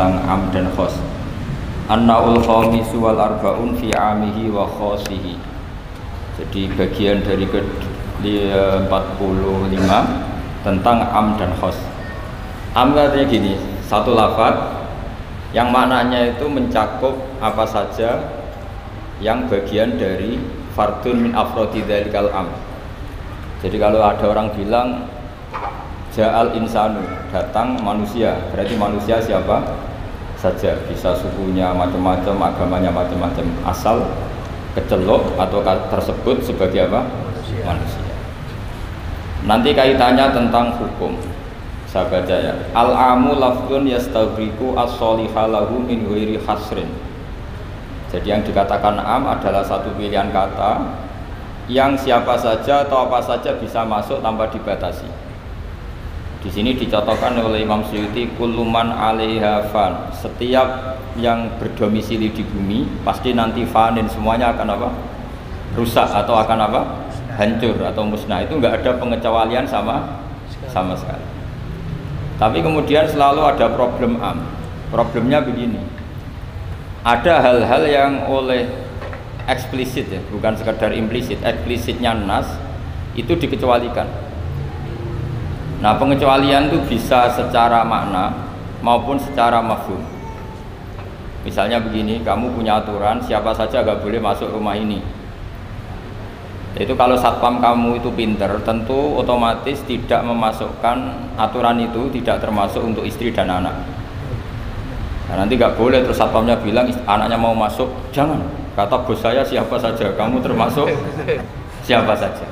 tentang 0.00 0.24
am 0.24 0.48
dan 0.48 0.64
khos. 0.72 0.96
An-naul 1.92 2.40
khamisu 2.40 3.04
wal 3.04 3.20
arbaun 3.20 3.76
fi 3.76 3.92
amihi 3.92 4.48
wa 4.48 4.64
khosihi. 4.64 5.36
Jadi 6.40 6.72
bagian 6.72 7.20
dari 7.20 7.44
ke 7.44 7.60
li- 8.24 8.48
45 8.88 8.88
tentang 10.64 11.04
am 11.04 11.36
dan 11.36 11.52
khos. 11.60 11.76
Am 12.72 12.96
artinya 12.96 13.28
gini, 13.28 13.60
satu 13.84 14.16
lafaz 14.16 14.72
yang 15.52 15.68
maknanya 15.68 16.32
itu 16.32 16.48
mencakup 16.48 17.20
apa 17.44 17.68
saja 17.68 18.24
yang 19.20 19.52
bagian 19.52 20.00
dari 20.00 20.40
fardun 20.72 21.28
min 21.28 21.32
afrodi 21.36 21.84
dzalikal 21.84 22.32
am. 22.32 22.48
Jadi 23.60 23.76
kalau 23.76 24.00
ada 24.00 24.24
orang 24.24 24.48
bilang 24.56 25.12
Ja'al 26.10 26.56
insanu 26.56 27.04
datang 27.30 27.76
manusia 27.84 28.34
berarti 28.50 28.74
manusia 28.74 29.22
siapa 29.22 29.89
saja 30.40 30.72
bisa 30.88 31.12
sukunya 31.12 31.68
macam-macam 31.76 32.48
agamanya 32.48 32.88
macam-macam 32.88 33.44
asal 33.68 34.00
kecelok 34.72 35.36
atau 35.36 35.60
tersebut 35.64 36.40
sebagai 36.40 36.88
apa? 36.88 37.04
Manusia. 37.60 38.14
Nanti 39.44 39.76
kaitannya 39.76 40.32
tentang 40.32 40.80
hukum 40.80 41.16
saya. 41.90 42.06
Baca 42.06 42.36
ya 42.38 42.54
al 42.72 42.90
amu 42.94 43.34
lafdun 43.36 43.90
yastabriku 43.90 44.78
as 44.78 44.94
lahu 44.96 45.82
min 45.82 46.06
ghairi 46.06 46.38
hasrin 46.46 46.86
jadi 48.14 48.38
yang 48.38 48.42
dikatakan 48.46 48.98
am 48.98 49.26
adalah 49.26 49.62
satu 49.66 49.90
pilihan 49.98 50.30
kata 50.30 50.86
yang 51.70 51.98
siapa 51.98 52.38
saja 52.38 52.86
atau 52.86 53.06
apa 53.10 53.22
saja 53.22 53.54
bisa 53.58 53.82
masuk 53.86 54.22
tanpa 54.22 54.46
dibatasi 54.50 55.06
di 56.40 56.48
sini 56.48 56.72
dicontohkan 56.72 57.36
oleh 57.36 57.68
Imam 57.68 57.84
Suyuti 57.84 58.32
kuluman 58.40 58.88
alaiha 58.88 59.68
fan. 59.68 60.08
Setiap 60.16 60.96
yang 61.20 61.52
berdomisili 61.60 62.32
di 62.32 62.40
bumi 62.40 63.04
pasti 63.04 63.36
nanti 63.36 63.68
fanin 63.68 64.08
semuanya 64.08 64.56
akan 64.56 64.68
apa? 64.72 64.88
Rusak 65.76 66.08
atau 66.08 66.40
akan 66.40 66.58
apa? 66.64 66.80
Hancur 67.36 67.76
atau 67.84 68.08
musnah. 68.08 68.40
Itu 68.40 68.56
enggak 68.56 68.80
ada 68.80 68.96
pengecualian 68.96 69.68
sama 69.68 70.24
sama 70.72 70.96
sekali. 70.96 71.24
Tapi 72.40 72.64
kemudian 72.64 73.04
selalu 73.04 73.44
ada 73.44 73.68
problem 73.76 74.16
am. 74.24 74.40
Problemnya 74.88 75.44
begini. 75.44 75.84
Ada 77.04 77.44
hal-hal 77.44 77.84
yang 77.84 78.12
oleh 78.32 78.64
eksplisit 79.44 80.08
ya, 80.08 80.20
bukan 80.32 80.56
sekedar 80.56 80.96
implisit. 80.96 81.36
Eksplisitnya 81.44 82.16
nas 82.16 82.48
itu 83.12 83.36
dikecualikan. 83.36 84.29
Nah 85.80 85.96
pengecualian 85.96 86.68
itu 86.68 86.78
bisa 86.84 87.32
secara 87.32 87.80
makna 87.80 88.36
maupun 88.84 89.16
secara 89.16 89.64
mafhum. 89.64 90.00
Misalnya 91.40 91.80
begini, 91.80 92.20
kamu 92.20 92.52
punya 92.52 92.84
aturan 92.84 93.16
siapa 93.24 93.56
saja 93.56 93.80
gak 93.80 94.04
boleh 94.04 94.20
masuk 94.20 94.52
rumah 94.52 94.76
ini. 94.76 95.00
Itu 96.76 96.92
kalau 97.00 97.16
satpam 97.16 97.64
kamu 97.64 97.96
itu 97.96 98.12
pinter, 98.12 98.60
tentu 98.60 99.16
otomatis 99.16 99.80
tidak 99.88 100.20
memasukkan 100.20 100.96
aturan 101.40 101.80
itu 101.80 102.12
tidak 102.20 102.44
termasuk 102.44 102.84
untuk 102.84 103.08
istri 103.08 103.32
dan 103.32 103.48
anak. 103.48 103.72
Nah, 105.32 105.40
nanti 105.40 105.56
gak 105.56 105.80
boleh 105.80 106.04
terus 106.04 106.20
satpamnya 106.20 106.60
bilang 106.60 106.92
"Ist- 106.92 107.00
anaknya 107.08 107.40
mau 107.40 107.56
masuk, 107.56 107.88
jangan. 108.12 108.38
Kata 108.76 109.00
bos 109.02 109.18
saya 109.18 109.40
siapa 109.40 109.80
saja, 109.80 110.12
kamu 110.14 110.44
termasuk 110.44 110.92
siapa 111.88 112.12
saja. 112.20 112.46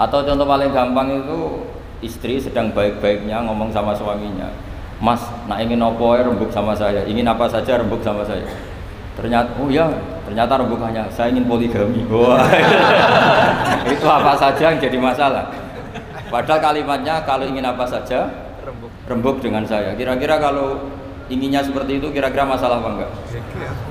Atau 0.00 0.24
contoh 0.24 0.48
paling 0.48 0.72
gampang 0.72 1.12
itu 1.12 1.60
istri 2.02 2.42
sedang 2.42 2.74
baik-baiknya 2.74 3.40
ngomong 3.46 3.70
sama 3.70 3.94
suaminya, 3.94 4.50
Mas, 4.98 5.22
nak 5.46 5.58
ingin 5.62 5.82
apa 5.82 6.18
ya 6.18 6.22
rembuk 6.26 6.50
sama 6.50 6.74
saya, 6.74 7.02
ingin 7.06 7.26
apa 7.26 7.46
saja 7.46 7.78
rembuk 7.78 8.02
sama 8.02 8.26
saya. 8.26 8.42
Ternyata, 9.12 9.54
oh 9.60 9.68
ya, 9.68 9.86
ternyata 10.24 10.56
rembukannya 10.56 11.04
saya 11.12 11.28
ingin 11.30 11.44
poligami. 11.44 12.00
Wah, 12.12 12.48
itu 13.84 14.06
apa 14.08 14.32
saja 14.34 14.72
yang 14.72 14.80
jadi 14.80 14.96
masalah. 14.96 15.52
Padahal 16.32 16.60
kalimatnya 16.64 17.20
kalau 17.28 17.44
ingin 17.44 17.60
apa 17.60 17.84
saja 17.84 18.24
Rembuk. 18.64 18.90
rembuk 19.04 19.36
dengan 19.44 19.68
saya. 19.68 19.92
Kira-kira 19.92 20.40
kalau 20.40 20.88
inginnya 21.28 21.60
seperti 21.60 22.00
itu, 22.00 22.08
kira-kira 22.08 22.48
masalah 22.48 22.80
apa 22.80 22.88
enggak? 22.88 23.10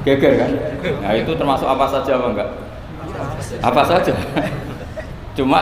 Geger 0.09 0.33
kan? 0.41 0.51
Nah 1.05 1.13
itu 1.13 1.31
termasuk 1.37 1.69
apa 1.69 1.85
saja 1.85 2.11
apa 2.17 2.27
enggak? 2.33 2.49
Apa 3.61 3.81
saja. 3.85 4.13
Cuma 5.37 5.59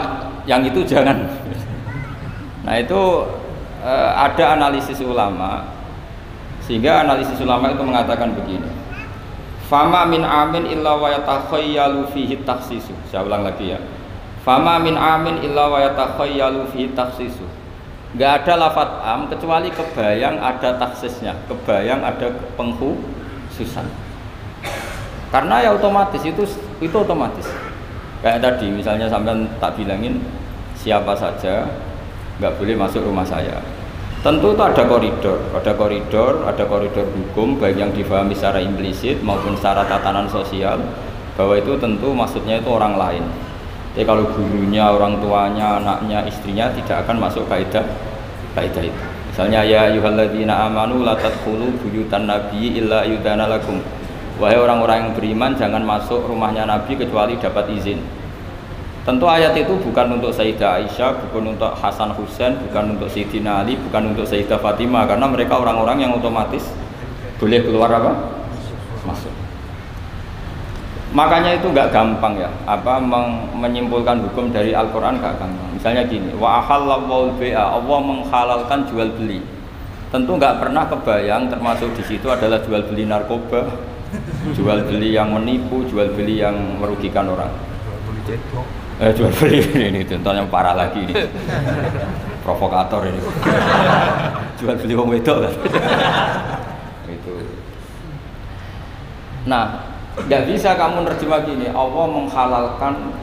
yang 0.48 0.64
itu 0.64 0.88
jangan. 0.88 1.20
Nah 2.69 2.78
itu 2.78 3.02
eh, 3.81 4.12
ada 4.13 4.53
analisis 4.53 5.02
ulama 5.02 5.66
sehingga 6.62 7.02
analisis 7.02 7.41
ulama 7.41 7.74
itu 7.74 7.81
mengatakan 7.81 8.38
begini. 8.38 8.69
Fama 9.66 10.06
min 10.06 10.22
amin 10.22 10.69
illa 10.69 10.94
wa 11.02 11.09
yatakhayyalu 11.09 12.13
fihi. 12.13 12.38
Saya 13.09 13.25
ulang 13.25 13.41
lagi 13.41 13.74
ya. 13.74 13.81
Fama 14.46 14.78
min 14.78 14.94
amin 14.94 15.41
illa 15.41 15.66
wa 15.66 15.81
yatakhayyalu 15.81 16.69
fihi. 16.69 16.94
Enggak 18.13 18.46
ada 18.46 18.69
lafat 18.69 18.90
am 19.01 19.30
kecuali 19.30 19.69
kebayang 19.74 20.38
ada 20.38 20.78
taksisnya, 20.78 21.34
kebayang 21.50 22.01
ada 22.06 22.34
pengkhususan. 22.53 23.86
Karena 25.30 25.62
ya 25.62 25.74
otomatis 25.74 26.22
itu 26.25 26.46
itu 26.81 26.97
otomatis. 26.97 27.46
Kayak 28.25 28.41
tadi 28.46 28.74
misalnya 28.74 29.06
sampai 29.09 29.46
tak 29.62 29.78
bilangin 29.78 30.22
siapa 30.74 31.13
saja 31.13 31.69
nggak 32.39 32.55
boleh 32.55 32.75
masuk 32.80 33.03
rumah 33.03 33.27
saya. 33.27 33.59
Tentu 34.19 34.51
itu 34.51 34.63
ada 34.63 34.83
koridor, 34.83 35.39
ada 35.56 35.71
koridor, 35.75 36.44
ada 36.44 36.63
koridor 36.68 37.07
hukum 37.07 37.56
baik 37.56 37.80
yang 37.80 37.91
difahami 37.95 38.36
secara 38.36 38.59
implisit 38.59 39.24
maupun 39.24 39.56
secara 39.56 39.88
tatanan 39.88 40.27
sosial 40.27 40.80
bahwa 41.39 41.56
itu 41.56 41.80
tentu 41.80 42.12
maksudnya 42.12 42.59
itu 42.59 42.68
orang 42.68 43.00
lain. 43.00 43.24
Jadi 43.95 44.03
kalau 44.03 44.27
gurunya, 44.27 44.91
orang 44.91 45.24
tuanya, 45.24 45.80
anaknya, 45.80 46.27
istrinya 46.27 46.68
tidak 46.75 47.07
akan 47.07 47.15
masuk 47.15 47.47
kaidah 47.47 47.83
kaidah 48.59 48.83
itu. 48.83 49.03
Misalnya 49.31 49.63
ya 49.63 49.88
ayyuhalladzina 49.88 50.68
amanu 50.68 51.07
la 51.07 51.15
tadkhulu 51.15 51.80
buyutan 51.80 52.27
nabiyyi 52.27 52.83
illa 52.83 53.07
yudana 53.07 53.47
lakum. 53.47 53.80
Wahai 54.35 54.59
orang-orang 54.59 55.07
yang 55.07 55.12
beriman 55.15 55.51
jangan 55.56 55.83
masuk 55.83 56.27
rumahnya 56.27 56.68
Nabi 56.68 57.00
kecuali 57.00 57.39
dapat 57.39 57.71
izin. 57.71 58.19
Tentu 59.07 59.25
ayat 59.25 59.56
itu 59.56 59.74
bukan 59.80 60.19
untuk 60.19 60.30
Sayyidah 60.36 60.84
Aisyah, 60.84 61.24
bukan 61.28 61.56
untuk 61.56 61.72
Hasan 61.72 62.12
Husain, 62.13 62.60
bukan 62.68 63.00
untuk 63.00 63.07
Sayyidina 63.07 63.63
Ali, 63.63 63.80
bukan 63.80 64.12
untuk 64.12 64.28
Sayyidah 64.28 64.60
Fatimah 64.60 65.07
karena 65.07 65.25
mereka 65.25 65.56
orang-orang 65.57 66.04
yang 66.04 66.12
otomatis 66.13 66.68
boleh 67.40 67.63
keluar 67.63 67.90
apa? 67.90 68.12
Masuk. 69.07 69.31
Makanya 71.10 71.57
itu 71.57 71.74
nggak 71.74 71.90
gampang 71.90 72.38
ya, 72.38 72.54
apa 72.69 73.01
menyimpulkan 73.57 74.30
hukum 74.30 74.54
dari 74.54 74.78
Al-Qur'an 74.78 75.18
nggak 75.18 75.42
gampang. 75.42 75.69
Misalnya 75.74 76.06
gini, 76.06 76.30
wa 76.38 76.62
ahallallahu 76.62 77.34
Allah 77.50 78.00
menghalalkan 78.06 78.86
jual 78.94 79.10
beli. 79.18 79.42
Tentu 80.13 80.38
nggak 80.38 80.62
pernah 80.62 80.86
kebayang 80.86 81.50
termasuk 81.50 81.98
di 81.98 82.04
situ 82.06 82.30
adalah 82.30 82.62
jual 82.62 82.86
beli 82.86 83.10
narkoba, 83.10 83.74
jual 84.54 84.86
beli 84.86 85.18
yang 85.18 85.34
menipu, 85.34 85.81
jual 85.90 86.13
beli 86.13 86.45
yang 86.45 86.78
merugikan 86.78 87.25
orang. 87.25 87.50
Eh 89.00 89.16
jual 89.16 89.31
beli 89.31 89.63
ini 89.96 90.04
contoh 90.04 90.36
yang 90.36 90.51
parah 90.51 90.75
lagi 90.75 91.07
ini. 91.07 91.16
Provokator 92.44 93.07
ini. 93.07 93.19
jual 94.60 94.75
beli 94.75 94.94
wong 95.00 95.07
wedok 95.16 95.48
kan. 95.48 95.54
itu. 97.07 97.34
Nah, 99.48 99.88
nggak 100.19 100.44
bisa 100.51 100.75
kamu 100.75 101.07
nerjemah 101.07 101.48
gini. 101.48 101.72
Allah 101.72 102.06
menghalalkan 102.12 103.16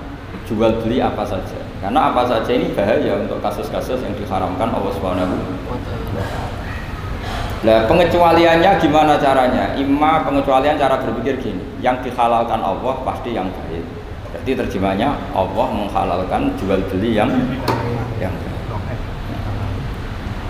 jual 0.49 0.81
beli 0.81 1.05
apa 1.05 1.29
saja. 1.29 1.61
Karena 1.85 2.09
apa 2.09 2.25
saja 2.25 2.51
ini 2.57 2.73
bahaya 2.73 3.21
untuk 3.21 3.45
kasus-kasus 3.45 4.01
yang 4.01 4.17
diharamkan 4.17 4.73
Allah 4.73 4.93
Subhanahu 4.97 5.37
Nah, 7.67 7.85
pengecualiannya 7.85 8.79
gimana 8.81 9.21
caranya? 9.21 9.77
Ima 9.77 10.25
pengecualian 10.25 10.81
cara 10.81 11.03
berpikir 11.03 11.37
gini, 11.41 11.61
yang 11.85 12.01
dihalalkan 12.01 12.63
Allah 12.63 12.95
pasti 13.05 13.35
yang 13.37 13.51
baik. 13.51 13.96
Jadi 14.47 14.63
terjemahnya 14.63 15.11
Allah 15.35 15.67
menghalalkan 15.75 16.55
jual 16.55 16.79
beli 16.87 17.19
yang 17.19 17.27
yang. 18.23 18.31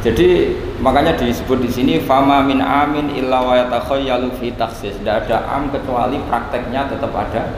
Jadi 0.04 0.52
makanya 0.84 1.16
disebut 1.16 1.64
di 1.64 1.72
sini 1.72 1.94
fama 2.04 2.44
min 2.44 2.60
amin 2.60 3.08
illa 3.16 3.40
wa 3.40 3.56
yatakhayyalu 3.56 4.36
fi 4.36 4.52
taksis. 4.52 5.00
Tidak 5.00 5.24
ada 5.24 5.48
am 5.48 5.72
kecuali 5.72 6.20
prakteknya 6.28 6.92
tetap 6.92 7.08
ada 7.16 7.56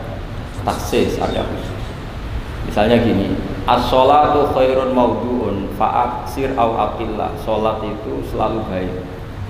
taksis, 0.63 1.19
ada 1.19 1.43
khusus. 1.43 1.83
Misalnya 2.71 3.03
gini, 3.03 3.35
as-sholatu 3.67 4.55
khairun 4.55 4.95
maudhu'un 4.95 5.75
fa'aksir 5.75 6.55
au 6.55 6.79
aqillah. 6.79 7.35
Salat 7.43 7.83
itu 7.83 8.23
selalu 8.31 8.63
baik. 8.71 8.95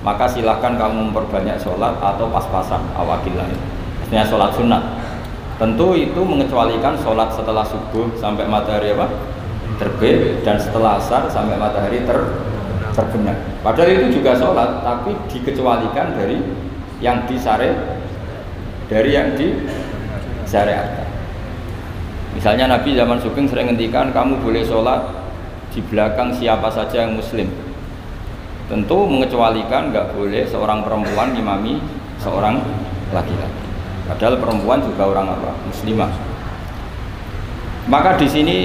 Maka 0.00 0.24
silahkan 0.24 0.72
kamu 0.80 1.12
memperbanyak 1.12 1.60
sholat 1.60 2.00
atau 2.00 2.32
pas-pasan 2.32 2.80
awakillah. 2.96 3.44
Maksudnya 4.00 4.24
sholat 4.24 4.56
sunat. 4.56 4.80
Tentu 5.58 5.98
itu 5.98 6.20
mengecualikan 6.22 6.94
sholat 7.02 7.34
setelah 7.34 7.66
subuh 7.66 8.14
sampai 8.14 8.46
matahari 8.46 8.94
apa? 8.94 9.10
terbit 9.78 10.42
dan 10.42 10.58
setelah 10.58 10.98
asar 10.98 11.30
sampai 11.30 11.54
matahari 11.54 12.02
ter 12.02 12.18
terbenam. 12.98 13.38
Padahal 13.62 13.94
itu 13.94 14.18
juga 14.18 14.34
sholat, 14.34 14.82
tapi 14.82 15.14
dikecualikan 15.30 16.18
dari 16.18 16.42
yang 16.98 17.22
disare 17.30 17.78
dari 18.90 19.10
yang 19.14 19.38
disyariatkan. 19.38 21.06
Misalnya 22.34 22.74
Nabi 22.74 22.98
zaman 22.98 23.22
Sugeng 23.22 23.46
sering 23.46 23.70
ngendikan 23.70 24.10
kamu 24.10 24.42
boleh 24.42 24.66
sholat 24.66 25.14
di 25.70 25.78
belakang 25.86 26.34
siapa 26.34 26.66
saja 26.74 27.06
yang 27.06 27.14
muslim. 27.14 27.46
Tentu 28.66 28.98
mengecualikan 29.06 29.94
nggak 29.94 30.18
boleh 30.18 30.42
seorang 30.44 30.82
perempuan 30.82 31.32
imami 31.38 31.78
seorang 32.18 32.58
laki-laki. 33.14 33.67
Padahal 34.08 34.40
perempuan 34.40 34.80
juga 34.80 35.04
orang 35.04 35.28
apa? 35.36 35.52
Muslimah. 35.68 36.10
Maka 37.88 38.16
di 38.16 38.28
sini 38.28 38.56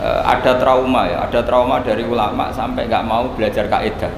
eh, 0.00 0.20
ada 0.24 0.56
trauma 0.56 1.04
ya, 1.04 1.28
ada 1.28 1.40
trauma 1.44 1.84
dari 1.84 2.08
ulama 2.08 2.48
sampai 2.48 2.88
nggak 2.88 3.04
mau 3.04 3.28
belajar 3.36 3.68
kaidah. 3.68 4.12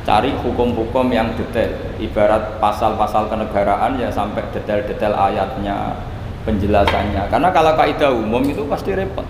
Cari 0.00 0.32
hukum-hukum 0.32 1.12
yang 1.12 1.36
detail, 1.36 1.76
ibarat 2.00 2.56
pasal-pasal 2.56 3.28
kenegaraan 3.28 4.00
ya 4.00 4.08
sampai 4.08 4.40
detail-detail 4.48 5.12
ayatnya, 5.12 5.92
penjelasannya. 6.48 7.28
Karena 7.28 7.52
kalau 7.52 7.76
kaidah 7.76 8.10
umum 8.16 8.40
itu 8.48 8.64
pasti 8.64 8.96
repot. 8.96 9.28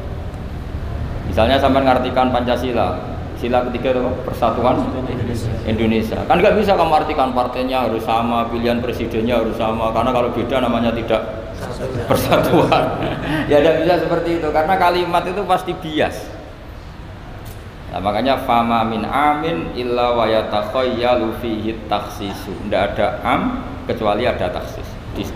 Misalnya 1.27 1.59
sampai 1.59 1.83
ngartikan 1.87 2.31
Pancasila, 2.31 2.99
sila 3.41 3.65
ketiga 3.73 3.97
itu 3.97 4.01
persatuan 4.23 4.77
Indonesia. 5.09 5.51
Indonesia. 5.65 6.19
Kan 6.29 6.45
nggak 6.45 6.61
bisa 6.61 6.77
kamu 6.77 6.93
artikan 6.93 7.33
partainya 7.33 7.89
harus 7.89 8.05
sama, 8.05 8.45
pilihan 8.53 8.85
presidennya 8.85 9.41
harus 9.41 9.57
sama. 9.57 9.89
Karena 9.97 10.13
kalau 10.13 10.29
beda 10.37 10.61
namanya 10.61 10.93
tidak 10.93 11.25
persatuan. 12.05 12.85
ya 13.51 13.65
tidak 13.65 13.75
bisa 13.81 13.95
seperti 14.05 14.31
itu 14.45 14.49
karena 14.53 14.77
kalimat 14.77 15.25
itu 15.25 15.41
pasti 15.49 15.73
bias. 15.73 16.17
Nah, 17.91 17.99
makanya 17.99 18.39
fama 18.47 18.87
min 18.87 19.03
amin 19.03 19.75
illa 19.75 20.15
wa 20.15 20.29
yatakhayyalu 20.29 21.41
fihi 21.41 21.75
taksisu. 21.89 22.53
Tidak 22.69 22.83
ada 22.95 23.19
am 23.25 23.65
kecuali 23.89 24.29
ada 24.29 24.53
taksis. 24.53 24.87
Di, 25.17 25.27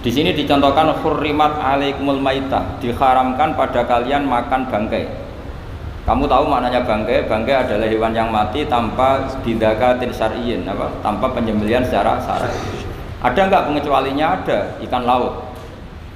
di 0.00 0.10
sini 0.14 0.30
dicontohkan 0.32 0.94
hurrimat 1.04 1.60
alaikumul 1.60 2.22
maitah, 2.22 2.80
diharamkan 2.80 3.58
pada 3.58 3.84
kalian 3.84 4.24
makan 4.24 4.70
bangkai. 4.72 5.21
Kamu 6.02 6.26
tahu 6.26 6.50
maknanya 6.50 6.82
bangkai? 6.82 7.30
Bangkai 7.30 7.62
adalah 7.62 7.86
hewan 7.86 8.10
yang 8.10 8.26
mati 8.26 8.66
tanpa 8.66 9.22
bidakatin 9.46 10.10
syar'iyin, 10.10 10.66
apa? 10.66 10.90
Tanpa 10.98 11.30
penyembelian 11.30 11.86
secara 11.86 12.18
syar'i. 12.18 12.50
Ada 13.22 13.46
nggak 13.46 13.62
pengecualinya? 13.70 14.42
Ada. 14.42 14.82
Ikan 14.82 15.06
laut. 15.06 15.54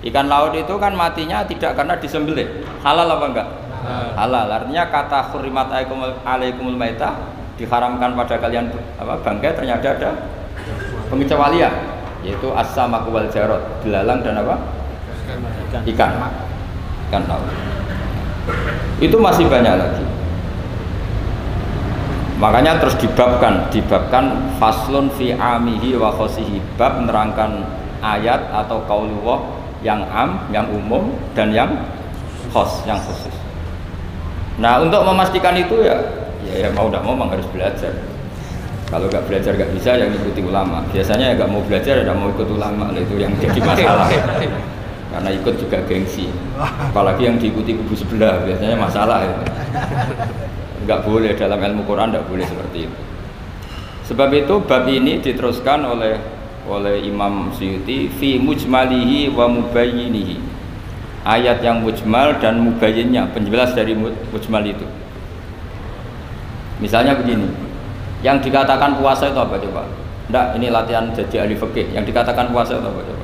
Ikan 0.02 0.26
laut 0.26 0.50
itu 0.58 0.74
kan 0.82 0.90
matinya 0.90 1.46
tidak 1.46 1.78
karena 1.78 1.94
disembelih. 2.02 2.66
Halal 2.82 3.14
apa 3.14 3.24
enggak? 3.30 3.48
Halal. 4.18 4.46
Artinya 4.50 4.90
kata 4.90 5.30
hurrimat 5.30 5.70
alaikumul 5.70 6.74
maitah 6.74 7.14
diharamkan 7.54 8.18
pada 8.18 8.36
kalian 8.42 8.68
apa 8.98 9.16
bangkai 9.22 9.54
ternyata 9.56 9.96
ada 9.96 10.10
pengecualian 11.08 11.72
yaitu 12.26 12.50
as-samaku 12.52 13.14
wal 13.14 13.28
jarot, 13.30 13.62
belalang 13.86 14.18
dan 14.26 14.42
apa? 14.42 14.58
Ikan. 15.86 16.10
Ikan 17.06 17.22
laut. 17.30 17.75
Itu 19.02 19.16
masih 19.20 19.44
banyak 19.50 19.74
lagi. 19.76 20.04
Makanya 22.36 22.76
terus 22.76 22.96
dibabkan, 23.00 23.72
dibabkan 23.72 24.52
faslun 24.60 25.08
fi 25.16 25.32
amihi 25.32 25.96
wa 25.96 26.12
khosihi 26.12 26.60
bab 26.76 27.00
menerangkan 27.00 27.64
ayat 28.04 28.52
atau 28.52 28.84
kaulullah 28.84 29.40
yang 29.80 30.04
am, 30.12 30.44
yang 30.52 30.68
umum 30.68 31.16
dan 31.32 31.48
yang 31.56 31.72
khos, 32.52 32.84
yang 32.84 33.00
khusus. 33.00 33.32
Nah 34.60 34.84
untuk 34.84 35.00
memastikan 35.04 35.56
itu 35.56 35.80
ya, 35.84 35.96
ya, 36.44 36.68
ya 36.68 36.68
mau 36.76 36.92
tidak 36.92 37.08
mau 37.08 37.16
memang 37.16 37.32
harus 37.36 37.48
belajar. 37.52 37.92
Kalau 38.86 39.08
nggak 39.08 39.24
belajar 39.26 39.52
nggak 39.56 39.72
bisa 39.72 39.90
yang 39.96 40.12
ikuti 40.12 40.40
ulama. 40.44 40.84
Biasanya 40.92 41.32
ya 41.32 41.34
nggak 41.40 41.50
mau 41.50 41.64
belajar 41.64 42.04
ya 42.04 42.12
mau 42.12 42.28
ikut 42.28 42.48
ulama, 42.52 42.92
nah, 42.92 43.00
itu 43.00 43.16
yang 43.16 43.32
jadi 43.40 43.60
masalah. 43.68 44.08
Karena 45.16 45.32
ikut 45.32 45.54
juga 45.56 45.80
gengsi. 45.88 46.28
Apalagi 46.60 47.24
yang 47.24 47.40
diikuti 47.40 47.72
kubu 47.72 47.96
sebelah 47.96 48.44
biasanya 48.44 48.76
masalah 48.76 49.24
ya. 49.24 49.36
Nggak 50.84 51.08
boleh 51.08 51.32
dalam 51.32 51.56
ilmu 51.56 51.88
Quran 51.88 52.12
nggak 52.12 52.28
boleh 52.28 52.44
seperti 52.44 52.84
itu. 52.84 52.98
Sebab 54.12 54.28
itu 54.36 54.54
bab 54.60 54.84
ini 54.84 55.24
diteruskan 55.24 55.88
oleh 55.88 56.20
oleh 56.66 57.00
Imam 57.06 57.48
Suyuti 57.54 58.10
fi 58.10 58.36
mujmalihi 58.36 59.32
wa 59.32 59.48
mubayyinihi 59.48 60.36
ayat 61.26 61.62
yang 61.62 61.82
mujmal 61.82 62.38
dan 62.42 62.62
mubayyinnya 62.62 63.30
penjelas 63.34 63.74
dari 63.74 63.94
mujmal 63.94 64.62
itu 64.62 64.86
misalnya 66.78 67.18
begini 67.18 67.50
yang 68.22 68.42
dikatakan 68.42 68.98
puasa 68.98 69.30
itu 69.30 69.38
apa 69.38 69.58
coba 69.58 69.82
enggak 70.26 70.46
ini 70.58 70.66
latihan 70.70 71.06
jadi 71.14 71.46
ahli 71.46 71.54
fikih 71.54 71.94
yang 71.94 72.02
dikatakan 72.02 72.50
puasa 72.50 72.78
itu 72.78 72.86
apa 72.86 73.00
coba 73.02 73.15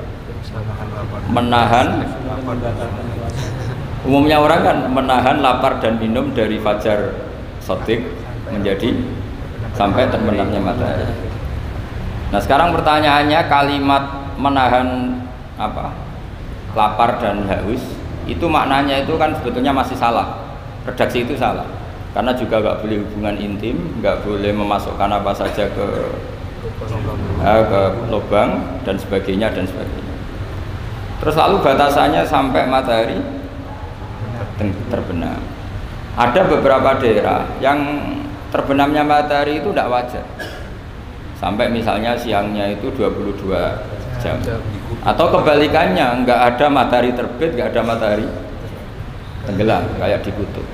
menahan. 1.32 2.04
Umumnya 4.02 4.42
orang 4.42 4.60
kan 4.66 4.78
menahan 4.90 5.36
lapar 5.40 5.78
dan 5.78 5.96
minum 5.96 6.34
dari 6.34 6.58
fajar 6.58 7.16
sotik 7.62 8.02
menjadi 8.50 8.98
sampai 9.72 10.10
terbenamnya 10.10 10.58
matahari. 10.58 11.06
Nah 12.34 12.40
sekarang 12.42 12.74
pertanyaannya 12.74 13.40
kalimat 13.46 14.04
menahan 14.36 15.16
apa? 15.56 15.94
Lapar 16.74 17.22
dan 17.22 17.46
haus 17.46 17.80
itu 18.26 18.44
maknanya 18.50 19.06
itu 19.06 19.14
kan 19.16 19.32
sebetulnya 19.38 19.70
masih 19.70 19.94
salah. 19.94 20.58
Redaksi 20.82 21.22
itu 21.22 21.38
salah. 21.38 21.64
Karena 22.12 22.34
juga 22.34 22.58
nggak 22.60 22.84
boleh 22.84 22.96
hubungan 23.06 23.36
intim 23.38 24.02
nggak 24.02 24.26
boleh 24.26 24.50
memasukkan 24.50 25.08
apa 25.08 25.32
saja 25.32 25.64
ke 25.70 25.86
eh, 27.40 27.62
ke 27.70 27.82
lubang 28.10 28.82
dan 28.82 28.98
sebagainya 28.98 29.48
dan 29.54 29.64
sebagainya 29.64 30.11
terus 31.22 31.38
lalu 31.38 31.62
batasannya 31.62 32.26
sampai 32.26 32.66
matahari 32.66 33.18
terbenam. 34.90 35.38
Ada 36.18 36.44
beberapa 36.44 36.98
daerah 36.98 37.46
yang 37.62 37.78
terbenamnya 38.50 39.06
matahari 39.06 39.62
itu 39.62 39.70
tidak 39.70 39.88
wajar. 39.88 40.26
Sampai 41.38 41.70
misalnya 41.70 42.18
siangnya 42.18 42.74
itu 42.74 42.90
22 42.92 43.48
jam. 44.18 44.36
Atau 45.06 45.30
kebalikannya 45.30 46.26
nggak 46.26 46.40
ada 46.54 46.66
matahari 46.66 47.14
terbit 47.14 47.54
nggak 47.54 47.70
ada 47.74 47.82
matahari 47.86 48.26
tenggelam 49.42 49.82
kayak 49.98 50.22
di 50.22 50.30
kutub 50.34 50.66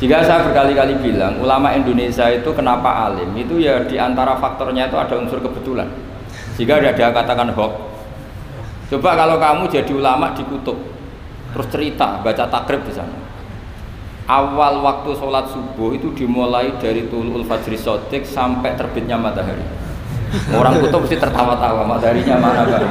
sehingga 0.00 0.24
saya 0.24 0.40
berkali-kali 0.48 0.96
bilang 1.04 1.36
ulama 1.44 1.76
Indonesia 1.76 2.24
itu 2.32 2.48
kenapa 2.56 3.04
alim? 3.04 3.36
Itu 3.36 3.60
ya 3.60 3.84
di 3.84 4.00
antara 4.00 4.32
faktornya 4.40 4.88
itu 4.88 4.96
ada 4.96 5.12
unsur 5.20 5.44
kebetulan. 5.44 5.92
Sehingga 6.56 6.80
ada 6.80 6.96
dia 6.96 7.12
katakan 7.12 7.52
hoax 7.52 7.89
coba 8.90 9.10
kalau 9.14 9.36
kamu 9.38 9.62
jadi 9.70 9.92
ulama 9.94 10.34
di 10.34 10.42
kutub 10.44 10.76
terus 11.54 11.66
cerita 11.70 12.18
baca 12.20 12.44
takrib 12.50 12.82
di 12.84 12.92
sana 12.94 13.14
awal 14.26 14.82
waktu 14.82 15.14
sholat 15.14 15.50
subuh 15.50 15.94
itu 15.94 16.10
dimulai 16.14 16.74
dari 16.78 17.06
tulul 17.06 17.46
fajri 17.46 17.78
sodik 17.78 18.26
sampai 18.26 18.74
terbitnya 18.74 19.14
matahari 19.18 19.80
Orang 20.30 20.78
kutub 20.78 21.02
mesti 21.02 21.18
tertawa-tawa, 21.18 21.82
mataharinya 21.82 22.38
mana 22.38 22.62
Pak? 22.62 22.82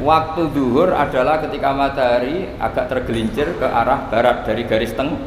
Waktu 0.00 0.42
duhur 0.56 0.96
adalah 0.96 1.44
ketika 1.44 1.76
matahari 1.76 2.48
agak 2.56 2.88
tergelincir 2.88 3.52
ke 3.60 3.68
arah 3.68 4.08
barat 4.08 4.48
dari 4.48 4.64
garis 4.64 4.96
teng 4.96 5.20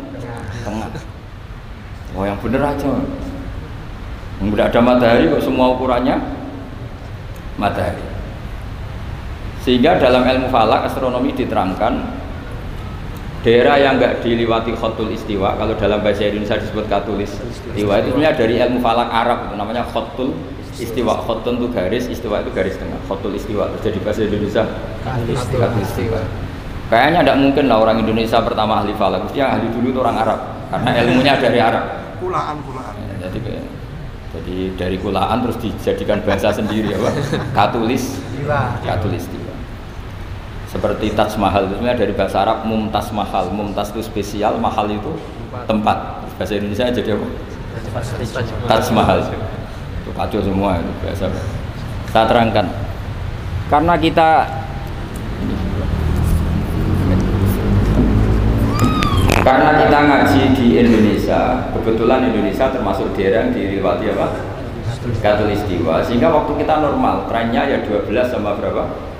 tengah. 0.65 0.89
Oh 2.17 2.25
yang 2.25 2.41
bener 2.41 2.61
aja. 2.65 2.89
Tidak 4.41 4.65
ada 4.73 4.81
matahari 4.81 5.29
kok 5.29 5.45
semua 5.45 5.77
ukurannya 5.77 6.17
matahari. 7.61 8.12
Sehingga 9.63 9.95
dalam 9.95 10.27
ilmu 10.27 10.51
falak 10.51 10.91
astronomi 10.91 11.31
diterangkan 11.31 12.03
daerah 13.43 13.75
yang 13.75 13.99
nggak 13.99 14.23
diliwati 14.23 14.71
khotul 14.75 15.11
istiwa 15.11 15.55
kalau 15.59 15.75
dalam 15.75 15.99
bahasa 15.99 16.27
Indonesia 16.27 16.55
disebut 16.55 16.87
katulis 16.87 17.31
istiwa 17.43 17.99
itu 17.99 18.15
sebenarnya 18.15 18.35
dari 18.39 18.55
ilmu 18.59 18.79
falak 18.79 19.07
Arab 19.11 19.51
itu 19.51 19.55
namanya 19.59 19.83
khotul 19.87 20.31
istiwa. 20.73 21.13
Khotun 21.21 21.59
itu 21.61 21.67
garis 21.69 22.05
istiwa 22.09 22.41
itu 22.41 22.49
garis 22.51 22.75
tengah 22.75 22.97
khotul 23.05 23.35
istiwa. 23.35 23.67
Terus 23.77 23.81
jadi 23.87 23.99
bahasa 24.03 24.19
Indonesia 24.25 24.63
katulis 25.03 25.39
istiwa. 25.79 26.19
Kayaknya 26.91 27.19
tidak 27.23 27.37
mungkin 27.39 27.63
lah 27.71 27.77
orang 27.79 27.97
Indonesia 27.99 28.37
pertama 28.43 28.83
ahli 28.83 28.91
falak 28.95 29.27
mesti 29.27 29.37
yang 29.39 29.51
ahli 29.55 29.67
dulu 29.71 29.87
itu 29.91 29.99
orang 30.03 30.17
Arab 30.19 30.39
karena 30.71 30.89
ilmunya 31.03 31.33
dari 31.39 31.59
Arab. 31.59 31.83
Kulaan 32.19 32.55
kulaan. 32.67 32.93
Ya, 32.99 33.15
jadi 33.27 33.39
kayak- 33.43 33.69
jadi 34.33 34.55
dari 34.79 34.97
kulaan 34.97 35.37
terus 35.45 35.57
dijadikan 35.61 36.19
bahasa 36.25 36.49
sendiri 36.51 36.95
apa? 36.95 37.11
Katulis. 37.53 38.17
Katulis 38.81 39.23
istiwa 39.27 39.42
seperti 40.73 41.13
Taj 41.13 41.37
Mahal 41.37 41.69
itu 41.69 41.77
sebenarnya 41.77 42.01
dari 42.01 42.13
bahasa 42.17 42.41
Arab 42.41 42.65
Mumtaz 42.65 43.13
Mahal. 43.13 43.53
Mumtaz 43.53 43.93
itu 43.93 44.01
spesial 44.01 44.57
mahal 44.57 44.89
itu 44.89 45.13
tempat. 45.69 46.25
Bahasa 46.33 46.57
Indonesia 46.57 46.89
jadi 46.89 47.13
apa? 47.13 47.27
Taj 48.65 48.85
Mahal. 48.89 49.21
Itu 50.01 50.11
kacau 50.17 50.41
semua 50.41 50.81
itu 50.81 50.91
biasa 51.05 51.29
saya 52.09 52.25
terangkan. 52.25 52.65
Karena 53.69 53.93
kita 54.01 54.29
karena 59.45 59.69
kita 59.77 59.99
ngaji 60.09 60.41
di 60.57 60.67
Indonesia 60.81 61.69
kebetulan 61.69 62.33
Indonesia 62.33 62.73
termasuk 62.73 63.13
daerah 63.13 63.45
yang 63.45 63.53
dilewati 63.53 64.09
apa? 64.09 64.27
Katulistiwa. 65.21 66.01
Sehingga 66.01 66.33
waktu 66.33 66.65
kita 66.65 66.81
normal 66.81 67.29
trennya 67.29 67.61
ya 67.69 67.85
12 67.85 68.09
sama 68.33 68.57
berapa 68.57 69.12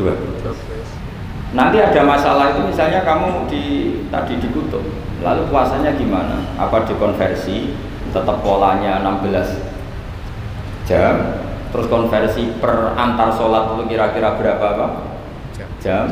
12 0.00 1.52
nanti 1.52 1.76
ada 1.82 2.00
masalah 2.06 2.56
itu 2.56 2.64
misalnya 2.64 3.04
kamu 3.04 3.44
di 3.50 3.64
tadi 4.08 4.40
di 4.40 4.48
kutub 4.48 4.82
lalu 5.20 5.42
puasanya 5.52 5.92
gimana? 5.94 6.40
Apa 6.56 6.88
dikonversi? 6.88 7.76
Tetap 8.10 8.42
polanya 8.42 9.06
16 9.06 9.62
jam 10.88 11.38
terus 11.70 11.86
konversi 11.86 12.58
per 12.58 12.98
antar 12.98 13.30
sholat 13.30 13.78
itu 13.78 13.94
kira-kira 13.94 14.34
berapa 14.34 14.64
apa 14.74 14.86
jam. 15.78 16.10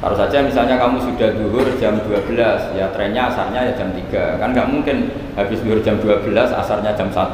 Taruh 0.00 0.16
saja 0.16 0.46
misalnya 0.46 0.78
kamu 0.78 1.02
sudah 1.02 1.34
duhur 1.34 1.66
jam 1.76 1.98
12 2.06 2.78
ya 2.78 2.88
trennya 2.94 3.28
asarnya 3.28 3.68
ya 3.68 3.72
jam 3.74 3.90
3 3.90 4.38
kan 4.38 4.48
nggak 4.54 4.70
mungkin 4.70 5.10
habis 5.34 5.58
duhur 5.66 5.82
jam 5.82 5.98
12 5.98 6.30
asarnya 6.30 6.94
jam 6.94 7.10
1 7.10 7.26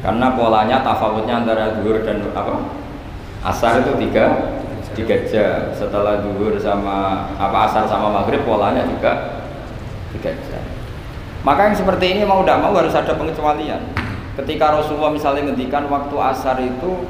karena 0.00 0.26
polanya 0.32 0.80
tafawutnya 0.80 1.44
antara 1.44 1.76
duhur 1.78 2.00
dan 2.00 2.24
apa? 2.32 2.64
Asar 3.44 3.84
itu 3.84 3.94
tiga 4.08 4.56
tiga 4.98 5.70
setelah 5.70 6.26
duhur 6.26 6.58
sama 6.58 7.30
apa 7.38 7.70
asar 7.70 7.86
sama 7.86 8.10
maghrib 8.10 8.42
polanya 8.42 8.82
juga 8.82 9.46
tiga 10.10 10.34
maka 11.46 11.70
yang 11.70 11.76
seperti 11.78 12.18
ini 12.18 12.26
mau 12.26 12.42
tidak 12.42 12.58
mau 12.66 12.74
harus 12.74 12.94
ada 12.94 13.14
pengecualian. 13.14 13.82
Ketika 14.38 14.74
Rasulullah 14.74 15.14
misalnya 15.14 15.50
ngendikan 15.50 15.86
waktu 15.86 16.16
asar 16.18 16.58
itu 16.62 17.06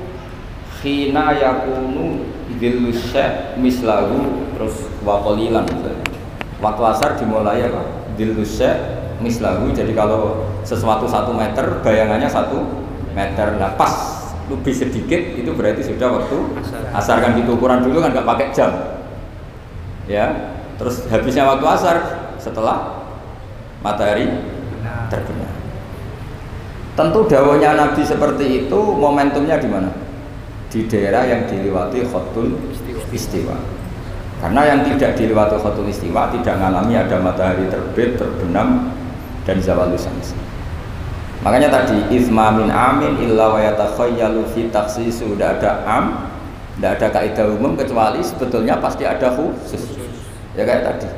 khina 0.81 1.33
yakunu 1.37 2.29
dilusya 2.61 3.57
mislahu 3.57 4.47
terus 4.57 4.89
wakolilan 5.05 5.65
waktu 6.61 6.83
asar 6.87 7.17
dimulai 7.17 7.67
apa? 7.67 7.83
Dilusya 8.15 9.01
mislahu 9.19 9.73
jadi 9.73 9.91
kalau 9.97 10.47
sesuatu 10.63 11.09
satu 11.09 11.33
meter 11.33 11.81
bayangannya 11.81 12.29
satu 12.29 12.63
meter. 13.17 13.57
Nah 13.57 13.75
pas 13.81 14.18
lebih 14.49 14.75
sedikit 14.75 15.21
itu 15.37 15.51
berarti 15.53 15.85
sudah 15.85 16.09
waktu 16.21 16.37
asar. 16.97 17.21
kan 17.21 17.37
gitu 17.37 17.55
ukuran 17.55 17.85
dulu 17.85 18.01
kan 18.01 18.11
nggak 18.17 18.29
pakai 18.29 18.47
jam. 18.53 18.73
Ya 20.09 20.57
terus 20.81 21.05
habisnya 21.13 21.45
waktu 21.45 21.67
asar 21.69 21.97
setelah 22.41 23.05
matahari 23.85 24.27
terbenam. 25.13 25.53
Tentu 26.97 27.21
dawanya 27.31 27.79
Nabi 27.79 28.03
seperti 28.03 28.67
itu 28.67 28.81
momentumnya 28.81 29.61
di 29.61 29.69
mana? 29.71 29.91
Di 30.69 30.85
daerah 30.91 31.25
yang 31.25 31.47
dilewati 31.47 32.03
khotul 32.09 32.59
istiwa. 33.15 33.55
Karena 34.39 34.63
yang 34.67 34.81
tidak 34.87 35.15
dilewati 35.15 35.57
khotul 35.61 35.87
istiwa 35.87 36.33
tidak 36.35 36.59
mengalami 36.59 36.95
ada 36.99 37.17
matahari 37.21 37.69
terbit 37.71 38.19
terbenam 38.19 38.91
dan 39.47 39.57
zawal 39.65 39.89
syams 39.97 40.48
makanya 41.43 41.69
tadi 41.71 41.97
izma 42.11 42.51
min 42.55 42.69
amin 42.71 43.19
illa 43.23 43.55
wa 43.55 43.61
yatakhayyalu 43.63 44.43
fi 44.51 44.67
takhsis 44.69 45.23
sudah 45.23 45.59
ada 45.59 45.87
am 45.87 46.29
tidak 46.79 46.99
ada 46.99 47.07
kaidah 47.11 47.47
umum 47.55 47.75
kecuali 47.75 48.23
sebetulnya 48.23 48.79
pasti 48.79 49.03
ada 49.07 49.35
khusus 49.35 49.99
ya 50.55 50.63
kayak 50.67 50.83
tadi 50.87 51.11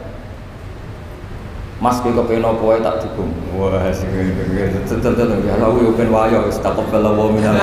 Mas 1.80 1.96
ki 2.04 2.12
kepen 2.12 2.44
apa 2.44 2.76
tak 2.84 3.00
dukung. 3.00 3.32
Wah, 3.56 3.88
sing 3.88 4.12
tentu 4.84 5.24
ya 5.48 5.56
Allah 5.56 5.72
yo 5.80 5.96
ben 5.96 6.12
wayo 6.12 6.44
wis 6.44 6.60
taqabbal 6.60 7.16
wa 7.16 7.32
minal 7.32 7.56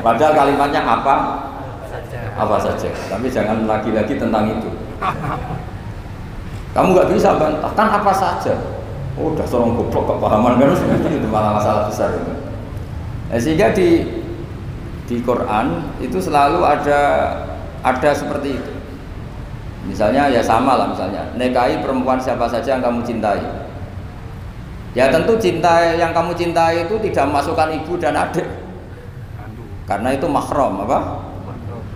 Padahal 0.00 0.32
kalimatnya 0.32 0.80
apa? 0.80 1.14
Apa 2.32 2.56
saja. 2.56 2.88
Tapi 3.12 3.28
jangan 3.28 3.68
lagi-lagi 3.68 4.16
tentang 4.16 4.48
itu. 4.48 4.72
Kamu 6.72 6.96
nggak 6.96 7.12
bisa 7.12 7.36
bantah 7.36 7.72
kan 7.76 7.88
apa 7.92 8.12
saja. 8.16 8.56
Oh, 9.16 9.32
udah 9.32 9.48
seorang 9.48 9.72
goblok 9.72 10.04
kepahaman 10.12 10.60
kan 10.60 10.76
itu 11.08 11.28
malah 11.32 11.56
masalah 11.56 11.88
besar 11.88 12.12
itu. 12.12 12.32
Nah, 13.32 13.38
sehingga 13.40 13.72
di 13.72 14.04
di 15.08 15.16
Quran 15.24 15.96
itu 16.04 16.20
selalu 16.20 16.60
ada 16.60 17.00
ada 17.80 18.10
seperti 18.12 18.60
itu. 18.60 18.72
Misalnya 19.88 20.28
ya 20.28 20.42
sama 20.44 20.76
lah 20.76 20.92
misalnya 20.92 21.32
nikahi 21.38 21.80
perempuan 21.80 22.20
siapa 22.20 22.44
saja 22.44 22.76
yang 22.76 22.84
kamu 22.84 23.00
cintai. 23.08 23.40
Ya 24.92 25.08
tentu 25.08 25.36
cinta 25.40 25.96
yang 25.96 26.12
kamu 26.12 26.36
cintai 26.36 26.84
itu 26.84 27.00
tidak 27.08 27.24
memasukkan 27.32 27.72
ibu 27.72 27.96
dan 27.96 28.20
adik. 28.20 28.44
Karena 29.86 30.12
itu 30.12 30.26
mahram 30.26 30.82
apa? 30.82 31.24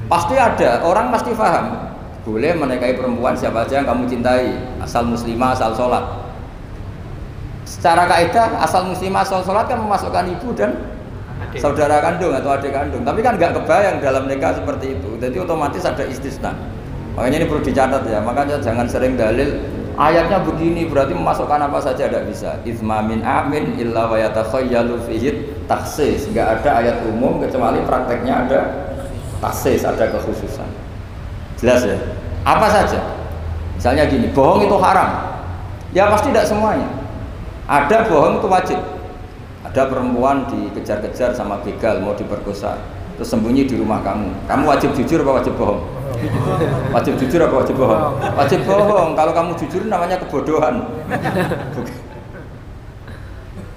Pasti 0.06 0.38
ada, 0.38 0.80
orang 0.86 1.10
pasti 1.10 1.34
paham. 1.34 1.90
Boleh 2.22 2.54
menikahi 2.54 2.94
perempuan 2.94 3.34
siapa 3.34 3.66
saja 3.66 3.82
yang 3.82 3.88
kamu 3.88 4.04
cintai, 4.06 4.52
asal 4.78 5.08
muslimah, 5.08 5.56
asal 5.56 5.74
sholat. 5.74 6.04
Secara 7.70 8.10
kaidah 8.10 8.58
asal 8.66 8.90
muslimah, 8.90 9.22
asal 9.22 9.46
sholat 9.46 9.70
kan 9.70 9.78
memasukkan 9.78 10.26
ibu 10.26 10.50
dan 10.58 10.74
saudara 11.54 12.02
kandung 12.02 12.34
atau 12.34 12.50
adik 12.58 12.74
kandung. 12.74 13.06
Tapi 13.06 13.22
kan 13.22 13.38
nggak 13.38 13.62
kebayang 13.62 14.02
dalam 14.02 14.26
nikah 14.26 14.58
seperti 14.58 14.98
itu. 14.98 15.14
Jadi 15.22 15.38
otomatis 15.38 15.86
ada 15.86 16.02
istisna. 16.02 16.50
Makanya 17.14 17.42
ini 17.42 17.46
perlu 17.46 17.62
dicatat 17.62 18.02
ya. 18.10 18.18
Makanya 18.18 18.58
jangan 18.58 18.90
sering 18.90 19.14
dalil 19.14 19.62
ayatnya 19.94 20.42
begini 20.42 20.90
berarti 20.90 21.14
memasukkan 21.14 21.70
apa 21.70 21.78
saja 21.78 22.10
tidak 22.10 22.26
bisa. 22.26 22.58
Izma 22.66 23.06
min 23.06 23.22
amin 23.22 23.78
illa 23.78 24.10
wa 24.10 24.18
yatakhayyalu 24.18 25.06
fihi 25.06 25.30
taksis. 25.70 26.26
Enggak 26.26 26.58
ada 26.58 26.70
ayat 26.82 26.96
umum 27.06 27.38
kecuali 27.38 27.86
prakteknya 27.86 28.50
ada 28.50 28.60
taksis, 29.38 29.86
ada 29.86 30.10
kekhususan. 30.10 30.66
Jelas 31.62 31.86
ya? 31.86 31.94
Apa 32.42 32.66
saja? 32.66 32.98
Misalnya 33.78 34.10
gini, 34.10 34.26
bohong 34.34 34.66
itu 34.66 34.76
haram. 34.82 35.38
Ya 35.94 36.10
pasti 36.10 36.34
tidak 36.34 36.50
semuanya. 36.50 36.99
Ada 37.70 38.10
bohong 38.10 38.42
itu 38.42 38.48
wajib. 38.50 38.80
Ada 39.62 39.86
perempuan 39.86 40.50
dikejar-kejar 40.50 41.30
sama 41.30 41.62
begal 41.62 42.02
mau 42.02 42.18
diperkosa, 42.18 42.74
terus 43.14 43.30
sembunyi 43.30 43.62
di 43.62 43.78
rumah 43.78 44.02
kamu. 44.02 44.50
Kamu 44.50 44.66
wajib 44.66 44.90
jujur 44.98 45.22
apa 45.22 45.38
wajib 45.38 45.54
bohong? 45.54 45.78
Wajib 46.90 47.14
jujur 47.22 47.38
apa 47.46 47.54
wajib 47.62 47.78
bohong? 47.78 48.18
Wajib 48.34 48.66
bohong. 48.66 49.14
Kalau 49.14 49.30
kamu 49.30 49.54
jujur 49.54 49.86
namanya 49.86 50.18
kebodohan. 50.18 50.82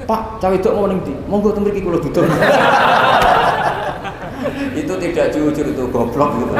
Pak, 0.03 0.41
cawe 0.41 0.55
itu 0.57 0.69
mau 0.73 0.89
nanti, 0.89 1.13
mau 1.29 1.37
gue 1.39 1.53
temui 1.53 1.79
kalau 1.79 2.01
duduk. 2.01 2.25
itu 4.73 4.93
tidak 4.99 5.27
jujur 5.31 5.65
itu 5.69 5.83
goblok 5.93 6.31
gitu. 6.41 6.53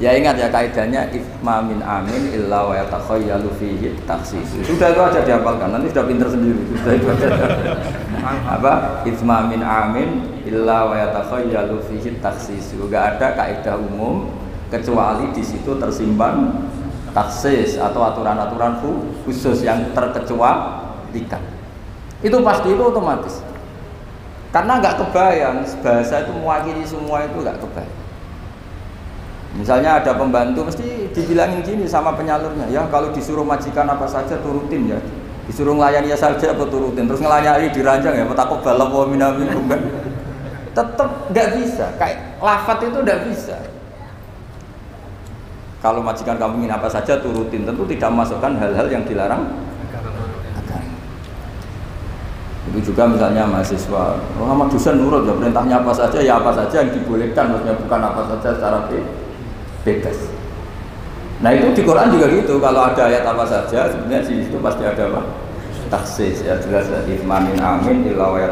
Ya 0.00 0.16
ingat 0.16 0.40
ya 0.40 0.48
kaidahnya 0.48 1.12
ifma 1.12 1.60
min 1.60 1.84
amin 1.84 2.32
illa 2.32 2.64
wa 2.64 2.72
yatakhayyalu 2.72 3.52
fihi 3.60 3.92
taksis. 4.08 4.48
Sudah 4.64 4.96
itu 4.96 5.00
aja 5.04 5.20
dihafalkan, 5.20 5.76
nanti 5.76 5.92
sudah 5.92 6.04
pinter 6.08 6.28
sendiri. 6.32 6.60
Sudah 6.80 6.92
itu 6.96 7.06
aja. 7.12 7.28
Apa? 8.56 9.04
Ifma 9.04 9.44
min 9.46 9.60
amin 9.60 10.40
illa 10.48 10.88
wa 10.88 10.96
yatakhayyalu 10.96 11.84
fihi 11.84 12.16
taksis. 12.24 12.72
Juga 12.72 13.12
ada 13.12 13.36
kaidah 13.36 13.76
umum 13.76 14.32
kecuali 14.72 15.28
di 15.36 15.44
situ 15.44 15.76
tersimpan 15.76 16.64
taksis 17.12 17.76
atau 17.76 18.00
aturan-aturan 18.00 18.80
khusus 19.28 19.60
yang 19.60 19.92
terkecualikan. 19.92 21.42
Itu 22.24 22.40
pasti 22.40 22.72
itu 22.72 22.82
otomatis. 22.82 23.44
Karena 24.50 24.82
nggak 24.82 24.98
kebayang 24.98 25.62
bahasa 25.84 26.26
itu 26.26 26.32
mewakili 26.34 26.82
semua 26.88 27.22
itu 27.28 27.36
nggak 27.38 27.60
kebayang. 27.60 28.00
Misalnya 29.50 29.98
ada 29.98 30.14
pembantu 30.14 30.62
mesti 30.62 31.10
dibilangin 31.10 31.66
gini 31.66 31.82
sama 31.82 32.14
penyalurnya, 32.14 32.70
ya 32.70 32.86
kalau 32.86 33.10
disuruh 33.10 33.42
majikan 33.42 33.82
apa 33.90 34.06
saja 34.06 34.38
turutin 34.38 34.86
ya. 34.86 34.98
Disuruh 35.50 35.74
ngelayani 35.74 36.14
ya 36.14 36.18
saja 36.18 36.54
apa 36.54 36.62
turutin. 36.70 37.10
Terus 37.10 37.18
ngelayani 37.18 37.74
diranjang 37.74 38.14
ya, 38.14 38.24
takut 38.30 38.62
balap 38.62 38.94
wa 38.94 39.10
minamin. 39.10 39.50
Tetap 40.70 41.10
nggak 41.34 41.48
bisa. 41.58 41.90
Kayak 41.98 42.38
lafat 42.38 42.78
itu 42.86 42.98
nggak 43.02 43.20
bisa. 43.26 43.58
Kalau 45.82 45.98
majikan 45.98 46.38
kamu 46.38 46.62
ingin 46.62 46.72
apa 46.76 46.86
saja 46.86 47.18
turutin, 47.18 47.66
tentu 47.66 47.82
tidak 47.90 48.12
memasukkan 48.14 48.52
hal-hal 48.54 48.86
yang 48.86 49.02
dilarang. 49.02 49.50
Itu 52.70 52.94
juga 52.94 53.02
misalnya 53.10 53.50
mahasiswa, 53.50 54.14
oh, 54.38 54.66
dosen 54.70 55.02
nurut 55.02 55.26
ya 55.26 55.34
perintahnya 55.34 55.82
apa 55.82 55.90
saja 55.90 56.22
ya 56.22 56.38
apa 56.38 56.54
saja 56.54 56.86
yang 56.86 56.94
dibolehkan, 56.94 57.50
maksudnya 57.50 57.74
bukan 57.74 57.98
apa 57.98 58.22
saja 58.30 58.48
secara 58.54 58.78
bebas. 58.86 59.29
Nah 61.40 61.50
itu 61.56 61.72
di 61.72 61.82
Quran 61.84 62.12
juga 62.12 62.28
gitu. 62.28 62.60
Kalau 62.60 62.80
ada 62.84 63.02
ayat 63.08 63.24
apa 63.24 63.44
saja, 63.48 63.88
sebenarnya 63.88 64.20
di 64.28 64.44
situ 64.44 64.60
pasti 64.60 64.84
ada 64.84 65.08
apa? 65.08 65.24
Taksis 65.88 66.44
ya 66.44 66.54
jelas 66.60 66.86
ya. 66.92 67.00
Itmamin 67.08 67.56
amin 67.56 68.04
ila 68.12 68.36
wa 68.36 68.48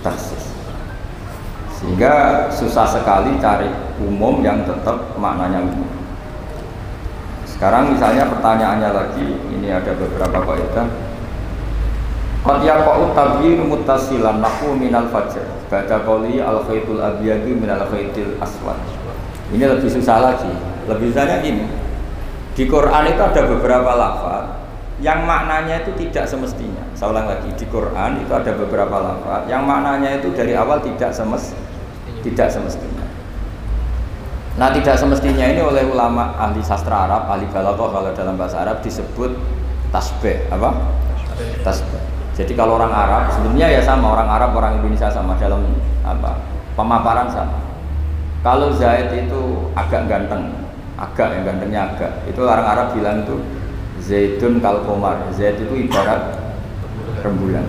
taksis. 0.00 0.44
Sehingga 1.76 2.48
susah 2.48 2.88
sekali 2.88 3.36
cari 3.36 3.68
umum 4.00 4.40
yang 4.40 4.64
tetap 4.64 4.96
maknanya 5.20 5.60
umum. 5.60 5.84
Sekarang 7.44 7.92
misalnya 7.92 8.28
pertanyaannya 8.32 8.90
lagi, 8.92 9.28
ini 9.52 9.68
ada 9.72 9.92
beberapa 9.92 10.40
kaidah. 10.44 10.88
Qad 12.46 12.60
yaqa'u 12.64 13.12
tabyin 13.12 13.66
muttasilan 13.68 14.40
nahu 14.40 14.78
minal 14.78 15.08
fajr. 15.12 15.44
Baca 15.68 15.96
qawli 16.00 16.40
al 16.40 16.64
khaitul 16.64 17.02
abyadu 17.02 17.52
minal 17.58 17.84
khaitil 17.92 18.38
aswad. 18.40 18.78
Ini 19.54 19.64
lebih 19.66 19.86
susah 19.86 20.18
lagi. 20.18 20.50
Lebih 20.90 21.14
susahnya 21.14 21.38
gini. 21.42 21.66
Di 22.56 22.64
Quran 22.64 23.04
itu 23.12 23.20
ada 23.20 23.42
beberapa 23.44 23.92
lafaz 23.92 24.66
yang 24.96 25.28
maknanya 25.28 25.84
itu 25.84 25.92
tidak 26.00 26.24
semestinya. 26.24 26.80
Saya 26.96 27.12
ulang 27.12 27.28
lagi, 27.28 27.52
di 27.52 27.68
Quran 27.68 28.24
itu 28.24 28.32
ada 28.32 28.48
beberapa 28.56 28.96
lafaz 28.96 29.44
yang 29.44 29.68
maknanya 29.68 30.16
itu 30.16 30.32
dari 30.32 30.56
awal 30.56 30.80
tidak 30.80 31.12
semes 31.12 31.52
tidak 32.24 32.48
semestinya. 32.48 33.04
Nah, 34.56 34.72
tidak 34.72 34.96
semestinya 34.96 35.44
ini 35.52 35.60
oleh 35.60 35.84
ulama 35.84 36.32
ahli 36.40 36.64
sastra 36.64 37.04
Arab, 37.04 37.28
ahli 37.28 37.44
balaghah 37.52 37.92
kalau 37.92 38.10
dalam 38.16 38.40
bahasa 38.40 38.64
Arab 38.64 38.80
disebut 38.80 39.36
tasbih, 39.92 40.48
apa? 40.48 40.72
Tasbih. 41.60 42.00
Jadi 42.32 42.56
kalau 42.56 42.80
orang 42.80 42.88
Arab 42.88 43.28
sebenarnya 43.36 43.68
ya 43.76 43.80
sama 43.84 44.16
orang 44.16 44.32
Arab, 44.32 44.56
orang 44.56 44.80
Indonesia 44.80 45.12
sama 45.12 45.36
dalam 45.36 45.60
apa? 46.08 46.40
Pemaparan 46.72 47.28
sama 47.28 47.75
kalau 48.46 48.70
Zaid 48.70 49.10
itu 49.10 49.74
agak 49.74 50.06
ganteng, 50.06 50.54
agak 50.94 51.34
yang 51.34 51.42
gantengnya 51.50 51.80
agak, 51.90 52.12
itu 52.30 52.38
orang 52.46 52.62
Arab 52.62 52.94
bilang 52.94 53.26
itu 53.26 53.42
Zaidun 54.06 54.62
kalkomar. 54.62 55.18
Zaid 55.34 55.58
itu 55.58 55.74
ibarat 55.74 56.38
rembulan. 57.26 57.66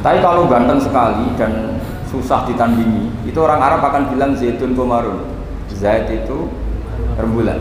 Tapi 0.00 0.24
kalau 0.24 0.48
ganteng 0.48 0.80
sekali 0.80 1.36
dan 1.36 1.76
susah 2.08 2.48
ditandingi, 2.48 3.28
itu 3.28 3.36
orang 3.36 3.60
Arab 3.60 3.84
akan 3.84 4.08
bilang 4.08 4.32
Zaidun 4.32 4.72
komarun. 4.72 5.20
Zaid 5.68 6.08
itu 6.08 6.48
rembulan. 7.20 7.60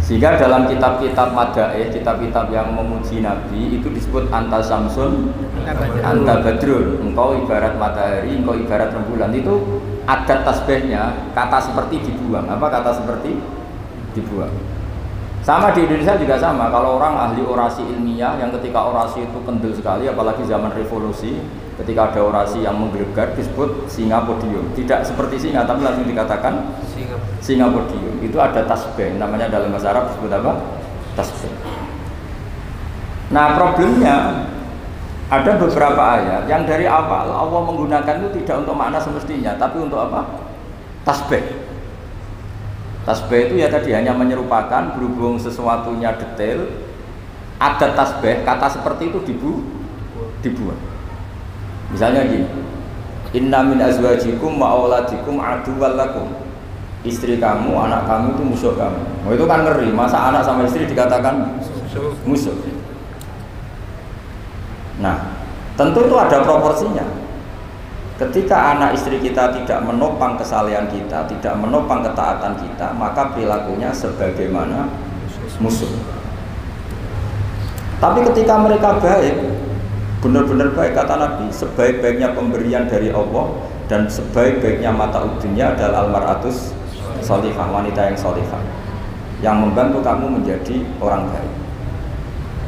Sehingga 0.00 0.40
dalam 0.40 0.72
kitab-kitab 0.72 1.36
madaeh, 1.36 1.92
kitab-kitab 1.92 2.48
yang 2.48 2.72
memuji 2.72 3.20
Nabi 3.20 3.76
itu 3.76 3.92
disebut 3.92 4.32
anta 4.32 4.64
samsun, 4.64 5.36
anta 6.00 6.40
badrun. 6.40 6.96
Engkau 7.04 7.44
ibarat 7.44 7.76
matahari, 7.76 8.40
engkau 8.40 8.56
ibarat 8.56 8.88
rembulan. 8.88 9.32
Itu 9.36 9.83
adat 10.04 10.44
tasbihnya 10.44 11.32
kata 11.32 11.58
seperti 11.60 12.00
dibuang. 12.04 12.48
Apa 12.48 12.68
kata 12.68 12.90
seperti? 12.96 13.36
Dibuang. 14.14 14.52
Sama 15.44 15.76
di 15.76 15.84
Indonesia 15.84 16.16
juga 16.16 16.40
sama. 16.40 16.72
Kalau 16.72 16.96
orang 16.96 17.20
ahli 17.20 17.44
orasi 17.44 17.84
ilmiah 17.84 18.40
yang 18.40 18.48
ketika 18.56 18.80
orasi 18.80 19.28
itu 19.28 19.38
kendel 19.44 19.76
sekali 19.76 20.08
apalagi 20.08 20.40
zaman 20.48 20.72
revolusi 20.72 21.36
ketika 21.76 22.08
ada 22.08 22.20
orasi 22.24 22.64
yang 22.64 22.80
menggelegar 22.80 23.34
disebut 23.36 23.90
singa 23.90 24.22
podium 24.22 24.70
tidak 24.78 25.02
seperti 25.02 25.36
singa 25.42 25.66
tapi 25.66 25.82
langsung 25.82 26.06
dikatakan 26.06 26.70
singa, 26.86 27.18
singa 27.44 27.66
podium 27.68 28.24
itu 28.24 28.40
ada 28.40 28.64
tasbih. 28.64 29.20
Namanya 29.20 29.52
dalam 29.52 29.68
bahasa 29.68 29.92
Arab 29.92 30.08
disebut 30.14 30.32
apa? 30.32 30.52
Tasbih. 31.12 31.52
Nah 33.28 33.46
problemnya 33.58 34.48
ada 35.32 35.56
beberapa 35.56 36.02
ayat 36.20 36.44
yang 36.44 36.68
dari 36.68 36.84
awal 36.84 37.32
Allah 37.32 37.60
menggunakan 37.64 38.20
itu 38.20 38.44
tidak 38.44 38.66
untuk 38.66 38.76
makna 38.76 39.00
semestinya, 39.00 39.56
tapi 39.56 39.80
untuk 39.80 39.96
apa? 39.96 40.44
Tasbih. 41.08 41.40
Tasbih 43.08 43.40
itu 43.48 43.54
ya 43.60 43.68
tadi 43.72 43.96
hanya 43.96 44.12
menyerupakan 44.12 44.96
berhubung 44.96 45.40
sesuatunya 45.40 46.12
detail. 46.20 46.68
Ada 47.56 47.96
tasbih, 47.96 48.44
kata 48.44 48.68
seperti 48.68 49.08
itu 49.08 49.18
dibu 49.24 49.64
dibuat. 50.44 50.76
Misalnya 51.88 52.28
gini, 52.28 52.48
Inna 53.32 53.64
min 53.64 53.80
azwajikum 53.80 54.60
wa 54.60 54.76
auladikum 54.76 55.40
aduwwal 55.40 55.96
lakum. 55.96 56.28
Istri 57.04 57.36
kamu, 57.36 57.72
anak 57.76 58.08
kamu 58.08 58.32
itu 58.36 58.42
musuh 58.44 58.72
kamu. 58.76 59.00
Oh, 59.28 59.32
itu 59.32 59.44
kan 59.44 59.60
ngeri, 59.64 59.92
masa 59.92 60.32
anak 60.32 60.40
sama 60.44 60.64
istri 60.64 60.88
dikatakan 60.88 61.60
musuh. 62.24 62.52
Nah, 65.02 65.16
tentu 65.74 66.06
itu 66.06 66.14
ada 66.14 66.42
proporsinya. 66.42 67.02
Ketika 68.14 68.78
anak 68.78 68.94
istri 68.94 69.18
kita 69.18 69.50
tidak 69.50 69.82
menopang 69.82 70.38
kesalehan 70.38 70.86
kita, 70.86 71.26
tidak 71.26 71.54
menopang 71.58 72.06
ketaatan 72.06 72.54
kita, 72.54 72.94
maka 72.94 73.34
perilakunya 73.34 73.90
sebagaimana 73.90 74.86
musuh. 75.58 75.90
Tapi 77.98 78.22
ketika 78.30 78.54
mereka 78.62 79.02
baik, 79.02 79.34
benar-benar 80.22 80.70
baik 80.78 80.94
kata 80.94 81.14
Nabi, 81.18 81.50
sebaik-baiknya 81.50 82.38
pemberian 82.38 82.86
dari 82.86 83.10
Allah 83.10 83.50
dan 83.90 84.06
sebaik-baiknya 84.06 84.94
mata 84.94 85.26
udunya 85.26 85.74
adalah 85.74 86.06
almaratus 86.06 86.70
salihah, 87.18 87.66
wanita 87.66 88.14
yang 88.14 88.18
salihah 88.18 88.62
yang 89.42 89.60
membantu 89.60 90.00
kamu 90.00 90.40
menjadi 90.40 90.86
orang 91.02 91.26
baik. 91.28 91.63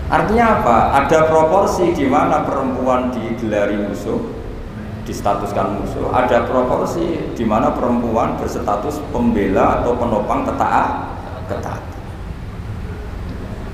Artinya 0.06 0.62
apa? 0.62 0.76
Ada 1.02 1.26
proporsi 1.26 1.90
di 1.90 2.06
mana 2.06 2.46
perempuan 2.46 3.10
digelari 3.10 3.74
musuh, 3.74 4.22
distatuskan 5.02 5.82
musuh. 5.82 6.14
Ada 6.14 6.46
proporsi 6.46 7.34
di 7.34 7.42
mana 7.42 7.74
perempuan 7.74 8.38
berstatus 8.38 9.02
pembela 9.10 9.82
atau 9.82 9.98
penopang 9.98 10.46
ketaat, 10.46 11.10
ketaat. 11.50 11.82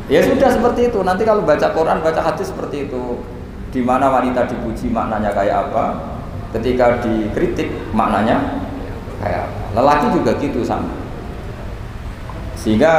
Ya 0.09 0.25
sudah 0.25 0.49
seperti 0.49 0.88
itu. 0.88 1.05
Nanti 1.05 1.29
kalau 1.29 1.45
baca 1.45 1.68
Quran, 1.68 2.01
baca 2.01 2.21
hadis 2.25 2.49
seperti 2.49 2.88
itu. 2.88 3.21
Di 3.73 3.81
mana 3.85 4.09
wanita 4.09 4.49
dipuji 4.49 4.88
maknanya 4.88 5.33
kayak 5.37 5.68
apa? 5.68 5.85
Ketika 6.53 7.01
dikritik 7.05 7.92
maknanya 7.92 8.61
kayak 9.21 9.49
apa? 9.49 9.57
Lelaki 9.77 10.07
juga 10.16 10.33
gitu 10.40 10.61
sama. 10.64 10.92
Sehingga 12.57 12.92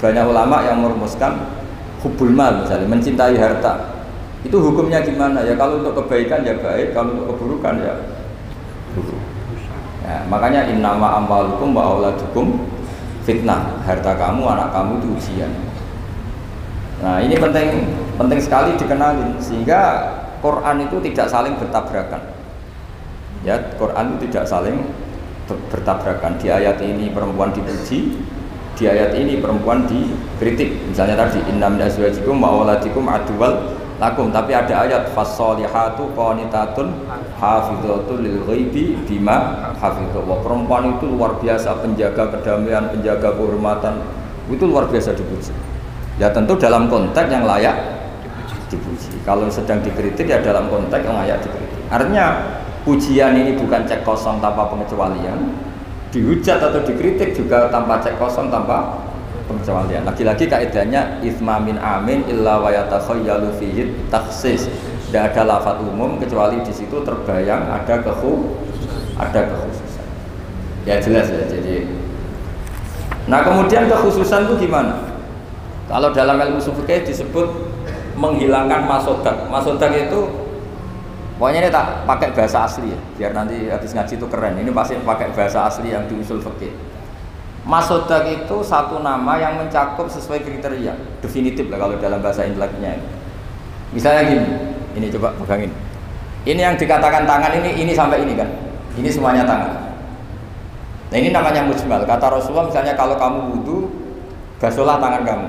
banyak 0.00 0.24
ulama 0.28 0.64
yang 0.64 0.80
merumuskan 0.80 1.59
hubul 2.00 2.32
mal 2.32 2.64
misalnya 2.64 2.88
mencintai 2.88 3.36
harta. 3.36 4.00
Itu 4.40 4.56
hukumnya 4.56 5.04
gimana? 5.04 5.44
Ya 5.44 5.52
kalau 5.56 5.84
untuk 5.84 6.00
kebaikan 6.04 6.40
ya 6.44 6.56
baik 6.56 6.96
kalau 6.96 7.12
untuk 7.12 7.36
keburukan 7.36 7.76
ya 7.76 7.94
buruk. 8.96 9.20
Ya, 10.00 10.24
makanya 10.26 10.64
innama 10.66 11.20
amalukum 11.20 11.76
wa 11.76 11.92
auladukum 11.92 12.64
fitnah. 13.28 13.84
Harta 13.84 14.16
kamu 14.16 14.42
anak 14.48 14.72
kamu 14.72 14.92
itu 14.96 15.08
ujian. 15.20 15.52
Nah 17.04 17.20
ini 17.20 17.36
penting 17.36 17.84
penting 18.16 18.40
sekali 18.40 18.76
dikenalin 18.80 19.36
sehingga 19.40 19.80
Quran 20.40 20.88
itu 20.88 20.96
tidak 21.12 21.28
saling 21.28 21.54
bertabrakan. 21.60 22.22
Ya 23.44 23.60
Quran 23.76 24.16
itu 24.16 24.28
tidak 24.32 24.48
saling 24.48 24.88
bertabrakan. 25.48 26.40
Di 26.40 26.48
ayat 26.48 26.80
ini 26.80 27.12
perempuan 27.12 27.52
dipuji 27.52 28.24
di 28.80 28.84
ayat 28.88 29.12
ini 29.12 29.36
perempuan 29.36 29.84
dikritik 30.40 30.72
misalnya 30.88 31.20
tadi 31.20 31.44
inna 31.52 31.68
min 31.68 31.84
azwajikum 31.84 32.40
wa 32.40 32.48
auladikum 32.56 33.04
aduwal 33.04 33.60
lakum. 34.00 34.32
Tapi 34.32 34.56
ada 34.56 34.88
ayat 34.88 35.12
fasolihatu 35.12 36.16
qanitatun 36.16 36.96
hafidhatul 37.36 38.24
lil 38.24 38.40
ghaibi 38.48 38.96
bima 39.04 39.68
wa 39.76 40.36
perempuan 40.40 40.96
itu 40.96 41.12
luar 41.12 41.36
biasa 41.36 41.84
penjaga 41.84 42.32
kedamaian 42.32 42.88
penjaga 42.88 43.36
kehormatan. 43.36 44.00
Itu 44.48 44.64
luar 44.64 44.88
biasa 44.88 45.12
dipuji. 45.12 45.52
Ya 46.16 46.32
tentu 46.32 46.56
dalam 46.56 46.88
konteks 46.88 47.28
yang 47.28 47.44
layak 47.44 47.76
dipuji. 48.72 49.20
Kalau 49.28 49.44
sedang 49.52 49.84
dikritik 49.84 50.24
ya 50.24 50.40
dalam 50.40 50.72
konteks 50.72 51.04
yang 51.04 51.20
layak 51.20 51.36
dikritik. 51.44 51.84
Artinya 51.92 52.56
pujian 52.88 53.36
ini 53.36 53.60
bukan 53.60 53.84
cek 53.84 54.08
kosong 54.08 54.40
tanpa 54.40 54.72
pengecualian. 54.72 55.52
Dihujat 56.10 56.58
atau 56.58 56.80
dikritik 56.80 57.36
juga 57.36 57.68
tanpa 57.68 58.00
cek 58.00 58.16
kosong 58.16 58.48
tanpa 58.50 59.09
pengecualian 59.50 60.06
lagi-lagi 60.06 60.46
kaidahnya 60.46 61.18
isma 61.26 61.58
min 61.58 61.74
amin 61.82 62.22
illa 62.30 62.62
wa 62.62 62.70
yatakhayyalu 62.70 63.50
fihi 63.58 63.90
taksis 64.06 64.70
Tidak 65.10 65.34
ada 65.34 65.42
lafat 65.42 65.82
umum 65.82 66.22
kecuali 66.22 66.62
di 66.62 66.70
situ 66.70 67.02
terbayang 67.02 67.66
ada 67.66 67.98
kehu, 67.98 68.62
ada 69.18 69.42
kekhususan. 69.42 70.06
Ya 70.86 71.02
jelas 71.02 71.26
ya. 71.26 71.50
Jadi, 71.50 71.90
nah 73.26 73.42
kemudian 73.42 73.90
kekhususan 73.90 74.46
itu 74.46 74.70
gimana? 74.70 75.02
Kalau 75.90 76.14
dalam 76.14 76.38
ilmu 76.38 76.62
fikih 76.62 77.02
disebut 77.02 77.42
menghilangkan 78.14 78.86
masodak. 78.86 79.50
Masodak 79.50 79.90
itu 79.98 80.30
pokoknya 81.42 81.66
ini 81.66 81.70
tak 81.74 82.06
pakai 82.06 82.30
bahasa 82.30 82.70
asli 82.70 82.94
ya, 82.94 82.98
biar 83.18 83.34
nanti 83.34 83.66
habis 83.66 83.90
ngaji 83.90 84.14
itu 84.14 84.26
keren. 84.30 84.62
Ini 84.62 84.70
pasti 84.70 84.94
pakai 85.02 85.34
bahasa 85.34 85.66
asli 85.66 85.90
yang 85.90 86.06
di 86.06 86.22
usul 86.22 86.38
fikih. 86.38 86.70
Masodak 87.60 88.24
itu 88.24 88.64
satu 88.64 89.04
nama 89.04 89.36
yang 89.36 89.60
mencakup 89.60 90.08
sesuai 90.08 90.40
kriteria 90.40 90.96
definitif 91.20 91.68
lah 91.68 91.76
kalau 91.76 91.94
dalam 92.00 92.24
bahasa 92.24 92.48
inteleknya. 92.48 92.96
Misalnya 93.92 94.22
gini, 94.32 94.48
ini 94.96 95.06
coba 95.12 95.36
pegangin. 95.36 95.68
Ini 96.48 96.56
yang 96.56 96.76
dikatakan 96.80 97.28
tangan 97.28 97.52
ini, 97.60 97.84
ini 97.84 97.92
sampai 97.92 98.24
ini 98.24 98.32
kan. 98.32 98.48
Ini 98.96 99.12
semuanya 99.12 99.44
tangan. 99.44 99.92
Nah 101.12 101.16
ini 101.20 101.28
namanya 101.34 101.66
mujmal. 101.68 102.00
Kata 102.08 102.32
Rasulullah 102.32 102.70
misalnya 102.70 102.96
kalau 102.96 103.20
kamu 103.20 103.38
wudhu, 103.52 103.78
basuhlah 104.56 104.96
tangan 104.96 105.22
kamu. 105.26 105.48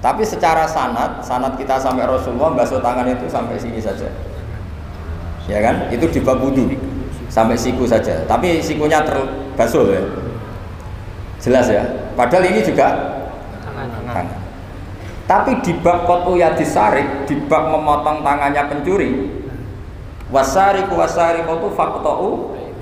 Tapi 0.00 0.24
secara 0.24 0.64
sanat, 0.64 1.20
sanat 1.20 1.60
kita 1.60 1.76
sampai 1.76 2.08
Rasulullah 2.08 2.56
basuh 2.56 2.80
tangan 2.80 3.04
itu 3.04 3.28
sampai 3.28 3.60
sini 3.60 3.78
saja. 3.78 4.08
Ya 5.46 5.60
kan? 5.60 5.92
Itu 5.92 6.08
di 6.08 6.18
bab 6.24 6.40
wudhu 6.40 6.72
sampai 7.30 7.54
siku 7.54 7.86
saja. 7.86 8.24
Tapi 8.26 8.58
sikunya 8.58 9.04
terbasuh 9.04 9.86
ya. 9.92 10.02
Jelas 11.40 11.66
ya. 11.72 11.82
Padahal 12.14 12.52
ini 12.52 12.60
juga 12.60 13.16
tangan. 13.64 14.26
Tapi 15.24 15.52
di 15.62 15.72
bab 15.80 16.04
kotu 16.04 16.36
disarik, 16.36 17.24
di 17.24 17.38
bab 17.48 17.70
memotong 17.70 18.20
tangannya 18.26 18.66
pencuri, 18.66 19.30
wasariku 20.28 20.98
wasariku 20.98 21.62
itu 21.62 21.68
fakto'u 21.74 22.30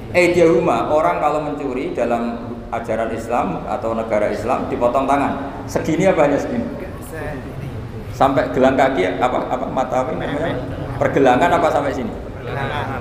Eidiyahuma 0.09 0.88
orang 0.88 1.21
kalau 1.21 1.44
mencuri 1.44 1.92
dalam 1.92 2.57
ajaran 2.73 3.12
Islam 3.12 3.61
atau 3.68 3.92
negara 3.92 4.33
Islam 4.33 4.64
dipotong 4.73 5.05
tangan. 5.05 5.53
Segini 5.68 6.09
apa 6.09 6.25
hanya 6.25 6.40
segini? 6.40 6.64
Sampai 8.16 8.49
gelang 8.57 8.81
kaki 8.81 9.21
apa 9.21 9.44
apa 9.53 9.68
mata 9.68 10.09
namanya? 10.09 10.57
Pergelangan 10.97 11.61
apa 11.61 11.68
sampai 11.68 11.92
sini? 11.92 12.09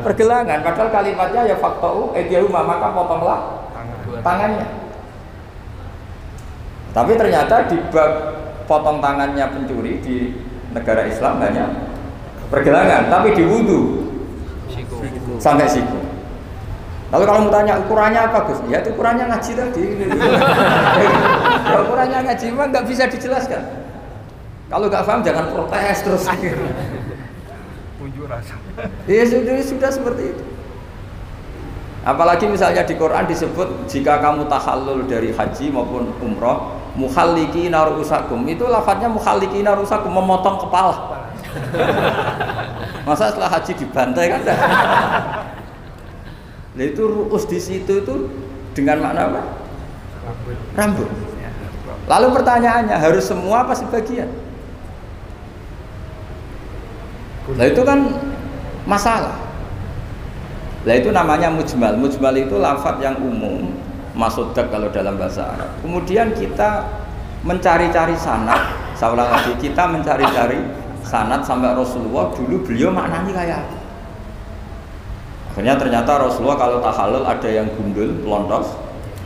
Pergelangan. 0.03 0.59
Padahal 0.59 0.91
kalimatnya 0.91 1.47
ya 1.47 1.55
fakto'u 1.55 2.11
Eidiyahuma 2.11 2.67
maka 2.67 2.91
potonglah 2.91 3.39
tangannya 4.19 4.86
tapi 6.97 7.13
ternyata 7.13 7.69
di 7.69 7.77
bab 7.93 8.11
potong 8.65 8.97
tangannya 8.97 9.45
pencuri 9.53 10.01
di 10.01 10.33
negara 10.73 11.05
Islam 11.05 11.37
hanya 11.45 11.69
pergelangan, 12.49 13.05
tapi 13.13 13.37
di 13.37 13.45
wudhu 13.45 14.09
sampai 15.37 15.69
siku. 15.69 16.01
Lalu 17.13 17.23
kalau 17.23 17.39
mau 17.45 17.53
tanya 17.53 17.77
ukurannya 17.85 18.19
apa 18.19 18.49
Gus? 18.49 18.59
Ya 18.65 18.81
itu 18.81 18.97
ukurannya 18.97 19.29
ngaji 19.29 19.51
tadi. 19.55 19.83
ya, 21.69 21.77
ukurannya 21.85 22.19
ngaji 22.25 22.45
memang 22.49 22.73
nggak 22.73 22.85
bisa 22.89 23.05
dijelaskan. 23.05 23.61
Kalau 24.67 24.89
nggak 24.89 25.05
paham 25.05 25.21
jangan 25.21 25.45
protes 25.53 25.97
terus. 26.01 26.25
Iya 29.05 29.23
sudah 29.29 29.53
sudah 29.61 29.89
seperti 29.93 30.23
itu. 30.33 30.43
Apalagi 32.03 32.49
misalnya 32.49 32.81
di 32.81 32.97
Quran 32.97 33.29
disebut 33.29 33.85
jika 33.85 34.17
kamu 34.17 34.49
tahallul 34.49 35.05
dari 35.05 35.29
haji 35.31 35.65
maupun 35.71 36.11
umroh 36.19 36.76
mukhalliki 36.97 37.69
narusakum 37.69 38.41
itu 38.49 38.65
lafadznya 38.65 39.07
mukhalliki 39.07 39.61
narusakum 39.61 40.09
memotong 40.09 40.57
kepala. 40.65 41.29
Masa 43.07 43.31
setelah 43.31 43.49
haji 43.53 43.71
dibantai 43.77 44.27
kan 44.33 44.41
nah 46.77 46.85
itu 46.85 47.01
ruus 47.09 47.49
di 47.49 47.57
situ 47.57 48.05
itu 48.05 48.15
dengan 48.77 49.01
makna 49.01 49.21
apa? 49.33 49.41
Rambut. 50.77 51.09
Lalu 52.05 52.27
pertanyaannya 52.37 52.93
harus 52.93 53.25
semua 53.25 53.65
apa 53.65 53.73
sebagian? 53.73 54.29
Nah 57.57 57.65
itu 57.65 57.81
kan 57.81 58.11
masalah. 58.85 59.33
Nah 60.85 60.93
itu 60.93 61.09
namanya 61.09 61.49
mujmal. 61.49 61.97
Mujmal 61.97 62.35
itu 62.37 62.55
lafadz 62.61 63.01
yang 63.01 63.17
umum 63.17 63.86
masodak 64.17 64.73
kalau 64.73 64.89
dalam 64.89 65.15
bahasa 65.15 65.45
Arab. 65.45 65.69
Kemudian 65.85 66.33
kita 66.33 66.89
mencari-cari 67.45 68.17
sanat, 68.17 68.73
saya 68.97 69.13
lagi, 69.13 69.53
kita 69.61 69.85
mencari-cari 69.85 70.57
sanat 71.05 71.45
sampai 71.45 71.77
Rasulullah 71.77 72.33
dulu 72.33 72.65
beliau 72.65 72.89
maknanya 72.89 73.31
kayak 73.31 73.57
apa? 73.63 73.77
Akhirnya 75.53 75.73
ternyata 75.77 76.11
Rasulullah 76.17 76.57
kalau 76.57 76.77
tahalul 76.81 77.23
ada 77.23 77.49
yang 77.49 77.69
gundul, 77.77 78.09
lontos, 78.25 78.73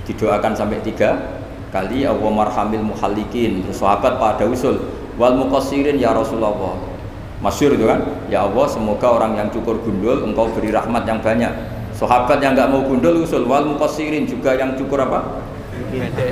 didoakan 0.05 0.51
sampai 0.53 0.83
tiga 0.83 1.39
kali 1.71 2.03
Allah 2.03 2.31
marhamil 2.31 2.83
muhalikin 2.83 3.63
terus 3.63 3.79
sahabat 3.79 4.19
pada 4.19 4.43
usul 4.43 4.91
wal 5.15 5.39
mukasirin 5.39 5.95
ya 5.95 6.11
Rasulullah 6.11 6.75
masyur 7.39 7.73
itu 7.73 7.87
kan 7.87 8.03
ya 8.27 8.43
Allah 8.43 8.67
semoga 8.67 9.07
orang 9.07 9.39
yang 9.39 9.47
cukur 9.49 9.79
gundul 9.79 10.27
engkau 10.27 10.51
beri 10.51 10.69
rahmat 10.69 11.07
yang 11.07 11.23
banyak 11.23 11.51
Sahabat 12.01 12.41
yang 12.41 12.57
nggak 12.57 12.73
mau 12.73 12.81
gundul 12.81 13.21
usul 13.21 13.45
wal 13.45 13.61
mukasirin 13.61 14.25
juga 14.25 14.57
yang 14.57 14.73
cukur 14.73 14.97
apa? 15.05 15.45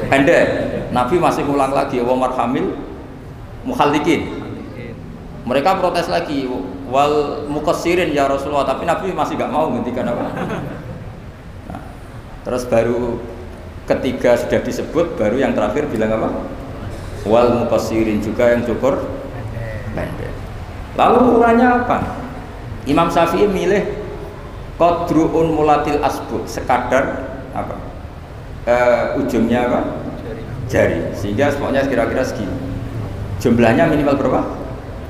Pendek. 0.10 0.46
Nabi 0.90 1.22
masih 1.22 1.46
ulang 1.46 1.70
lagi 1.70 2.02
wa 2.02 2.18
marhamil 2.18 2.74
muhallikin. 3.62 4.34
Mereka 5.46 5.78
protes 5.78 6.10
lagi 6.10 6.50
wal 6.90 7.46
mukasirin 7.46 8.10
ya 8.10 8.26
Rasulullah 8.26 8.66
tapi 8.66 8.90
Nabi 8.90 9.14
masih 9.14 9.38
nggak 9.38 9.54
mau 9.54 9.70
ngendikan 9.70 10.10
apa. 10.10 10.26
Nah, 11.70 11.82
terus 12.50 12.66
baru 12.66 13.22
ketiga 13.86 14.42
sudah 14.42 14.66
disebut 14.66 15.22
baru 15.22 15.38
yang 15.38 15.54
terakhir 15.54 15.86
bilang 15.94 16.18
apa? 16.18 16.34
Wal 17.30 17.62
mukasirin 17.62 18.26
juga 18.26 18.58
yang 18.58 18.66
cukur 18.66 19.06
pendek. 19.94 20.34
Lalu 20.98 21.18
ukurannya 21.30 21.68
apa? 21.86 21.98
Imam 22.90 23.14
Syafi'i 23.14 23.46
milih 23.46 23.99
Kodruun 24.80 25.60
mulatil 25.60 26.00
asbuk 26.00 26.48
sekadar 26.48 27.36
apa? 27.52 27.76
Uh, 28.64 29.20
ujungnya 29.20 29.68
apa? 29.68 29.80
Jari. 30.24 30.44
Jari. 30.72 31.00
Sehingga 31.20 31.52
semuanya 31.52 31.84
kira-kira 31.84 32.24
segini. 32.24 32.56
Jumlahnya 33.44 33.92
minimal 33.92 34.16
berapa? 34.16 34.42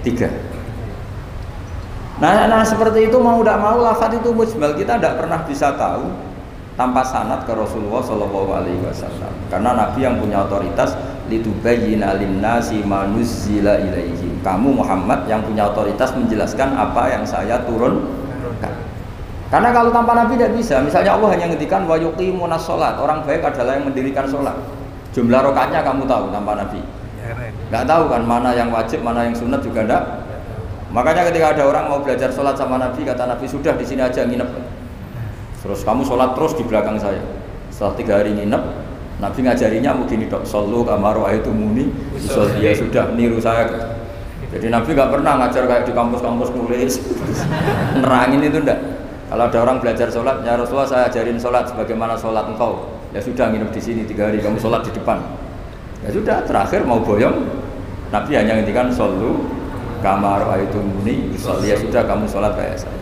Tiga. 0.02 0.26
Nah, 2.20 2.50
nah 2.52 2.66
seperti 2.66 3.08
itu 3.08 3.18
mau 3.22 3.40
tidak 3.40 3.62
mau 3.64 3.80
lafadz 3.80 4.20
itu 4.20 4.30
mujmal 4.34 4.76
kita 4.76 5.00
tidak 5.00 5.22
pernah 5.22 5.40
bisa 5.48 5.72
tahu 5.78 6.12
tanpa 6.76 7.00
sanat 7.04 7.48
ke 7.48 7.52
Rasulullah 7.56 8.00
Shallallahu 8.04 8.50
Alaihi 8.56 8.80
Wasallam 8.84 9.32
karena 9.48 9.72
Nabi 9.76 10.00
yang 10.04 10.16
punya 10.20 10.44
otoritas 10.44 11.00
litubayyina 11.32 12.20
linnasi 12.20 12.84
manuzzila 12.84 13.80
ilaihim 13.80 14.40
kamu 14.44 14.84
Muhammad 14.84 15.28
yang 15.32 15.44
punya 15.44 15.72
otoritas 15.72 16.12
menjelaskan 16.16 16.76
apa 16.76 17.08
yang 17.12 17.24
saya 17.24 17.64
turun 17.64 18.04
karena 19.50 19.74
kalau 19.74 19.90
tanpa 19.90 20.14
Nabi 20.14 20.38
tidak 20.38 20.54
bisa. 20.54 20.78
Misalnya 20.78 21.18
Allah 21.18 21.34
hanya 21.34 21.50
ngendikan 21.50 21.90
wa 21.90 21.98
yuqimuna 21.98 22.54
sholat. 22.62 23.02
Orang 23.02 23.26
baik 23.26 23.42
adalah 23.42 23.82
yang 23.82 23.90
mendirikan 23.90 24.30
sholat. 24.30 24.54
Jumlah 25.10 25.42
rokatnya 25.42 25.82
kamu 25.82 26.06
tahu 26.06 26.30
tanpa 26.30 26.54
Nabi. 26.54 26.82
Nggak 27.74 27.86
tahu 27.90 28.04
kan 28.14 28.22
mana 28.26 28.54
yang 28.54 28.70
wajib, 28.70 29.02
mana 29.02 29.26
yang 29.26 29.34
sunat 29.34 29.62
juga 29.66 29.86
enggak. 29.86 30.04
Makanya 30.94 31.30
ketika 31.34 31.54
ada 31.54 31.64
orang 31.66 31.86
mau 31.90 32.00
belajar 32.02 32.30
sholat 32.30 32.58
sama 32.58 32.78
Nabi, 32.78 33.02
kata 33.02 33.26
Nabi 33.26 33.46
sudah 33.50 33.74
di 33.74 33.86
sini 33.86 34.06
aja 34.06 34.26
nginep. 34.26 34.50
Terus 35.66 35.82
kamu 35.82 36.06
sholat 36.06 36.38
terus 36.38 36.54
di 36.54 36.66
belakang 36.66 37.02
saya. 37.02 37.22
Setelah 37.74 37.94
tiga 37.98 38.14
hari 38.22 38.34
nginep, 38.38 38.64
Nabi 39.22 39.40
ngajarinya 39.46 39.98
gini 40.06 40.26
dok, 40.30 40.46
solu 40.46 40.86
kamaru 40.86 41.26
itu 41.30 41.50
muni, 41.50 41.90
dia 42.62 42.74
sudah 42.74 43.14
niru 43.18 43.42
saya. 43.42 43.98
Jadi 44.50 44.74
Nabi 44.74 44.98
nggak 44.98 45.10
pernah 45.14 45.38
ngajar 45.46 45.70
kayak 45.70 45.84
di 45.86 45.94
kampus-kampus 45.94 46.50
nulis, 46.58 46.94
nerangin 48.02 48.46
itu 48.46 48.62
enggak. 48.62 48.99
Kalau 49.30 49.46
ada 49.46 49.58
orang 49.62 49.78
belajar 49.78 50.10
sholat, 50.10 50.42
ya 50.42 50.58
Rasulullah 50.58 50.90
saya 50.90 51.04
ajarin 51.06 51.38
sholat 51.38 51.70
sebagaimana 51.70 52.18
sholat 52.18 52.50
engkau. 52.50 52.90
Ya 53.14 53.22
sudah 53.22 53.54
nginep 53.54 53.70
di 53.70 53.82
sini 53.82 54.02
tiga 54.10 54.30
hari, 54.30 54.42
kamu 54.42 54.58
sholat 54.58 54.82
di 54.82 54.92
depan. 54.94 55.22
Ya 56.02 56.10
sudah, 56.10 56.42
terakhir 56.50 56.82
mau 56.82 56.98
boyong, 56.98 57.46
Nabi 58.10 58.32
hanya 58.34 58.58
ngintikan 58.58 58.90
solu 58.90 59.46
kamar 60.02 60.42
itu 60.58 60.82
muni, 60.82 61.30
ya 61.62 61.78
sudah 61.78 62.10
kamu 62.10 62.26
sholat 62.26 62.58
kayak 62.58 62.82
saya. 62.82 63.00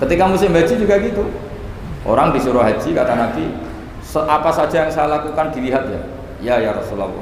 Ketika 0.00 0.24
musim 0.24 0.56
haji 0.56 0.74
juga 0.80 0.96
gitu. 0.96 1.28
Orang 2.08 2.32
disuruh 2.32 2.64
haji 2.64 2.96
kata 2.96 3.12
Nabi, 3.12 3.52
apa 4.16 4.48
saja 4.48 4.88
yang 4.88 4.92
saya 4.92 5.12
lakukan 5.20 5.52
dilihat 5.52 5.84
ya. 5.92 6.00
Ya 6.40 6.54
ya 6.56 6.72
Rasulullah. 6.72 7.12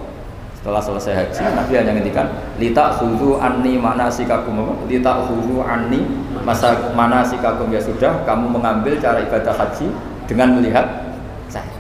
Setelah 0.58 0.82
selesai 0.82 1.14
haji, 1.14 1.42
Nabi 1.54 1.72
hanya 1.78 1.94
ngintikan, 1.94 2.26
lita 2.58 2.90
khudu 2.98 3.38
anni 3.38 3.78
mana 3.78 4.10
sikakum 4.10 4.58
lita 4.90 5.22
khudu 5.22 5.62
anni 5.62 6.02
masa 6.42 6.90
mana 6.98 7.22
sih 7.22 7.38
kagum 7.38 7.70
ya 7.70 7.78
sudah 7.78 8.26
kamu 8.26 8.58
mengambil 8.58 8.98
cara 8.98 9.22
ibadah 9.22 9.54
haji 9.54 9.86
dengan 10.26 10.58
melihat 10.58 11.14
saya. 11.46 11.78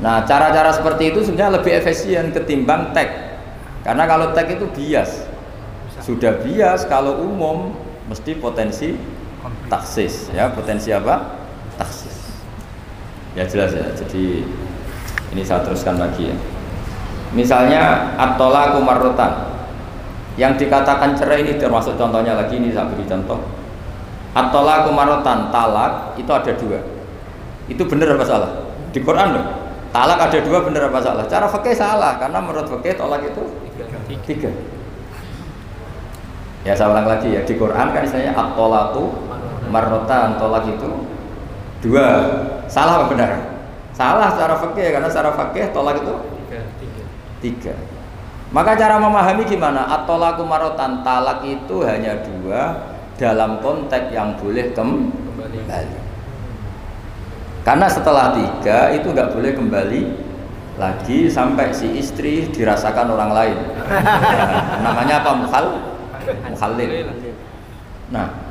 Nah 0.00 0.24
cara-cara 0.24 0.72
seperti 0.72 1.12
itu 1.12 1.28
sebenarnya 1.28 1.60
lebih 1.60 1.76
efisien 1.76 2.32
ketimbang 2.32 2.96
tag 2.96 3.36
karena 3.84 4.08
kalau 4.08 4.32
tag 4.32 4.48
itu 4.48 4.64
bias. 4.72 5.28
Sudah 6.00 6.40
bias 6.40 6.88
kalau 6.88 7.20
umum 7.20 7.76
mesti 8.08 8.32
potensi 8.40 8.96
taksis 9.68 10.32
ya. 10.32 10.48
Potensi 10.56 10.88
apa? 10.88 11.36
Taksis. 11.76 12.32
Ya 13.36 13.44
jelas 13.44 13.76
ya. 13.76 13.92
Jadi 13.92 14.40
ini 15.36 15.42
saya 15.44 15.60
teruskan 15.60 16.00
lagi 16.00 16.32
ya 16.32 16.38
misalnya 17.32 18.14
atola 18.16 18.72
kumarutan 18.76 19.48
yang 20.38 20.54
dikatakan 20.54 21.18
cerai 21.18 21.42
ini 21.42 21.58
termasuk 21.58 21.98
contohnya 21.98 22.38
lagi 22.38 22.56
ini 22.62 22.70
saya 22.70 22.86
beri 22.86 23.02
contoh. 23.04 23.42
Atola 24.38 24.86
kumarutan 24.86 25.50
talak 25.50 26.14
itu 26.14 26.30
ada 26.30 26.52
dua. 26.54 26.78
Itu 27.66 27.82
benar 27.90 28.14
apa 28.14 28.24
salah? 28.24 28.50
Di 28.94 29.02
Quran 29.02 29.34
loh. 29.34 29.46
Talak 29.90 30.30
ada 30.30 30.38
dua 30.44 30.62
benar 30.62 30.92
apa 30.92 31.00
salah? 31.02 31.24
Cara 31.26 31.50
fakih 31.50 31.74
salah 31.74 32.20
karena 32.22 32.38
menurut 32.38 32.70
fakih 32.70 32.94
tolak 32.94 33.24
itu 33.24 33.42
tiga. 34.24 34.52
Ya 36.62 36.76
saya 36.76 36.92
ulang 36.94 37.08
lagi 37.08 37.34
ya. 37.34 37.42
Di 37.42 37.58
Quran 37.58 37.90
kan 37.90 38.04
istilahnya 38.06 38.36
at-tolaku 38.36 39.10
marrotan 39.72 40.38
tolak 40.38 40.70
itu 40.70 41.02
dua. 41.82 42.06
Salah 42.70 43.02
apa 43.02 43.06
benar? 43.10 43.30
Salah 43.96 44.30
secara 44.30 44.54
fakih 44.54 44.86
karena 44.94 45.08
secara 45.10 45.34
fakih 45.34 45.74
tolak 45.74 45.98
itu 45.98 46.14
tiga. 47.40 47.74
Maka 48.48 48.72
cara 48.80 48.96
memahami 48.96 49.44
gimana? 49.44 49.84
At-tolaku 49.92 50.40
marrotan 50.48 51.04
talak 51.04 51.44
itu 51.44 51.84
hanya 51.84 52.16
dua 52.24 52.96
dalam 53.20 53.60
konteks 53.60 54.08
yang 54.08 54.40
boleh 54.40 54.72
kembali. 54.72 56.00
Karena 57.66 57.86
setelah 57.90 58.32
tiga 58.32 58.88
itu 58.96 59.12
nggak 59.12 59.36
boleh 59.36 59.52
kembali 59.52 60.00
lagi 60.80 61.28
sampai 61.28 61.74
si 61.76 62.00
istri 62.00 62.48
dirasakan 62.48 63.12
orang 63.12 63.30
lain. 63.36 63.58
Namanya 64.86 65.20
apa? 65.20 65.30
Mukhal 65.36 65.64
mukhallil. 66.48 67.12
Nah 68.08 68.48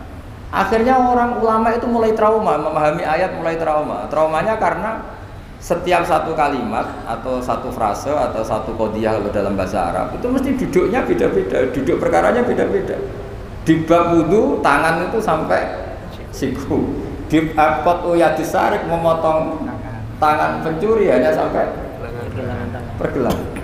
akhirnya 0.54 0.96
orang 1.02 1.42
ulama 1.42 1.74
itu 1.74 1.90
mulai 1.90 2.14
trauma 2.14 2.54
memahami 2.62 3.02
ayat 3.02 3.34
mulai 3.34 3.58
trauma. 3.58 4.06
Traumanya 4.14 4.62
karena 4.62 5.17
setiap 5.58 6.06
satu 6.06 6.38
kalimat 6.38 6.86
atau 7.04 7.42
satu 7.42 7.74
frase 7.74 8.14
atau 8.14 8.46
satu 8.46 8.78
kodiah 8.78 9.18
kalau 9.18 9.34
dalam 9.34 9.54
bahasa 9.58 9.90
Arab 9.90 10.14
itu 10.14 10.28
mesti 10.30 10.50
duduknya 10.54 11.02
beda-beda 11.04 11.58
duduk 11.74 11.98
perkaranya 11.98 12.46
beda-beda. 12.46 12.96
Di 13.68 13.84
bab 13.84 14.16
wudhu 14.16 14.64
tangan 14.64 15.12
itu 15.12 15.20
sampai 15.20 15.62
siku. 16.32 16.88
Di 17.28 17.52
akot 17.52 18.08
uyadisarik 18.08 18.88
memotong 18.88 19.68
tangan 20.18 20.64
pencuri 20.64 21.12
hanya 21.12 21.36
sampai 21.36 21.68
pergelangan 22.98 23.58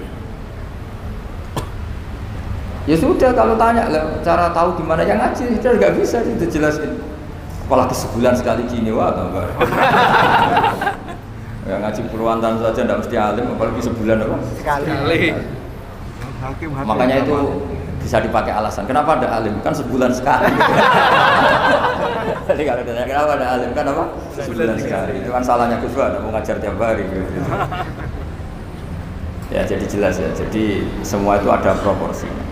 ya 2.84 3.00
sudah 3.00 3.32
kalau 3.32 3.56
tanya 3.56 3.88
lah 3.88 4.04
cara 4.22 4.52
tahu 4.52 4.76
gimana 4.76 5.08
yang 5.08 5.20
ngaji 5.20 5.56
sudah 5.56 5.72
nggak 5.80 5.94
bisa 5.98 6.20
itu 6.28 6.46
jelasin 6.52 7.00
apalagi 7.64 7.96
sebulan 7.96 8.36
sekali 8.36 8.68
gini 8.68 8.92
wah 8.92 9.16
tambah 9.16 9.46
ya 11.64 11.76
ngaji 11.80 12.02
puluhan 12.12 12.44
tahun 12.44 12.56
saja 12.60 12.84
tidak 12.84 12.98
mesti 13.00 13.16
alim 13.16 13.46
apalagi 13.56 13.82
sebulan 13.84 14.18
apa? 14.20 14.38
Sekali. 14.60 15.20
Makanya 16.84 17.16
itu 17.24 17.36
bisa 18.04 18.20
dipakai 18.20 18.52
alasan. 18.52 18.84
Kenapa 18.84 19.16
ada 19.16 19.40
alim? 19.40 19.56
Kan 19.64 19.72
sebulan 19.72 20.12
sekali. 20.12 20.52
Jadi 22.52 22.62
kalau 22.68 22.84
ditanya 22.84 23.08
kenapa 23.08 23.32
ada 23.40 23.48
alim? 23.56 23.72
Kan 23.72 23.86
apa? 23.88 24.04
Sebulan 24.36 24.76
sekali. 24.76 25.24
itu 25.24 25.30
kan 25.32 25.44
salahnya 25.44 25.80
Gus 25.80 25.96
Dur 25.96 26.12
mau 26.20 26.36
ngajar 26.36 26.60
tiap 26.60 26.76
hari. 26.76 27.08
Gitu. 27.08 27.52
ya 29.54 29.62
jadi 29.64 29.86
jelas 29.86 30.18
ya. 30.20 30.28
Jadi 30.36 30.84
semua 31.06 31.40
itu 31.40 31.48
ada 31.48 31.72
proporsinya. 31.80 32.44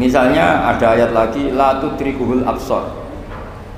Misalnya 0.00 0.72
ada 0.72 0.96
ayat 0.96 1.12
lagi 1.12 1.52
la 1.52 1.78
tudrikuhul 1.78 2.48
absor 2.48 3.01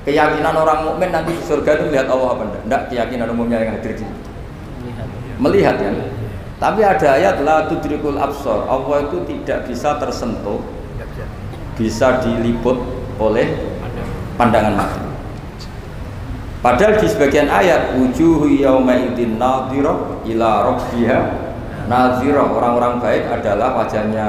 keyakinan 0.04 0.54
orang 0.54 0.84
mukmin 0.84 1.10
nanti 1.10 1.32
di 1.32 1.42
surga 1.42 1.80
itu 1.80 1.84
melihat 1.88 2.08
Allah 2.12 2.28
apa 2.36 2.42
enggak? 2.44 2.62
Enggak 2.68 2.82
keyakinan 2.92 3.26
umumnya 3.32 3.58
yang 3.64 3.72
hadir 3.80 3.92
di 3.96 4.06
melihat 5.40 5.76
ya. 5.80 5.90
Tapi 6.60 6.80
ada 6.86 7.08
ayat 7.18 7.42
la 7.42 7.66
tudrikul 7.66 8.20
absor. 8.20 8.70
Allah 8.70 9.10
itu 9.10 9.26
tidak 9.26 9.66
bisa 9.66 9.98
tersentuh, 9.98 10.62
bisa 11.74 12.22
diliput 12.22 12.78
oleh 13.18 13.58
pandangan 14.38 14.76
mata. 14.78 15.02
Padahal 16.64 16.96
di 16.96 17.04
sebagian 17.04 17.52
ayat 17.52 17.92
wujuhu 18.00 18.48
yauma 18.56 18.96
idzin 18.96 19.36
nadhira 19.36 20.24
ila 20.24 20.50
rabbiha 20.72 21.18
nadhira. 21.90 22.48
Orang-orang 22.48 23.04
baik 23.04 23.28
adalah 23.28 23.76
wajahnya 23.84 24.26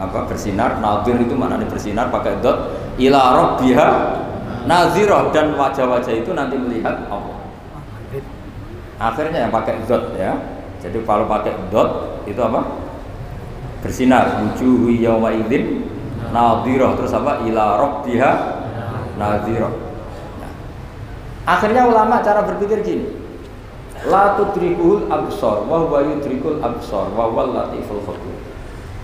apa 0.00 0.24
bersinar, 0.24 0.80
nadhir 0.80 1.20
itu 1.20 1.36
maknanya 1.36 1.68
bersinar 1.68 2.08
pakai 2.08 2.40
dot 2.40 2.72
ila 2.96 3.20
rabbiha 3.36 3.88
nadhira 4.64 5.30
dan 5.30 5.56
wajah-wajah 5.56 6.14
itu 6.16 6.30
nanti 6.32 6.56
melihat 6.56 7.06
Allah. 7.08 7.38
Akhirnya 8.98 9.48
yang 9.48 9.52
pakai 9.52 9.84
dot 9.84 10.14
ya. 10.16 10.34
Jadi 10.80 11.00
kalau 11.02 11.24
pakai 11.28 11.52
dot 11.68 12.22
itu 12.24 12.40
apa? 12.40 12.60
Bersinar. 13.84 14.40
Wujuhu 14.40 14.92
yauma 15.00 15.34
idzin 15.34 15.84
nadhira 16.32 16.96
terus 16.96 17.12
apa? 17.12 17.44
Ila 17.44 17.80
rabbiha 17.80 18.32
nadhira. 19.20 19.70
Nah. 20.40 20.52
Akhirnya 21.44 21.84
ulama 21.88 22.22
cara 22.22 22.46
berpikir 22.46 22.80
gini. 22.80 23.06
La 24.04 24.36
tudrikul 24.36 25.08
absor 25.08 25.64
wa 25.64 25.80
huwa 25.88 26.04
yudrikul 26.04 26.60
absor 26.60 27.08
wa 27.16 27.24
huwa 27.32 27.48
latiful 27.50 28.04
khabir. 28.04 28.36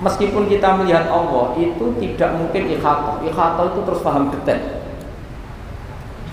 Meskipun 0.00 0.48
kita 0.48 0.80
melihat 0.80 1.12
Allah 1.12 1.52
itu 1.60 1.92
tidak 2.00 2.30
mungkin 2.36 2.72
ikhatah. 2.72 3.20
Ikhatah 3.20 3.64
itu 3.68 3.80
terus 3.84 4.00
paham 4.00 4.32
detail. 4.32 4.79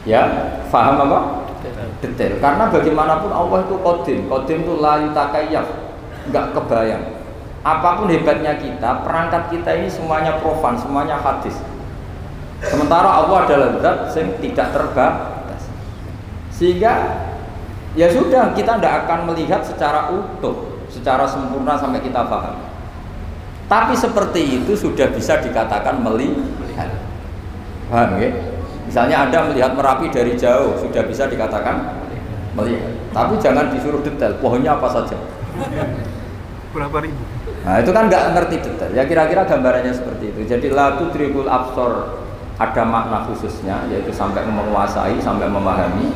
Ya, 0.08 0.24
paham 0.72 1.04
apa? 1.04 1.48
detail. 2.02 2.38
Karena 2.38 2.70
bagaimanapun 2.70 3.32
Allah 3.34 3.65
itu 3.65 3.76
kodim 3.82 4.20
kodim 4.30 4.60
itu 4.65 4.74
layu 4.78 5.10
takayyaf 5.13 5.67
nggak 6.30 6.46
kebayang. 6.54 7.04
Apa 7.65 8.00
pun 8.00 8.08
hebatnya 8.08 8.56
kita 8.56 9.04
perangkat 9.04 9.52
kita 9.52 9.72
ini 9.76 9.89
semuanya 9.91 10.39
profan 10.39 10.78
semuanya 10.78 11.20
hadis. 11.20 11.58
Sementara 12.63 13.10
Allah 13.22 13.46
adalah 13.46 13.70
zat 13.82 14.17
yang 14.17 14.30
tidak 14.41 14.67
terbatas. 14.74 15.62
Sehingga 16.54 16.93
ya 17.98 18.08
sudah 18.10 18.54
kita 18.54 18.78
tidak 18.78 19.06
akan 19.06 19.34
melihat 19.34 19.62
secara 19.65 20.10
utuh 20.13 20.80
secara 20.88 21.28
sempurna 21.28 21.76
sampai 21.76 22.00
kita 22.00 22.24
paham 22.32 22.56
tapi 23.67 23.91
seperti 23.91 24.63
itu 24.63 24.72
sudah 24.80 25.12
bisa 25.12 25.43
dikatakan 25.43 26.00
melihat. 26.00 26.88
Paham 27.91 28.15
ya 28.15 28.57
Misalnya 28.88 29.28
Anda 29.28 29.52
melihat 29.52 29.76
Merapi 29.76 30.08
dari 30.08 30.39
jauh 30.39 30.80
sudah 30.80 31.04
bisa 31.04 31.28
dikatakan 31.28 32.08
melihat. 32.56 32.95
Tapi 33.12 33.36
jangan 33.43 33.69
disuruh 33.69 34.00
detail, 34.00 34.39
pohonnya 34.39 34.80
apa 34.80 34.88
saja. 34.88 35.19
Berapa 36.71 36.97
ribu? 37.04 37.23
Nah 37.67 37.84
itu 37.84 37.91
kan 37.91 38.08
nggak 38.08 38.23
ngerti 38.38 38.56
detail. 38.63 38.91
Ya 38.95 39.04
kira-kira 39.04 39.43
gambarannya 39.43 39.91
seperti 39.91 40.32
itu. 40.32 40.41
Jadi 40.47 40.71
latu 40.71 41.12
tribul 41.12 41.52
absor 41.52 42.23
ada 42.58 42.84
makna 42.88 43.28
khususnya 43.28 43.86
yaitu 43.91 44.10
sampai 44.10 44.47
menguasai, 44.47 45.19
sampai 45.19 45.52
memahami. 45.52 46.15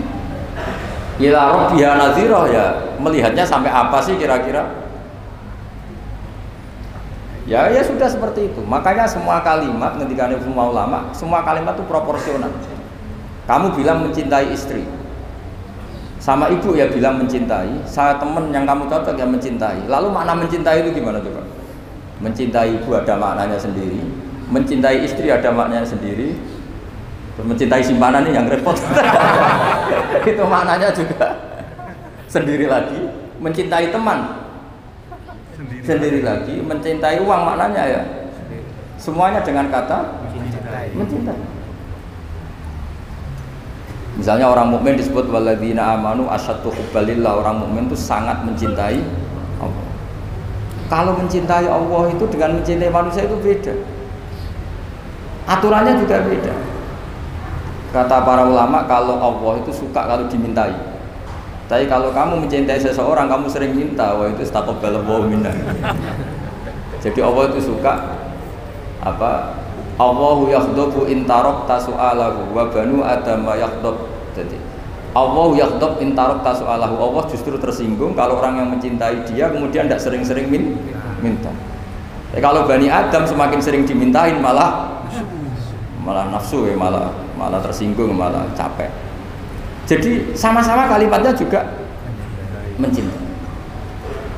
Ila 1.21 1.69
nadhiroh 1.75 2.49
ya 2.49 2.95
melihatnya 2.97 3.45
sampai 3.45 3.69
apa 3.69 3.99
sih 4.01 4.17
kira-kira? 4.17 4.90
Ya, 7.51 7.67
ya 7.67 7.83
sudah 7.83 8.07
seperti 8.07 8.47
itu. 8.47 8.63
Makanya 8.63 9.03
semua 9.03 9.43
kalimat 9.43 9.99
ketika 9.99 10.31
semua 10.39 10.71
ulama, 10.71 11.11
semua 11.11 11.43
kalimat 11.43 11.75
itu 11.75 11.83
proporsional. 11.83 12.47
Kamu 13.43 13.75
bilang 13.75 14.07
mencintai 14.07 14.55
istri, 14.55 14.87
sama 16.15 16.47
ibu 16.47 16.79
ya 16.79 16.87
bilang 16.87 17.19
mencintai, 17.19 17.83
saya 17.83 18.15
temen 18.15 18.55
yang 18.55 18.63
kamu 18.63 18.87
cocok 18.87 19.19
yang 19.19 19.35
mencintai. 19.35 19.83
Lalu 19.83 20.07
makna 20.15 20.31
mencintai 20.31 20.79
itu 20.79 20.95
gimana 20.95 21.19
coba? 21.19 21.43
Mencintai 22.23 22.79
ibu 22.79 22.95
ada 22.95 23.19
maknanya 23.19 23.59
sendiri, 23.59 23.99
mencintai 24.47 25.03
istri 25.03 25.27
ada 25.27 25.51
maknanya 25.51 25.83
sendiri, 25.83 26.39
mencintai 27.35 27.83
simpanan 27.83 28.31
ini 28.31 28.39
yang 28.39 28.47
repot. 28.47 28.79
itu 30.31 30.43
maknanya 30.47 30.87
juga 30.95 31.35
sendiri 32.31 32.71
lagi. 32.71 33.11
Mencintai 33.41 33.89
teman 33.91 34.40
Sendiri. 35.81 36.21
lagi 36.21 36.61
mencintai 36.61 37.17
uang 37.25 37.41
maknanya 37.41 37.83
ya. 37.89 38.01
Semuanya 39.01 39.41
dengan 39.41 39.65
kata 39.73 40.21
mencintai. 40.93 41.37
misalnya 44.11 44.53
orang 44.53 44.69
mukmin 44.69 44.93
disebut 44.93 45.25
waladina 45.33 45.97
amanu 45.97 46.29
asyaddu 46.29 46.69
hubbalillah 46.69 47.41
orang 47.41 47.65
mukmin 47.65 47.89
itu 47.89 47.97
sangat 47.97 48.45
mencintai 48.45 49.01
Allah. 49.57 49.85
Kalau 50.85 51.17
mencintai 51.17 51.65
Allah 51.65 52.03
itu 52.13 52.25
dengan 52.29 52.61
mencintai 52.61 52.91
manusia 52.93 53.25
itu 53.25 53.33
beda. 53.41 53.73
Aturannya 55.49 55.97
juga 55.97 56.21
beda. 56.21 56.53
Kata 57.91 58.21
para 58.21 58.45
ulama 58.45 58.85
kalau 58.85 59.17
Allah 59.17 59.65
itu 59.65 59.73
suka 59.73 60.05
kalau 60.05 60.29
dimintai 60.29 60.90
tapi 61.71 61.87
kalau 61.87 62.11
kamu 62.11 62.43
mencintai 62.43 62.75
seseorang, 62.83 63.31
kamu 63.31 63.47
sering 63.47 63.71
minta, 63.71 64.11
wah 64.19 64.27
itu 64.27 64.43
taqabbalallahu 64.43 65.31
minna. 65.31 65.55
Jadi 66.99 67.23
Allah 67.23 67.47
itu 67.47 67.71
suka 67.71 68.19
apa 68.99 69.55
Allahu 69.95 70.51
yakhdubu 70.51 71.07
in 71.07 71.23
tarakta 71.23 71.79
su'alahu 71.79 72.51
wa 72.51 72.67
banu 72.67 73.07
adam 73.07 73.47
yakhdub. 73.55 74.03
Jadi 74.35 74.59
Allahu 75.15 75.55
yakhdub 75.55 76.03
in 76.03 76.11
tarakta 76.11 76.59
su'alahu. 76.59 76.99
Allah 76.99 77.23
justru 77.31 77.55
tersinggung 77.55 78.19
kalau 78.19 78.43
orang 78.43 78.59
yang 78.59 78.67
mencintai 78.67 79.23
dia 79.31 79.47
kemudian 79.47 79.87
tidak 79.87 80.03
sering-sering 80.03 80.51
min 80.51 80.75
minta. 81.23 81.55
Ya, 82.35 82.43
kalau 82.43 82.67
Bani 82.67 82.91
Adam 82.91 83.23
semakin 83.23 83.63
sering 83.63 83.87
dimintain 83.87 84.43
malah 84.43 84.99
malah 86.03 86.27
nafsu 86.27 86.67
ya 86.67 86.75
malah 86.75 87.15
malah 87.39 87.63
tersinggung 87.63 88.11
malah 88.11 88.43
capek. 88.59 88.91
Jadi 89.89 90.37
sama-sama 90.37 90.87
kalimatnya 90.87 91.33
juga 91.35 91.65
mencintai. 92.77 93.21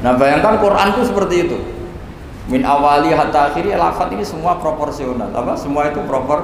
Nah 0.03 0.19
bayangkan 0.19 0.59
Quran 0.59 0.87
itu 0.95 1.01
seperti 1.07 1.35
itu. 1.47 1.57
Min 2.51 2.67
awali 2.67 3.15
hatta 3.15 3.51
akhiri 3.51 3.71
lafat 3.71 4.11
ini 4.11 4.23
semua 4.27 4.59
proporsional. 4.59 5.31
Apa? 5.31 5.55
Semua 5.55 5.87
itu 5.87 6.03
propor 6.03 6.43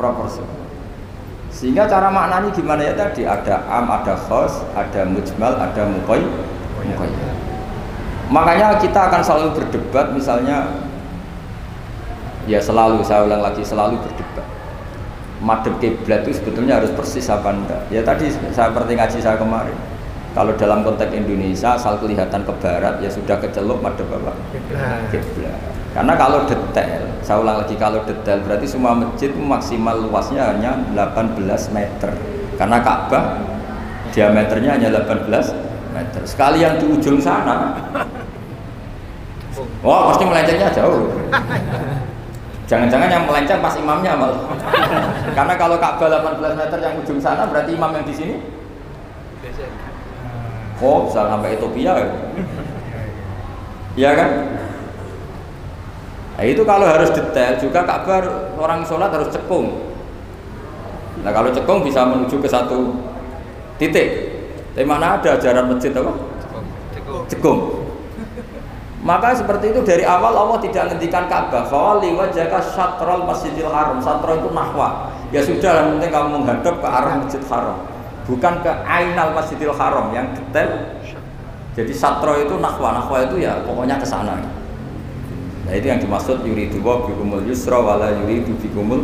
proporsional. 0.00 0.62
Sehingga 1.52 1.84
cara 1.84 2.08
maknanya 2.08 2.48
gimana 2.48 2.80
ya 2.80 2.96
tadi? 2.96 3.28
Ada 3.28 3.68
am, 3.68 3.92
ada 3.92 4.16
khos, 4.16 4.64
ada 4.72 5.04
mujmal, 5.04 5.52
ada 5.60 5.84
mukoy, 5.84 6.24
mukoy. 6.80 7.10
Makanya 8.32 8.80
kita 8.80 9.12
akan 9.12 9.20
selalu 9.20 9.60
berdebat 9.60 10.16
misalnya 10.16 10.72
ya 12.48 12.58
selalu 12.58 13.04
saya 13.04 13.28
ulang 13.28 13.44
lagi 13.44 13.62
selalu 13.62 14.00
berdebat 14.00 14.21
madep 15.42 15.74
kiblat 15.82 16.22
itu 16.22 16.38
sebetulnya 16.38 16.78
harus 16.78 16.94
persis 16.94 17.26
apa 17.26 17.50
enggak? 17.50 17.82
Ya 17.90 18.00
tadi 18.06 18.30
saya 18.54 18.70
seperti 18.70 18.94
ngaji 18.94 19.18
saya 19.18 19.36
kemarin. 19.36 19.74
Kalau 20.32 20.56
dalam 20.56 20.80
konteks 20.80 21.12
Indonesia 21.12 21.76
asal 21.76 22.00
kelihatan 22.00 22.40
ke 22.46 22.52
barat 22.62 22.96
ya 23.04 23.10
sudah 23.12 23.36
kecelok 23.36 23.82
madep 23.82 24.08
apa? 24.08 24.32
Kiblat. 25.10 25.60
Karena 25.92 26.16
kalau 26.16 26.48
detail 26.48 27.04
saya 27.20 27.36
ulang 27.44 27.60
lagi 27.60 27.76
kalau 27.76 28.00
detail 28.08 28.40
berarti 28.40 28.64
semua 28.64 28.96
masjid 28.96 29.28
maksimal 29.34 29.98
luasnya 30.08 30.56
hanya 30.56 30.78
18 30.96 31.36
meter. 31.76 32.10
Karena 32.56 32.78
Ka'bah 32.80 33.42
diameternya 34.14 34.78
hanya 34.78 34.88
18 35.04 35.52
meter. 35.92 36.22
Sekali 36.24 36.64
yang 36.64 36.80
di 36.80 36.86
ujung 36.88 37.20
sana. 37.20 37.76
Wah, 39.84 40.14
pasti 40.14 40.24
melencengnya 40.24 40.70
jauh. 40.72 41.10
Jangan-jangan 42.70 43.08
yang 43.10 43.24
melenceng 43.26 43.60
pas 43.60 43.74
imamnya 43.74 44.14
malah. 44.14 44.42
Karena 45.36 45.54
kalau 45.58 45.76
Ka'bah 45.76 46.08
18 46.08 46.56
meter 46.56 46.78
yang 46.78 46.94
ujung 47.02 47.18
sana 47.18 47.46
berarti 47.50 47.74
imam 47.74 47.90
yang 47.92 48.06
di 48.06 48.14
sini 48.14 48.36
Oh, 50.82 51.06
bisa 51.06 51.30
sampai 51.30 51.54
Ethiopia 51.54 51.94
ya. 51.94 52.06
Iya 53.94 54.10
kan? 54.18 54.30
Nah, 56.34 56.44
itu 56.48 56.62
kalau 56.66 56.90
harus 56.90 57.14
detail 57.14 57.54
juga 57.62 57.86
Ka'bah 57.86 58.18
orang 58.58 58.82
sholat 58.82 59.14
harus 59.14 59.30
cekung. 59.30 59.94
Nah 61.22 61.30
kalau 61.30 61.54
cekung 61.54 61.86
bisa 61.86 62.02
menuju 62.02 62.42
ke 62.42 62.48
satu 62.50 62.98
titik. 63.78 64.34
Tapi 64.74 64.82
mana 64.82 65.20
ada 65.20 65.38
ajaran 65.38 65.70
masjid 65.70 65.94
apa? 65.94 66.12
Cekung. 67.30 67.81
Maka 69.02 69.34
seperti 69.34 69.74
itu 69.74 69.82
dari 69.82 70.06
awal 70.06 70.30
Allah 70.30 70.62
tidak 70.62 70.86
menghentikan 70.86 71.26
Ka'bah. 71.26 71.66
Fawali 71.66 72.14
wajhaka 72.14 72.62
syatrul 72.62 73.26
Masjidil 73.26 73.66
Haram. 73.66 73.98
Satro 73.98 74.38
itu 74.38 74.54
nahwa. 74.54 75.10
Ya 75.34 75.42
sudah, 75.42 75.82
yang 75.82 75.98
penting 75.98 76.10
kamu 76.14 76.26
menghadap 76.38 76.78
ke 76.78 76.86
arah 76.86 77.18
Masjid 77.18 77.42
Haram. 77.50 77.82
Bukan 78.30 78.62
ke 78.62 78.70
ainal 78.86 79.34
Masjidil 79.34 79.74
Haram 79.74 80.14
yang 80.14 80.30
detail. 80.30 81.02
Jadi 81.74 81.90
satro 81.90 82.38
itu 82.38 82.54
nahwa. 82.62 82.94
Nahwa 82.94 83.26
itu 83.26 83.42
ya 83.42 83.58
pokoknya 83.66 83.98
ke 83.98 84.06
sana. 84.06 84.38
Nah 85.66 85.72
itu 85.74 85.86
yang 85.90 85.98
dimaksud 85.98 86.46
yuridu 86.46 86.78
wa 86.82 87.02
bikumul 87.02 87.42
yusra 87.42 87.82
wala 87.82 88.14
yuridu 88.22 88.54
bikumul. 88.62 89.02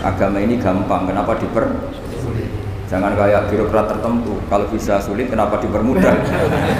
Agama 0.00 0.40
ini 0.40 0.56
gampang. 0.56 1.04
Kenapa 1.04 1.36
diper 1.36 1.68
Jangan 2.88 3.12
kayak 3.20 3.52
birokrat 3.52 3.86
tertentu. 3.92 4.40
Kalau 4.48 4.64
bisa 4.72 4.96
sulit, 4.96 5.28
kenapa 5.28 5.60
dipermudah? 5.60 6.14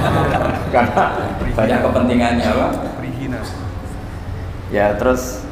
Karena 0.74 1.04
banyak 1.52 1.78
kepentingannya, 1.84 2.48
Pak. 2.48 2.72
Ya, 4.72 4.96
terus 4.96 5.44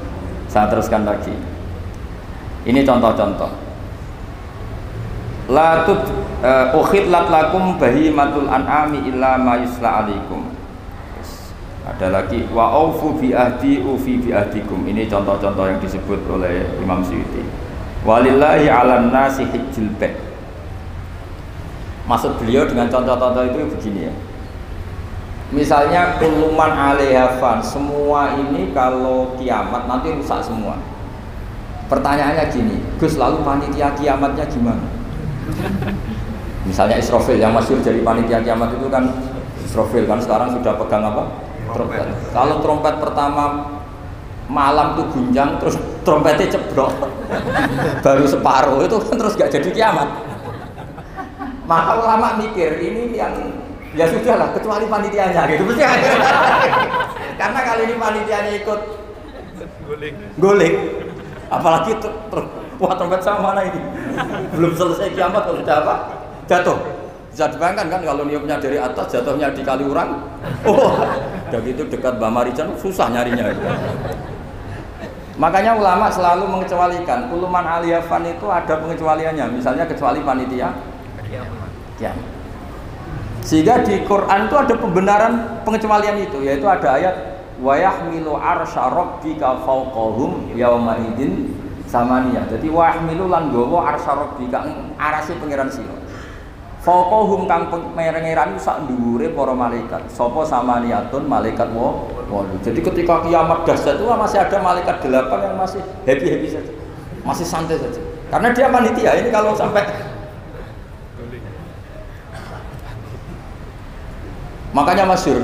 saya 0.49 0.73
teruskan 0.73 1.05
lagi. 1.05 1.37
Ini 2.65 2.81
contoh-contoh. 2.89 3.53
Latut 5.47 6.03
uh, 6.43 6.75
ukhidlat 6.75 7.31
lakum 7.31 7.79
bahimatul 7.79 8.51
an'ami 8.51 9.07
illa 9.13 9.39
ma 9.39 9.61
yusla 9.61 10.03
alaikum. 10.03 10.43
Ada 11.87 12.11
lagi 12.11 12.43
wa 12.51 12.75
aufu 12.75 13.15
bi 13.15 13.31
ahdi 13.31 13.79
ufi 13.79 14.19
bi 14.19 14.35
ahdikum. 14.35 14.83
Ini 14.91 15.07
contoh-contoh 15.07 15.71
yang 15.71 15.79
disebut 15.79 16.19
oleh 16.27 16.67
Imam 16.83 16.99
Suyuti. 17.07 17.47
Walillahi 18.03 18.67
'alan 18.67 19.15
nasi 19.15 19.47
hijjul 19.47 19.95
bait. 19.95 20.36
Maksud 22.07 22.39
beliau 22.39 22.63
dengan 22.67 22.87
contoh-contoh 22.87 23.43
itu 23.51 23.59
begini 23.77 24.01
ya. 24.07 24.15
Misalnya 25.51 26.19
kuluman 26.19 26.71
alehafan, 26.75 27.63
semua 27.63 28.35
ini 28.35 28.75
kalau 28.75 29.35
kiamat 29.39 29.87
nanti 29.87 30.11
rusak 30.15 30.43
semua. 30.43 30.79
Pertanyaannya 31.87 32.51
gini, 32.51 32.83
Gus 32.99 33.15
lalu 33.15 33.47
panitia 33.47 33.95
kiamatnya 33.95 34.43
gimana? 34.51 34.87
Misalnya 36.67 36.99
Israfil 36.99 37.39
yang 37.39 37.55
masuk 37.55 37.79
jadi 37.79 38.03
panitia 38.03 38.43
kiamat 38.43 38.75
itu 38.75 38.91
kan 38.91 39.07
Israfil 39.63 40.03
kan 40.11 40.19
sekarang 40.19 40.51
sudah 40.51 40.75
pegang 40.75 41.07
apa? 41.07 41.31
Trompet. 41.71 42.11
Kalau 42.35 42.59
trompet 42.59 42.99
pertama 42.99 43.77
malam 44.47 44.95
tuh 44.99 45.07
gunjang 45.11 45.59
terus 45.59 45.75
trompetnya 46.07 46.47
cebrok 46.55 46.95
baru 47.99 48.25
separuh 48.31 48.79
itu 48.87 48.95
kan 49.03 49.19
terus 49.19 49.35
gak 49.35 49.51
jadi 49.51 49.69
kiamat 49.75 50.07
maka 51.67 51.93
ulama 51.99 52.39
mikir 52.39 52.79
ini 52.79 53.15
yang 53.15 53.35
ya 53.93 54.07
sudah 54.07 54.35
lah 54.39 54.49
kecuali 54.55 54.87
panitianya 54.87 55.43
gitu 55.51 55.63
mesti 55.67 55.83
karena 57.41 57.61
kali 57.61 57.83
ini 57.91 57.95
panitianya 57.99 58.53
ikut 58.63 58.81
Guling. 59.87 60.15
golek 60.39 60.75
apalagi 61.51 61.95
wah 62.77 62.93
trompet 62.99 63.23
sama 63.25 63.53
mana 63.53 63.61
ini? 63.65 63.81
Belum 64.53 64.73
selesai 64.77 65.15
kiamat 65.17 65.49
kalau 65.49 65.61
sudah 65.63 65.77
apa? 65.81 65.95
Jatuh. 66.51 66.79
Bisa 67.33 67.53
dibayangkan 67.53 67.93
kan 67.93 68.01
kalau 68.01 68.25
niupnya 68.25 68.57
dari 68.57 68.81
atas 68.81 69.13
jatuhnya 69.13 69.53
di 69.53 69.61
Kaliurang? 69.61 70.25
Oh 70.65 70.97
dan 71.53 71.63
itu 71.63 71.87
dekat 71.87 72.19
Mbak 72.19 72.31
Marijan 72.33 72.69
susah 72.81 73.13
nyarinya. 73.13 73.53
Makanya 75.37 75.77
ulama 75.77 76.09
selalu 76.09 76.49
mengecualikan 76.49 77.29
kuluman 77.29 77.61
aliyafan 77.61 78.25
itu 78.25 78.49
ada 78.49 78.81
pengecualiannya. 78.81 79.53
Misalnya 79.53 79.85
kecuali 79.85 80.25
panitia 80.25 80.73
kiamat 81.29 81.71
sehingga 83.47 83.87
di 83.87 84.03
Quran 84.03 84.51
itu 84.51 84.57
ada 84.59 84.75
pembenaran 84.75 85.33
pengecualian 85.63 86.19
itu 86.19 86.43
yaitu 86.43 86.67
ada 86.67 86.99
ayat 86.99 87.15
wa 87.63 87.79
yahmilu 87.79 88.35
arsya 88.35 88.91
rabbika 88.91 89.63
fawqahum 89.63 90.51
yauma 90.59 90.99
idzin 90.99 91.55
samaniyah 91.87 92.51
jadi 92.51 92.67
wa 92.69 92.91
yahmilu 92.91 93.31
lan 93.31 93.55
gawa 93.55 93.95
arsya 93.95 94.19
rabbika 94.19 94.67
arase 94.99 95.39
pangeran 95.39 95.71
sira 95.71 95.95
fawqahum 96.83 97.47
kang 97.51 97.67
pangeran 97.71 98.55
sak 98.63 98.87
dhuwure 98.87 99.35
para 99.35 99.51
malaikat. 99.59 100.07
Sapa 100.07 100.47
samaniyatun? 100.47 101.27
Malaikat 101.27 101.67
wa 101.75 102.07
walu. 102.31 102.55
Jadi 102.63 102.79
ketika 102.79 103.27
kiamat 103.27 103.67
dahsyat 103.67 103.99
itu 103.99 104.07
masih 104.07 104.39
ada 104.39 104.63
malaikat 104.63 105.03
delapan 105.03 105.51
yang 105.51 105.55
masih 105.59 105.83
happy 106.07 106.31
happy 106.31 106.47
saja 106.47 106.73
masih 107.27 107.43
santai 107.43 107.75
saja. 107.75 107.99
Karena 108.31 108.55
dia 108.55 108.71
panitia 108.71 109.19
ini 109.19 109.35
kalau 109.35 109.51
sampai 109.59 109.83
makanya 114.77 115.09
masyur. 115.09 115.41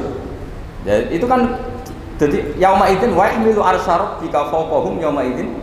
Ya, 0.85 1.09
itu 1.09 1.25
kan 1.25 1.57
jadi 2.21 2.53
yauma 2.61 2.93
idin 2.93 3.17
wa 3.17 3.25
ihmilu 3.33 3.65
arsyarab 3.65 4.21
jika 4.21 4.53
fawqahum 4.53 5.01
yauma 5.01 5.25
idin 5.25 5.57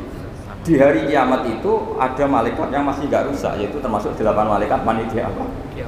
di 0.66 0.76
hari 0.82 1.06
kiamat 1.06 1.46
itu 1.46 1.96
ada 2.02 2.26
malaikat 2.26 2.68
yang 2.74 2.84
masih 2.84 3.06
nggak 3.06 3.30
rusak 3.30 3.54
yaitu 3.62 3.78
termasuk 3.78 4.18
delapan 4.18 4.50
malaikat. 4.50 4.82
Panitia 4.82 5.30
apa? 5.30 5.44
Ya. 5.78 5.86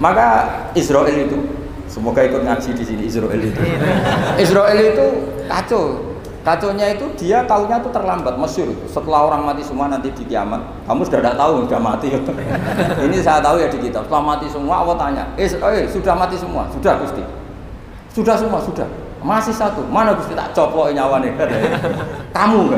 maka 0.00 0.48
Israel 0.74 1.12
itu 1.12 1.38
semoga 1.86 2.24
ikut 2.24 2.42
ngaji 2.42 2.70
di 2.74 2.84
sini 2.84 3.02
Israel 3.06 3.38
itu. 3.38 3.60
Israel 4.44 4.80
itu 4.80 5.06
kacau 5.46 6.09
kacaunya 6.40 6.96
itu 6.96 7.04
dia 7.20 7.44
tahunya 7.44 7.84
itu 7.84 7.90
terlambat 7.92 8.34
masyur 8.40 8.72
setelah 8.88 9.28
orang 9.28 9.44
mati 9.44 9.60
semua 9.60 9.92
nanti 9.92 10.08
di 10.12 10.24
kiamat. 10.24 10.60
Kamu 10.88 11.04
sudah 11.04 11.20
tidak 11.20 11.36
tahu 11.36 11.68
sudah 11.68 11.80
mati. 11.80 12.08
Ini 13.06 13.16
saya 13.20 13.40
tahu 13.44 13.60
ya 13.60 13.68
di 13.68 13.78
kitab 13.80 14.08
setelah 14.08 14.24
mati 14.36 14.46
semua 14.48 14.80
Allah 14.80 14.96
tanya 14.96 15.24
eh, 15.36 15.48
eh 15.48 15.84
sudah 15.88 16.14
mati 16.16 16.36
semua? 16.40 16.64
Sudah 16.72 16.96
Gusti. 16.96 17.22
Sudah 18.10 18.34
semua 18.40 18.58
sudah. 18.64 18.88
Masih 19.20 19.52
satu. 19.52 19.84
Mana 19.88 20.16
Gusti? 20.16 20.32
Tak 20.32 20.56
coplok 20.56 20.96
nyawa 20.96 21.20
nih 21.20 21.32
kamu 22.36 22.62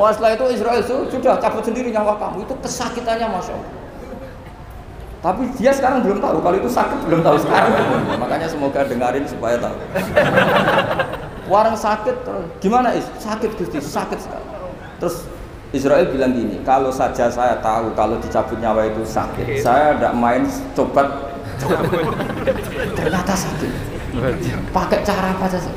Wah 0.00 0.08
setelah 0.16 0.32
itu 0.32 0.44
Israel 0.56 0.80
itu 0.80 0.96
sudah 1.12 1.36
cabut 1.42 1.60
sendiri 1.60 1.92
nyawa 1.92 2.16
kamu. 2.16 2.46
Itu 2.46 2.54
kesakitannya 2.62 3.28
masya 3.28 3.52
Allah 3.52 3.80
tapi 5.20 5.52
dia 5.60 5.68
sekarang 5.76 6.00
belum 6.00 6.18
tahu 6.24 6.40
kalau 6.40 6.56
itu 6.56 6.70
sakit 6.72 6.98
belum 7.04 7.20
tahu 7.20 7.36
sekarang 7.44 7.72
makanya 8.16 8.48
semoga 8.48 8.80
dengarin 8.88 9.28
supaya 9.28 9.60
tahu. 9.60 9.76
Warang 11.50 11.76
sakit 11.76 12.16
terus 12.24 12.46
gimana 12.62 12.94
is? 12.94 13.04
Sakit 13.20 13.52
Gusti, 13.58 13.82
sakit 13.82 14.18
sekali. 14.22 14.46
Terus 15.02 15.28
Israel 15.76 16.06
bilang 16.10 16.34
gini, 16.34 16.62
kalau 16.62 16.94
saja 16.94 17.26
saya 17.30 17.58
tahu 17.58 17.90
kalau 17.98 18.18
dicabut 18.22 18.58
nyawa 18.58 18.86
itu 18.86 19.02
sakit, 19.02 19.58
saya 19.62 19.98
tidak 19.98 20.14
main 20.14 20.46
coba 20.78 21.30
ternyata 22.94 23.34
sakit. 23.34 23.70
Pakai 24.70 25.02
cara 25.02 25.34
apa 25.34 25.46
saja. 25.50 25.70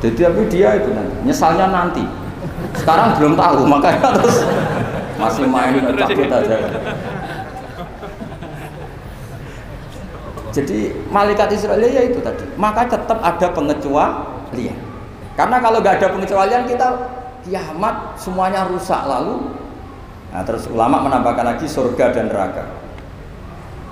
Jadi 0.00 0.22
tapi 0.22 0.42
dia 0.48 0.78
itu 0.78 0.90
nanti 0.94 1.14
nyesalnya 1.26 1.66
nanti. 1.70 2.04
Sekarang 2.78 3.18
belum 3.18 3.34
tahu 3.34 3.66
makanya 3.66 4.16
terus 4.22 4.46
masih 5.18 5.44
main 5.50 5.82
cabut 5.82 6.30
aja. 6.30 6.56
Jadi 10.56 10.88
malaikat 11.12 11.52
Israel 11.52 11.84
ya 11.84 12.00
itu 12.00 12.16
tadi. 12.24 12.48
Maka 12.56 12.88
tetap 12.88 13.20
ada 13.20 13.46
pengecualian. 13.52 14.78
Karena 15.36 15.60
kalau 15.60 15.84
nggak 15.84 16.00
ada 16.00 16.08
pengecualian 16.16 16.64
kita 16.64 16.88
kiamat 17.44 18.16
semuanya 18.16 18.64
rusak 18.64 19.04
lalu. 19.04 19.52
Nah 20.32 20.40
terus 20.48 20.64
ulama 20.72 21.04
menambahkan 21.04 21.44
lagi 21.44 21.68
surga 21.68 22.08
dan 22.08 22.32
neraka. 22.32 22.64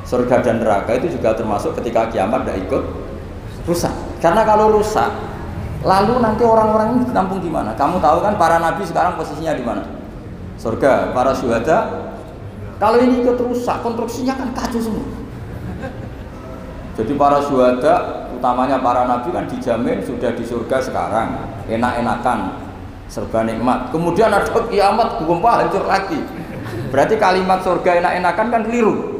Surga 0.09 0.41
dan 0.41 0.65
neraka 0.65 0.97
itu 0.97 1.13
juga 1.21 1.37
termasuk 1.37 1.77
ketika 1.85 2.09
kiamat 2.09 2.49
tidak 2.49 2.65
ikut 2.65 2.83
rusak. 3.69 3.93
Karena 4.25 4.41
kalau 4.49 4.73
rusak, 4.73 5.13
lalu 5.85 6.17
nanti 6.25 6.49
orang-orang 6.49 6.97
ini 6.97 7.03
ditampung 7.13 7.45
di 7.45 7.53
mana? 7.53 7.77
Kamu 7.77 8.01
tahu 8.01 8.25
kan 8.25 8.41
para 8.41 8.57
nabi 8.57 8.89
sekarang 8.89 9.21
posisinya 9.21 9.53
di 9.53 9.65
mana? 9.65 9.85
Surga, 10.57 11.13
para 11.13 11.37
syuhada. 11.37 12.09
Kalau 12.81 13.01
ini 13.01 13.21
ikut 13.21 13.37
rusak, 13.37 13.85
konstruksinya 13.85 14.33
kan 14.37 14.49
kacau 14.57 14.81
semua. 14.81 15.24
Jadi 16.95 17.13
para 17.19 17.43
syuhada, 17.43 18.31
utamanya 18.39 18.79
para 18.79 19.03
nabi 19.03 19.35
kan 19.35 19.51
dijamin 19.51 19.99
sudah 19.99 20.31
di 20.31 20.47
surga 20.47 20.79
sekarang, 20.79 21.29
enak-enakan, 21.67 22.55
serba 23.11 23.43
nikmat. 23.43 23.91
Kemudian 23.91 24.31
ada 24.31 24.47
kiamat, 24.71 25.19
gempa 25.27 25.53
hancur 25.59 25.85
lagi. 25.91 26.23
Berarti 26.95 27.19
kalimat 27.19 27.67
surga 27.67 27.99
enak-enakan 27.99 28.47
kan 28.47 28.63
keliru. 28.63 29.19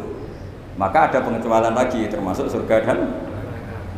Maka 0.79 1.11
ada 1.11 1.19
pengecualian 1.23 1.75
lagi, 1.75 2.07
termasuk 2.07 2.47
surga 2.47 2.87
dan 2.87 2.99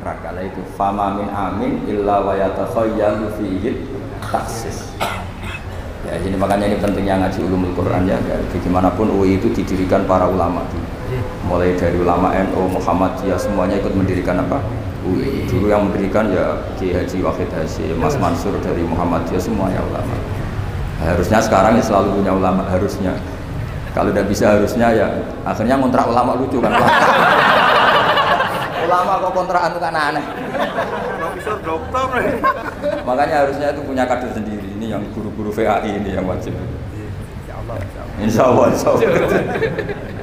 neraka 0.01 0.33
itu. 0.41 0.64
Fama 0.81 1.20
min 1.20 1.29
amin 1.29 1.85
illa 1.85 2.24
wa 2.24 2.33
taksis. 4.33 4.97
Ya, 6.09 6.16
ini 6.22 6.39
makanya 6.39 6.70
ini 6.70 6.79
pentingnya 6.81 7.18
ngaji 7.18 7.45
ulumul 7.45 7.74
Quran 7.77 8.09
ya. 8.09 8.16
ya. 8.24 8.39
Bagaimanapun 8.55 9.11
UI 9.20 9.37
itu 9.37 9.51
didirikan 9.53 10.07
para 10.07 10.24
ulama 10.31 10.62
dulu 10.70 10.95
mulai 11.47 11.78
dari 11.78 11.97
ulama 12.03 12.34
NU, 12.34 12.66
Muhammadiyah 12.74 13.38
semuanya 13.38 13.78
ikut 13.78 13.94
mendirikan 13.94 14.42
apa? 14.42 14.59
UI. 15.07 15.47
Dulu 15.47 15.70
yang 15.70 15.86
mendirikan 15.86 16.34
ya 16.34 16.59
Ki 16.74 16.90
Haji 16.90 17.22
Wahid 17.22 17.47
Hasyim, 17.55 18.03
Mas 18.03 18.18
Mansur 18.18 18.59
dari 18.59 18.82
Muhammadiyah 18.82 19.38
semuanya 19.38 19.78
ulama. 19.86 20.18
Harusnya 20.99 21.38
sekarang 21.38 21.78
ya 21.78 21.84
selalu 21.86 22.20
punya 22.20 22.34
ulama 22.34 22.66
harusnya. 22.66 23.14
Kalau 23.94 24.12
udah 24.12 24.26
bisa 24.26 24.59
harusnya 24.59 24.92
ya 24.92 25.07
akhirnya 25.47 25.78
kontrak 25.78 26.05
ulama 26.11 26.36
lucu 26.36 26.59
kan. 26.59 26.74
ulama 28.86 29.12
kok 29.22 29.32
kontrakan 29.32 29.70
itu 29.70 29.80
kan 29.80 29.94
aneh. 29.94 30.24
Profesor 31.22 31.57
dokter. 31.62 32.03
Makanya 33.07 33.36
harusnya 33.47 33.66
itu 33.70 33.80
punya 33.86 34.05
kader 34.05 34.30
sendiri. 34.34 34.68
Ini 34.76 34.99
yang 34.99 35.03
guru-guru 35.14 35.55
VAI 35.55 36.03
ini 36.03 36.18
yang 36.18 36.26
wajib. 36.26 36.53
Insya 38.16 38.49
Allah, 38.49 38.72
insya 38.72 38.97
Allah. 38.97 39.12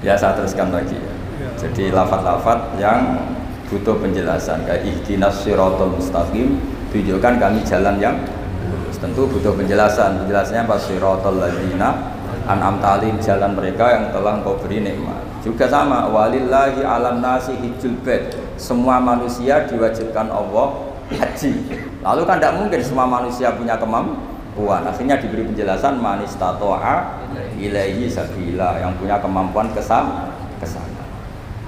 Ya 0.00 0.16
saya 0.16 0.32
teruskan 0.32 0.72
lagi 0.72 0.96
ya. 0.96 1.12
Jadi 1.60 1.92
lafat-lafat 1.92 2.80
yang 2.80 3.20
butuh 3.68 4.00
penjelasan 4.00 4.64
kayak 4.64 4.80
ihdinas 4.88 5.44
siratal 5.44 5.92
mustaqim 5.92 6.56
tunjukkan 6.88 7.36
kami 7.36 7.60
jalan 7.68 8.00
yang 8.00 8.16
lurus. 8.64 8.96
Tentu 8.96 9.28
butuh 9.28 9.52
penjelasan. 9.52 10.24
Penjelasannya 10.24 10.64
apa 10.64 10.76
siratal 10.80 11.36
ladzina 11.36 12.16
an'am 12.48 12.80
talim 12.80 13.20
jalan 13.20 13.52
mereka 13.52 13.92
yang 13.92 14.04
telah 14.08 14.40
engkau 14.40 14.56
beri 14.64 14.80
nikmat. 14.80 15.20
Juga 15.44 15.68
sama 15.68 16.08
walillahi 16.08 16.80
alam 16.80 17.20
nasi 17.20 17.52
hijjul 17.60 18.00
bait. 18.00 18.32
Semua 18.56 18.96
manusia 19.04 19.68
diwajibkan 19.68 20.32
Allah 20.32 20.96
haji. 21.12 21.52
Lalu 22.00 22.22
kan 22.24 22.40
tidak 22.40 22.56
mungkin 22.56 22.80
semua 22.80 23.04
manusia 23.04 23.52
punya 23.52 23.76
kemampuan. 23.76 24.80
Akhirnya 24.88 25.20
diberi 25.20 25.44
penjelasan 25.44 26.00
manis 26.00 26.32
tatoa 26.40 27.20
ilaihi 27.60 28.08
sabila 28.08 28.80
yang 28.80 28.96
punya 28.96 29.20
kemampuan 29.20 29.68
kesam 29.76 30.32
ke 30.56 30.66
sana. 30.66 31.04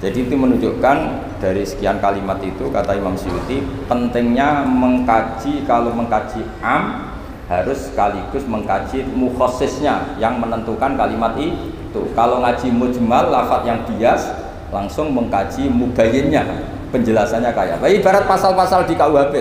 Jadi 0.02 0.26
itu 0.26 0.34
menunjukkan 0.34 0.96
dari 1.38 1.62
sekian 1.62 2.02
kalimat 2.02 2.42
itu 2.42 2.66
kata 2.74 2.98
Imam 2.98 3.14
Syuuti 3.14 3.62
pentingnya 3.86 4.66
mengkaji 4.66 5.62
kalau 5.62 5.94
mengkaji 5.94 6.42
am 6.58 7.12
harus 7.46 7.92
sekaligus 7.92 8.42
mengkaji 8.48 9.06
mukhosisnya 9.14 10.18
yang 10.18 10.42
menentukan 10.42 10.98
kalimat 10.98 11.38
itu. 11.38 12.02
Kalau 12.18 12.42
ngaji 12.42 12.72
mujmal 12.72 13.30
lafat 13.30 13.62
yang 13.62 13.84
bias 13.86 14.26
langsung 14.72 15.12
mengkaji 15.12 15.68
mubayinnya 15.70 16.64
penjelasannya 16.90 17.52
kayak 17.52 17.78
apa. 17.78 17.86
Ibarat 17.92 18.24
pasal-pasal 18.26 18.88
di 18.88 18.96
KUHP. 18.96 19.34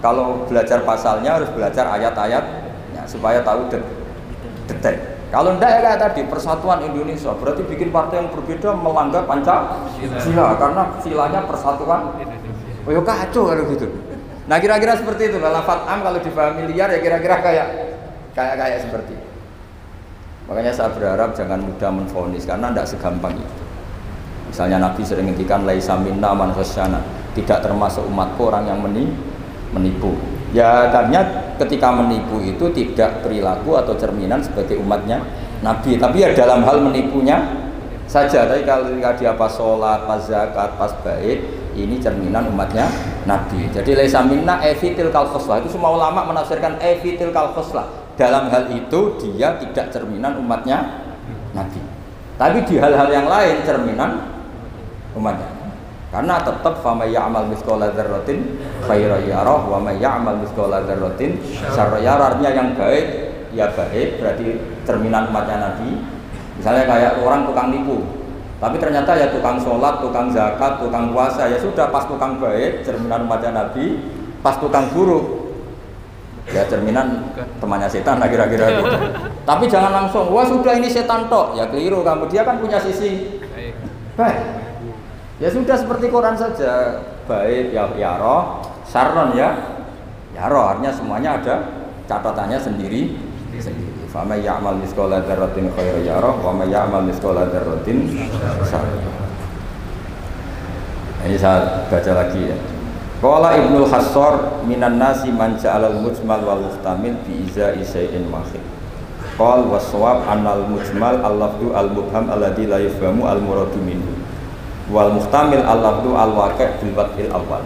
Kalau 0.00 0.46
belajar 0.46 0.86
pasalnya 0.86 1.40
harus 1.40 1.50
belajar 1.50 1.92
ayat-ayatnya 1.92 3.02
supaya 3.04 3.42
tahu 3.42 3.68
detail. 4.70 5.15
Kalau 5.26 5.58
enggak 5.58 5.70
ya 5.74 5.80
kayak 5.82 5.98
tadi 5.98 6.20
persatuan 6.30 6.86
Indonesia 6.86 7.34
berarti 7.34 7.66
bikin 7.66 7.90
partai 7.90 8.22
yang 8.22 8.30
berbeda 8.30 8.78
melanggar 8.78 9.26
Pancasila 9.26 10.54
karena 10.54 10.82
silanya 11.02 11.40
persatuan. 11.42 12.14
Oh 12.86 12.90
ya 12.94 13.02
kacau 13.02 13.50
kalau 13.50 13.66
gitu. 13.74 13.90
Nah 14.46 14.62
kira-kira 14.62 14.94
seperti 14.94 15.34
itu 15.34 15.42
lafat 15.42 15.82
am 15.90 16.06
kalau 16.06 16.22
dipahami 16.22 16.70
liar 16.70 16.94
ya 16.94 17.02
kira-kira 17.02 17.42
kayak 17.42 17.68
kayak 18.38 18.54
kayak 18.54 18.78
seperti 18.86 19.18
itu. 19.18 19.28
Makanya 20.46 20.70
saya 20.70 20.94
berharap 20.94 21.34
jangan 21.34 21.58
mudah 21.58 21.90
menfonis 21.90 22.46
karena 22.46 22.70
tidak 22.70 22.86
segampang 22.86 23.34
itu. 23.34 23.54
Misalnya 24.46 24.78
Nabi 24.78 25.02
sering 25.02 25.26
ngendikan 25.26 25.66
laisa 25.66 25.98
minna 25.98 26.30
man 26.30 26.54
tidak 27.34 27.58
termasuk 27.66 28.06
umatku 28.06 28.46
orang 28.46 28.70
yang 28.70 28.78
menipu. 29.74 30.14
Ya 30.54 30.86
karena 30.94 31.45
ketika 31.56 31.92
menipu 31.92 32.40
itu 32.44 32.68
tidak 32.72 33.24
perilaku 33.24 33.76
atau 33.76 33.96
cerminan 33.96 34.40
sebagai 34.44 34.76
umatnya 34.80 35.24
Nabi, 35.64 35.96
tapi 35.96 36.20
ya 36.20 36.36
dalam 36.36 36.62
hal 36.62 36.84
menipunya 36.84 37.66
saja. 38.06 38.46
Tapi 38.46 38.62
kalau 38.62 38.92
dia 38.92 39.32
pas 39.34 39.50
sholat, 39.50 40.06
pas 40.06 40.20
zakat, 40.22 40.76
pas 40.78 40.92
baik, 41.02 41.38
ini 41.76 41.96
cerminan 41.98 42.48
umatnya 42.48 42.88
Nabi. 43.24 43.68
Jadi 43.72 43.96
laisa 43.96 44.22
minna 44.24 44.60
evitil 44.62 45.08
kal 45.08 45.28
itu 45.32 45.68
semua 45.68 45.96
ulama 45.96 46.28
menafsirkan 46.28 46.80
evitil 46.80 47.32
kal 47.32 47.52
Dalam 48.16 48.48
hal 48.48 48.72
itu 48.72 49.00
dia 49.20 49.60
tidak 49.60 49.92
cerminan 49.92 50.40
umatnya 50.40 51.04
Nabi. 51.52 51.80
Tapi 52.36 52.68
di 52.68 52.76
hal-hal 52.76 53.08
yang 53.08 53.28
lain 53.28 53.64
cerminan 53.64 54.28
umatnya. 55.16 55.55
Karena 56.16 56.40
tetap 56.40 56.80
fama 56.80 57.04
ya'mal 57.04 57.44
mithqala 57.52 57.92
dzarratin 57.92 58.56
khairan 58.88 59.20
yarah 59.28 59.68
wa 59.68 59.76
may 59.76 60.00
ya'mal 60.00 60.40
mithqala 60.40 60.80
dzarratin 60.88 61.36
syarran 61.68 62.00
yarah. 62.00 62.32
Artinya 62.32 62.56
yang 62.56 62.72
baik 62.72 63.04
ya 63.52 63.68
baik 63.76 64.24
berarti 64.24 64.56
cerminan 64.88 65.28
umatnya 65.28 65.60
Nabi. 65.60 66.00
Misalnya 66.56 66.88
kayak 66.88 67.12
orang 67.20 67.44
tukang 67.44 67.68
nipu, 67.68 68.00
tapi 68.56 68.80
ternyata 68.80 69.12
ya 69.12 69.28
tukang 69.28 69.60
sholat, 69.60 70.00
tukang 70.00 70.32
zakat, 70.32 70.80
tukang 70.80 71.12
puasa 71.12 71.52
ya 71.52 71.60
sudah 71.60 71.92
pas 71.92 72.08
tukang 72.08 72.40
baik 72.40 72.80
cerminan 72.80 73.28
umatnya 73.28 73.52
Nabi, 73.52 74.00
pas 74.40 74.56
tukang 74.56 74.88
buruk 74.96 75.52
ya 76.48 76.64
cerminan 76.64 77.28
temannya 77.60 77.92
setan 77.92 78.16
lah 78.16 78.32
kira-kira 78.32 78.72
gitu. 78.72 78.96
Tapi 79.44 79.68
jangan 79.68 79.92
langsung 79.92 80.32
wah 80.32 80.48
sudah 80.48 80.80
ini 80.80 80.88
setan 80.88 81.28
tok 81.28 81.60
ya 81.60 81.68
keliru 81.68 82.00
kamu 82.00 82.24
dia 82.32 82.40
kan 82.40 82.56
punya 82.56 82.80
sisi 82.80 83.36
baik. 84.16 84.64
Ya 85.36 85.52
sudah 85.52 85.76
seperti 85.76 86.08
Quran 86.08 86.32
saja. 86.32 87.04
Baik 87.28 87.76
ya 87.76 87.92
ya 88.00 88.16
roh, 88.16 88.64
sarron 88.88 89.36
ya. 89.36 89.52
Ya 90.32 90.48
roh 90.48 90.72
artinya 90.72 90.92
semuanya 90.92 91.36
ada 91.36 91.54
catatannya 92.08 92.56
sendiri 92.56 93.20
sendiri. 93.60 93.92
Fama 94.08 94.36
ya'mal 94.36 94.80
mithqala 94.80 95.20
dzarratin 95.28 95.68
khairan 95.76 96.04
yarah 96.04 96.36
wa 96.40 96.52
may 96.56 96.72
ya'mal 96.72 97.04
mithqala 97.04 97.52
dzarratin. 97.52 98.16
Ini 101.26 101.36
saya 101.36 101.84
baca 101.90 102.12
lagi 102.16 102.48
ya. 102.48 102.56
Qala 103.20 103.56
Ibnu 103.60 103.84
Hassar 103.88 104.64
minan 104.64 104.96
nasi 104.96 105.28
man 105.32 105.60
ja'alal 105.60 106.00
mujmal 106.00 106.40
wal 106.48 106.64
muhtamil 106.64 107.16
bi 107.28 107.44
iza'i 107.44 107.84
syai'in 107.84 108.28
wahid. 108.32 108.62
Qal 109.36 109.68
waswab 109.68 110.24
annal 110.32 110.64
mujmal 110.64 111.20
al-lafdu 111.20 111.76
al-mubham 111.76 112.32
alladhi 112.32 112.64
la 112.64 112.80
yafhamu 112.80 113.28
al-muradu 113.28 113.76
minhu 113.84 114.15
wal 114.92 115.10
muhtamil 115.14 115.62
al 115.62 115.78
lafdu 115.82 116.10
al 116.14 116.32
waqi' 116.34 116.78
bil 116.82 116.92
wad'il 116.94 117.30
awal 117.32 117.62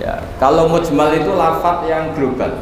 ya 0.00 0.22
kalau 0.40 0.70
mujmal 0.70 1.10
itu 1.12 1.32
lafat 1.34 1.84
yang 1.88 2.12
global 2.16 2.52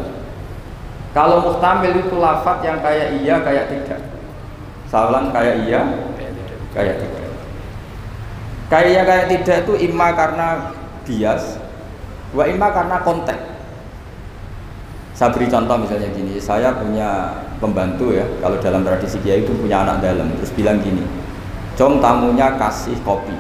kalau 1.16 1.41
muhtamil 1.43 1.95
itu 1.95 2.16
lafat 2.18 2.64
yang 2.64 2.78
kayak 2.82 3.18
iya 3.22 3.41
kayak 3.43 3.70
tidak 3.70 4.01
salam 4.91 5.30
kayak 5.30 5.66
iya 5.66 5.80
kayak 6.74 6.97
tidak 7.01 7.26
Kayak 8.66 8.91
ya 8.91 9.03
kayak 9.07 9.26
tidak 9.30 9.57
itu 9.62 9.74
imma 9.87 10.11
karena 10.11 10.74
bias, 11.07 11.55
wa 12.34 12.45
imma 12.51 12.68
karena 12.74 12.99
konteks. 13.07 13.55
Saya 15.14 15.30
beri 15.32 15.47
contoh 15.47 15.80
misalnya 15.80 16.11
gini, 16.11 16.34
saya 16.43 16.74
punya 16.74 17.41
pembantu 17.62 18.11
ya, 18.12 18.26
kalau 18.43 18.59
dalam 18.59 18.82
tradisi 18.82 19.22
kiai 19.22 19.47
itu 19.47 19.55
punya 19.55 19.87
anak 19.87 20.03
dalam, 20.03 20.28
terus 20.37 20.53
bilang 20.53 20.82
gini, 20.82 21.07
Cung 21.78 22.03
tamunya 22.03 22.59
kasih 22.59 22.99
kopi. 23.07 23.32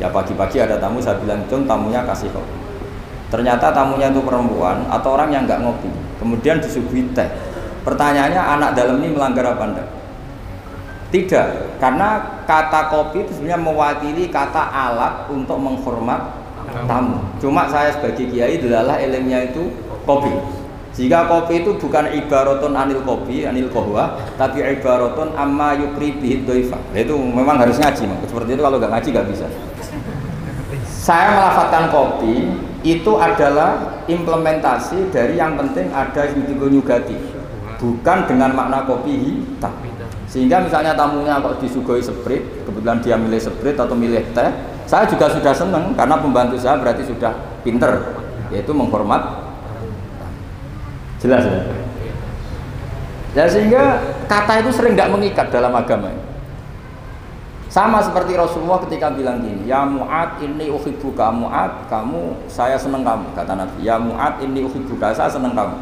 Ya 0.00 0.08
pagi-pagi 0.08 0.56
ada 0.62 0.80
tamu, 0.80 1.02
saya 1.02 1.20
bilang 1.20 1.44
Cung 1.50 1.68
tamunya 1.68 2.00
kasih 2.08 2.32
kopi. 2.32 2.56
Ternyata 3.32 3.72
tamunya 3.72 4.12
itu 4.12 4.20
perempuan 4.20 4.84
atau 4.92 5.16
orang 5.16 5.32
yang 5.32 5.48
nggak 5.48 5.64
ngopi, 5.64 5.88
kemudian 6.20 6.60
disuguhi 6.60 7.16
teh. 7.16 7.28
Pertanyaannya 7.82 8.38
anak 8.38 8.70
dalam 8.76 9.00
ini 9.00 9.16
melanggar 9.16 9.56
apa 9.56 9.64
enggak? 9.72 9.88
Tidak, 11.12 11.76
karena 11.76 12.40
kata 12.48 12.88
kopi 12.88 13.24
itu 13.24 13.36
sebenarnya 13.36 13.60
mewakili 13.60 14.32
kata 14.32 14.64
alat 14.72 15.28
untuk 15.28 15.60
menghormat 15.60 16.40
tamu. 16.88 17.20
Cuma 17.36 17.68
saya 17.68 17.92
sebagai 17.92 18.32
kiai 18.32 18.56
adalah 18.60 18.96
ilmunya 18.96 19.52
itu 19.52 19.68
kopi. 20.08 20.61
Jika 20.92 21.24
kopi 21.24 21.64
itu 21.64 21.72
bukan 21.80 22.04
ibaratun 22.12 22.76
anil 22.76 23.00
kopi, 23.00 23.48
anil 23.48 23.72
kohwa, 23.72 24.12
tapi 24.36 24.60
ibaratun 24.60 25.32
amma 25.32 25.72
yukri 25.72 26.12
bihid 26.20 26.44
doifa. 26.44 26.76
Itu 26.92 27.16
memang 27.16 27.56
harus 27.56 27.80
ngaji, 27.80 28.12
Mak. 28.12 28.28
seperti 28.28 28.60
itu 28.60 28.62
kalau 28.62 28.76
nggak 28.76 28.92
ngaji 28.92 29.08
nggak 29.08 29.28
bisa. 29.32 29.46
Saya 30.84 31.32
melafatkan 31.34 31.88
kopi 31.88 32.52
itu 32.84 33.12
adalah 33.16 34.04
implementasi 34.04 35.08
dari 35.08 35.40
yang 35.40 35.56
penting 35.56 35.88
ada 35.96 36.28
yudigo 36.28 36.68
nyugati, 36.68 37.16
bukan 37.80 38.18
dengan 38.28 38.52
makna 38.52 38.84
kopi 38.84 39.16
hitam. 39.16 39.72
Sehingga 40.28 40.64
misalnya 40.64 40.92
tamunya 40.92 41.40
kok 41.40 41.60
disuguhi 41.60 42.04
sprit, 42.04 42.40
kebetulan 42.68 43.00
dia 43.00 43.16
milih 43.16 43.40
sprit 43.40 43.76
atau 43.76 43.92
milih 43.92 44.24
teh, 44.32 44.48
saya 44.84 45.08
juga 45.08 45.28
sudah 45.28 45.52
senang 45.56 45.96
karena 45.96 46.20
pembantu 46.20 46.56
saya 46.60 46.76
berarti 46.80 47.04
sudah 47.04 47.32
pinter, 47.64 48.16
yaitu 48.52 48.72
menghormat 48.72 49.41
Jelas 51.22 51.46
ya? 51.46 51.60
Ya 53.32 53.44
sehingga 53.48 53.82
kata 54.28 54.60
itu 54.60 54.70
sering 54.74 54.98
nggak 54.98 55.08
mengikat 55.14 55.48
dalam 55.48 55.72
agama. 55.72 56.10
Sama 57.72 58.04
seperti 58.04 58.36
Rasulullah 58.36 58.84
ketika 58.84 59.08
bilang 59.08 59.40
gini, 59.40 59.64
Ya 59.64 59.80
Mu'ad 59.88 60.44
ini 60.44 60.68
uhibbuka 60.68 61.32
Mu'ad, 61.32 61.88
kamu, 61.88 62.44
saya 62.44 62.76
senang 62.76 63.00
kamu, 63.00 63.32
kata 63.32 63.56
Nabi. 63.56 63.80
Ya 63.80 63.96
Mu'ad 63.96 64.44
ini 64.44 64.60
uhibbuka, 64.68 65.16
saya 65.16 65.32
senang 65.32 65.56
kamu. 65.56 65.80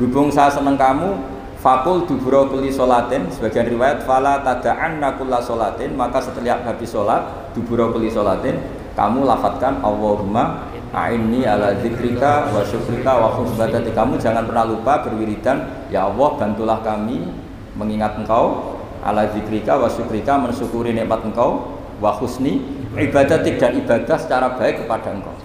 Berhubung 0.00 0.32
saya 0.32 0.48
senang 0.48 0.80
kamu, 0.80 1.20
Fakul 1.60 2.08
duburo 2.08 2.48
kuli 2.48 2.72
solatin 2.72 3.28
Sebagian 3.28 3.68
riwayat 3.68 4.08
Fala 4.08 4.40
tada'an 4.40 4.96
nakulla 4.96 5.44
solatin 5.44 5.92
Maka 5.92 6.16
setelah 6.24 6.56
habis 6.64 6.88
solat 6.88 7.52
Duburo 7.52 7.92
kuli 7.92 8.08
solatin 8.08 8.56
Kamu 8.96 9.28
lafatkan 9.28 9.84
Allahumma 9.84 10.72
Aini 10.90 11.46
ala 11.46 11.78
zikrika 11.78 12.50
wa 12.50 12.66
syukrika 12.66 13.14
wa 13.14 13.30
khusbadati 13.38 13.94
Kamu 13.94 14.18
jangan 14.18 14.42
pernah 14.50 14.66
lupa 14.66 15.06
berwiridan 15.06 15.86
Ya 15.86 16.10
Allah 16.10 16.34
bantulah 16.34 16.82
kami 16.82 17.30
mengingat 17.78 18.18
engkau 18.18 18.74
Ala 19.06 19.30
zikrika 19.30 19.78
wa 19.78 19.86
syukrika 19.86 20.34
mensyukuri 20.34 20.90
nikmat 20.90 21.22
engkau 21.22 21.78
Wa 22.02 22.18
husni 22.18 22.58
ibadatik 22.98 23.62
dan 23.62 23.78
ibadah 23.78 24.18
secara 24.18 24.58
baik 24.58 24.82
kepada 24.82 25.14
engkau. 25.14 25.36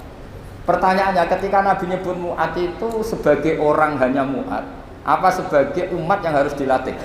Pertanyaannya 0.65 1.29
ketika 1.29 1.61
Nabi 1.61 1.93
nyebut 1.93 2.17
mu'at 2.17 2.57
itu 2.57 2.89
sebagai 3.05 3.61
orang 3.61 4.01
hanya 4.01 4.25
mu'at 4.25 4.65
Apa 5.05 5.29
sebagai 5.29 5.93
umat 5.93 6.25
yang 6.25 6.41
harus 6.41 6.57
dilatih? 6.57 6.97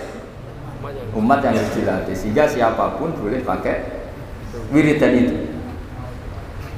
Umat 1.13 1.45
yang 1.45 1.53
harus 1.53 1.77
dilatih 1.77 2.17
Sehingga 2.17 2.49
siapa 2.49 2.97
pun 2.97 3.13
boleh 3.21 3.45
pakai 3.45 4.01
wiridan 4.73 5.13
itu 5.13 5.60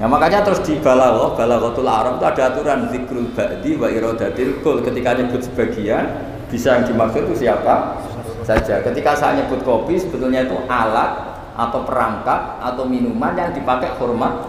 Ya 0.03 0.11
makanya 0.11 0.43
terus 0.43 0.59
di 0.67 0.83
balaghah, 0.83 1.39
balaghatul 1.39 1.87
Arab 1.87 2.19
itu 2.19 2.27
ada 2.27 2.43
aturan 2.51 2.91
zikrul 2.91 3.31
ba'di 3.39 3.79
wa 3.79 3.87
iradatil 3.87 4.59
kul. 4.59 4.83
Ketika 4.83 5.15
nyebut 5.15 5.47
sebagian, 5.47 6.11
bisa 6.51 6.75
yang 6.75 6.91
dimaksud 6.91 7.31
itu 7.31 7.47
siapa 7.47 8.03
saja. 8.43 8.83
Ketika 8.83 9.15
saya 9.15 9.39
nyebut 9.39 9.63
kopi, 9.63 10.03
sebetulnya 10.03 10.43
itu 10.43 10.59
alat 10.67 11.39
atau 11.55 11.87
perangkat 11.87 12.59
atau 12.59 12.83
minuman 12.83 13.31
yang 13.39 13.55
dipakai 13.55 13.95
hormat 13.95 14.43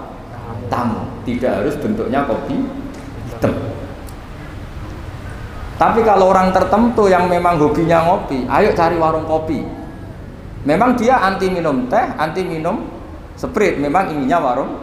tamu. 0.74 1.06
Tidak 1.22 1.62
harus 1.62 1.78
bentuknya 1.78 2.26
kopi 2.26 2.58
hitam. 3.30 3.54
Tapi 5.78 6.01
kalau 6.01 6.34
orang 6.34 6.49
tertentu 6.49 7.06
yang 7.14 7.30
memang 7.30 7.62
hobinya 7.62 8.10
ngopi, 8.10 8.49
ayo 8.49 8.74
cari 8.74 8.97
warung 8.97 9.30
kopi. 9.30 9.62
Memang 10.66 10.97
dia 10.97 11.22
anti 11.22 11.54
minum 11.54 11.86
teh, 11.93 12.10
anti 12.18 12.41
minum 12.41 12.89
sprit, 13.38 13.78
memang 13.78 14.10
inginnya 14.10 14.41
warung 14.41 14.82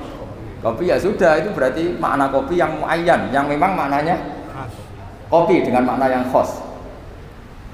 Kopi 0.60 0.92
ya 0.92 1.00
sudah, 1.00 1.40
itu 1.40 1.48
berarti 1.56 1.96
makna 1.96 2.28
kopi 2.28 2.60
yang 2.60 2.76
muayyan, 2.76 3.32
yang 3.32 3.48
memang 3.48 3.72
maknanya 3.72 4.20
kopi 5.32 5.64
dengan 5.64 5.88
makna 5.88 6.12
yang 6.12 6.24
khos. 6.28 6.60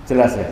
Jelas 0.07 0.39
ya? 0.39 0.47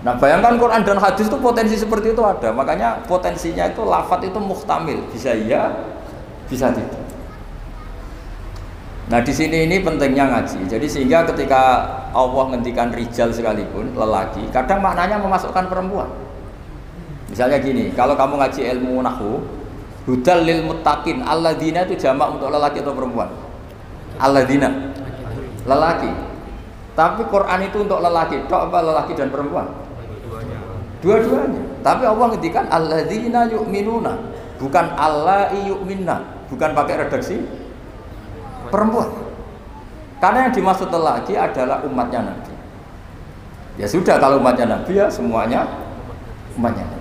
Nah 0.00 0.16
bayangkan 0.16 0.56
Quran 0.56 0.80
dan 0.88 0.96
hadis 0.96 1.28
itu 1.28 1.36
potensi 1.36 1.76
seperti 1.76 2.16
itu 2.16 2.22
ada, 2.24 2.48
makanya 2.48 3.04
potensinya 3.04 3.68
itu 3.68 3.84
lafat 3.84 4.24
itu 4.24 4.40
muhtamil, 4.40 5.04
bisa 5.12 5.36
iya, 5.36 5.68
bisa 6.48 6.72
tidak. 6.72 7.04
Nah 9.06 9.20
di 9.22 9.30
sini 9.30 9.70
ini 9.70 9.84
pentingnya 9.84 10.32
ngaji. 10.32 10.66
Jadi 10.66 10.86
sehingga 10.90 11.28
ketika 11.28 11.84
Allah 12.10 12.44
ngendikan 12.50 12.90
rijal 12.90 13.30
sekalipun 13.30 13.94
lelaki, 13.94 14.48
kadang 14.50 14.80
maknanya 14.82 15.20
memasukkan 15.20 15.68
perempuan. 15.68 16.10
Misalnya 17.30 17.60
gini, 17.60 17.92
kalau 17.92 18.16
kamu 18.16 18.38
ngaji 18.38 18.60
ilmu 18.78 19.02
nahu, 19.02 19.44
Hudal 20.06 20.46
lil 20.46 20.62
muttaqin. 20.62 21.26
Alladzina 21.26 21.82
itu 21.84 21.98
jamak 21.98 22.38
untuk 22.38 22.48
lelaki 22.48 22.80
atau 22.80 22.94
perempuan? 22.94 23.28
Alladzina. 24.22 24.70
Lelaki. 25.66 26.10
Tapi 26.96 27.28
Quran 27.28 27.60
itu 27.66 27.84
untuk 27.84 28.00
lelaki, 28.00 28.48
tok 28.48 28.72
apa 28.72 28.78
lelaki 28.80 29.12
dan 29.12 29.28
perempuan? 29.28 29.68
Dua-duanya. 31.04 31.60
Tapi 31.84 32.02
Allah 32.08 32.26
ngedikan 32.32 32.64
alladzina 32.72 33.46
yu'minuna, 33.52 34.16
bukan 34.56 34.86
Allah 34.96 35.52
yu'minna, 35.52 36.48
bukan 36.48 36.72
pakai 36.72 37.04
redaksi 37.04 37.44
perempuan. 38.72 39.12
Karena 40.16 40.48
yang 40.48 40.52
dimaksud 40.56 40.88
lelaki 40.88 41.36
adalah 41.36 41.84
umatnya 41.84 42.32
Nabi. 42.32 42.54
Ya 43.76 43.84
sudah 43.84 44.16
kalau 44.16 44.40
umatnya 44.40 44.64
Nabi 44.64 44.96
ya 44.96 45.12
semuanya 45.12 45.68
umatnya 46.56 46.88
Nabi. 46.88 46.95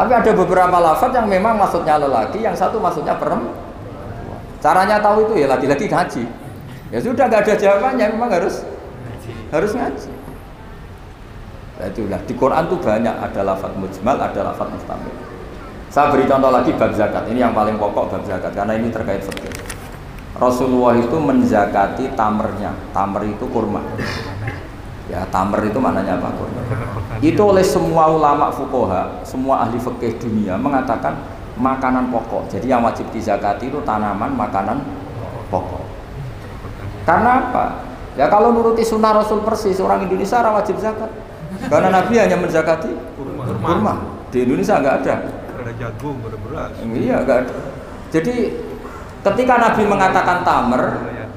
Tapi 0.00 0.16
ada 0.16 0.32
beberapa 0.32 0.80
lafaz 0.80 1.12
yang 1.12 1.28
memang 1.28 1.60
maksudnya 1.60 2.00
lelaki, 2.00 2.40
yang 2.40 2.56
satu 2.56 2.80
maksudnya 2.80 3.20
perempuan. 3.20 3.52
Caranya 4.56 4.96
tahu 4.96 5.28
itu 5.28 5.44
ya 5.44 5.46
lagi-lagi 5.52 5.92
ngaji. 5.92 6.24
Ya 6.88 7.04
sudah 7.04 7.28
nggak 7.28 7.44
ada 7.44 7.54
jawabannya, 7.60 8.06
memang 8.16 8.32
harus 8.32 8.64
harus 9.52 9.76
ngaji. 9.76 10.08
Nah, 11.76 11.86
itulah 11.92 12.20
di 12.24 12.32
Quran 12.32 12.64
tuh 12.72 12.80
banyak 12.80 13.12
ada 13.12 13.40
lafaz 13.44 13.72
mujmal, 13.76 14.16
ada 14.16 14.40
lafaz 14.40 14.72
mustamil. 14.72 15.12
Saya 15.92 16.08
beri 16.08 16.24
contoh 16.24 16.48
lagi 16.48 16.72
bab 16.80 16.96
zakat. 16.96 17.28
Ini 17.28 17.44
yang 17.44 17.52
paling 17.52 17.76
pokok 17.76 18.08
bab 18.08 18.24
zakat 18.24 18.56
karena 18.56 18.80
ini 18.80 18.88
terkait 18.88 19.20
fikih. 19.20 19.52
Rasulullah 20.40 20.96
itu 20.96 21.16
menzakati 21.20 22.16
tamernya. 22.16 22.72
Tamer 22.96 23.28
itu 23.28 23.44
kurma. 23.52 23.84
Ya, 25.10 25.26
tamer 25.26 25.66
itu 25.66 25.82
maknanya 25.82 26.22
apa? 26.22 26.30
Kurma. 26.38 26.62
Itu 27.18 27.42
oleh 27.50 27.66
semua 27.66 28.06
ulama 28.06 28.46
fukoha, 28.54 29.26
semua 29.26 29.66
ahli 29.66 29.74
fikih 29.82 30.22
dunia 30.22 30.54
mengatakan 30.54 31.18
makanan 31.58 32.14
pokok. 32.14 32.46
Jadi 32.46 32.70
yang 32.70 32.86
wajib 32.86 33.10
dizakati 33.10 33.74
itu 33.74 33.82
tanaman 33.82 34.30
makanan 34.38 34.78
pokok. 35.50 35.82
Karena 37.02 37.50
apa? 37.50 37.64
Ya 38.14 38.30
kalau 38.30 38.54
nuruti 38.54 38.86
sunnah 38.86 39.10
Rasul 39.10 39.42
persis 39.42 39.82
orang 39.82 40.06
Indonesia 40.06 40.38
orang 40.38 40.62
wajib 40.62 40.78
zakat. 40.78 41.10
Karena 41.66 41.90
Nabi 41.90 42.14
hanya 42.14 42.38
menzakati 42.38 42.90
kurma. 43.18 43.98
Di 44.30 44.46
Indonesia 44.46 44.78
nggak 44.78 44.96
ada. 45.02 45.14
Ada 45.60 45.72
jagung, 45.74 46.22
ada 46.22 46.38
beras. 46.38 46.70
Iya 46.86 47.16
nggak 47.26 47.38
ada. 47.44 47.54
Jadi 48.14 48.34
ketika 49.26 49.54
Nabi 49.58 49.82
mengatakan 49.90 50.46
tamer, 50.46 50.82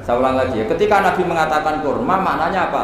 saya 0.06 0.14
ulang 0.16 0.38
lagi 0.38 0.62
ya. 0.62 0.66
Ketika 0.70 1.02
Nabi 1.02 1.22
mengatakan 1.26 1.82
kurma, 1.82 2.22
maknanya 2.22 2.70
apa? 2.70 2.82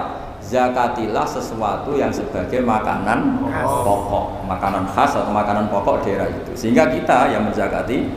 Zakatilah 0.50 1.22
sesuatu 1.22 1.94
yang 1.94 2.10
sebagai 2.10 2.58
makanan 2.66 3.38
pokok, 3.62 4.42
makanan 4.50 4.90
khas 4.90 5.14
atau 5.14 5.30
makanan 5.30 5.70
pokok 5.70 6.02
daerah 6.02 6.26
itu. 6.26 6.50
Sehingga 6.58 6.90
kita 6.90 7.30
yang 7.30 7.46
menzakati 7.46 8.10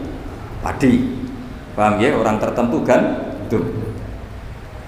padi. 0.66 1.22
Paham 1.78 2.02
ya? 2.02 2.18
Orang 2.18 2.42
tertentu 2.42 2.82
kan 2.82 3.02
itu. 3.46 3.62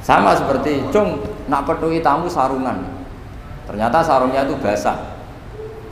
Sama 0.02 0.34
seperti 0.34 0.90
cung 0.90 1.22
nak 1.46 1.70
peduli 1.70 2.02
tamu 2.02 2.26
sarungan. 2.26 2.82
Ternyata 3.70 4.02
sarungnya 4.02 4.46
itu 4.46 4.58
basah. 4.58 5.14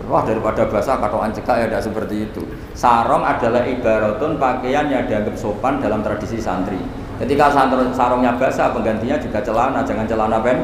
Wah 0.04 0.22
daripada 0.26 0.68
basah 0.68 1.00
katoan 1.00 1.32
cekak 1.32 1.56
ya 1.64 1.66
tidak 1.70 1.84
seperti 1.86 2.16
itu. 2.30 2.44
Sarung 2.78 3.26
adalah 3.26 3.66
ibaratun 3.66 4.38
pakaian 4.38 4.90
yang 4.90 5.06
dianggap 5.08 5.34
sopan 5.38 5.80
dalam 5.80 6.04
tradisi 6.04 6.38
santri 6.38 6.78
Ketika 7.14 7.54
sarungnya 7.94 8.34
basah, 8.36 8.74
penggantinya 8.74 9.16
juga 9.22 9.40
celana, 9.40 9.86
jangan 9.86 10.04
celana 10.10 10.42
pen 10.42 10.58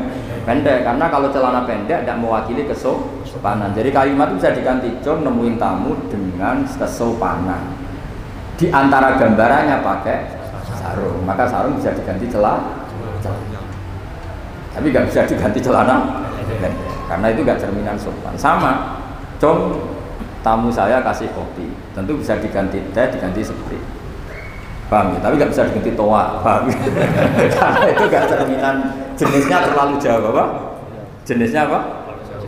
pendek. 0.43 0.87
Karena 0.87 1.05
kalau 1.11 1.27
celana 1.31 1.63
pendek 1.65 2.03
tidak 2.03 2.17
mewakili 2.19 2.67
kesopanan. 2.67 3.71
Jadi 3.73 3.89
kalimat 3.89 4.31
itu 4.31 4.43
bisa 4.43 4.51
diganti, 4.55 4.89
John 5.03 5.23
nemuin 5.23 5.55
tamu 5.59 5.95
dengan 6.07 6.63
kesopanan. 6.65 7.75
Di 8.59 8.67
antara 8.69 9.15
gambarannya 9.15 9.79
pakai 9.79 10.17
sarung, 10.75 11.23
maka 11.23 11.47
sarung 11.47 11.79
bisa 11.79 11.95
diganti 11.95 12.27
celana. 12.27 12.87
Tapi 14.75 14.85
nggak 14.95 15.05
bisa 15.11 15.27
diganti 15.27 15.59
celana 15.59 16.27
pendek. 16.47 16.73
karena 17.09 17.27
itu 17.33 17.39
nggak 17.41 17.59
cerminan 17.59 17.97
sopan. 17.97 18.35
Sama, 18.37 19.01
com 19.41 19.81
tamu 20.45 20.69
saya 20.69 21.01
kasih 21.01 21.27
kopi, 21.35 21.67
tentu 21.91 22.15
bisa 22.21 22.37
diganti 22.37 22.79
teh, 22.93 23.07
diganti 23.11 23.41
spray. 23.43 23.98
Paham 24.89 25.13
ya? 25.13 25.19
Tapi 25.21 25.33
nggak 25.37 25.51
bisa 25.53 25.61
diganti 25.69 25.91
toa, 25.93 26.41
paham 26.41 26.63
ya? 26.73 26.77
Karena 27.53 27.85
itu 27.93 28.03
nggak 28.09 28.25
cerminan 28.25 28.75
jenisnya 29.13 29.57
terlalu 29.69 29.95
jauh, 30.01 30.25
apa? 30.33 30.45
Jenisnya 31.29 31.61
apa? 31.69 31.79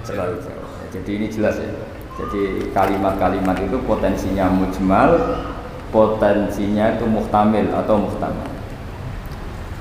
Terlalu 0.01 0.35
jauh. 0.41 0.65
Jadi 0.89 1.09
ini 1.21 1.27
jelas 1.29 1.61
ya. 1.61 1.69
Jadi 2.17 2.69
kalimat-kalimat 2.73 3.57
itu 3.61 3.77
potensinya 3.85 4.49
mujmal, 4.49 5.37
potensinya 5.93 6.97
itu 6.97 7.05
muhtamil 7.05 7.69
atau 7.77 7.95
muhtamal. 8.01 8.49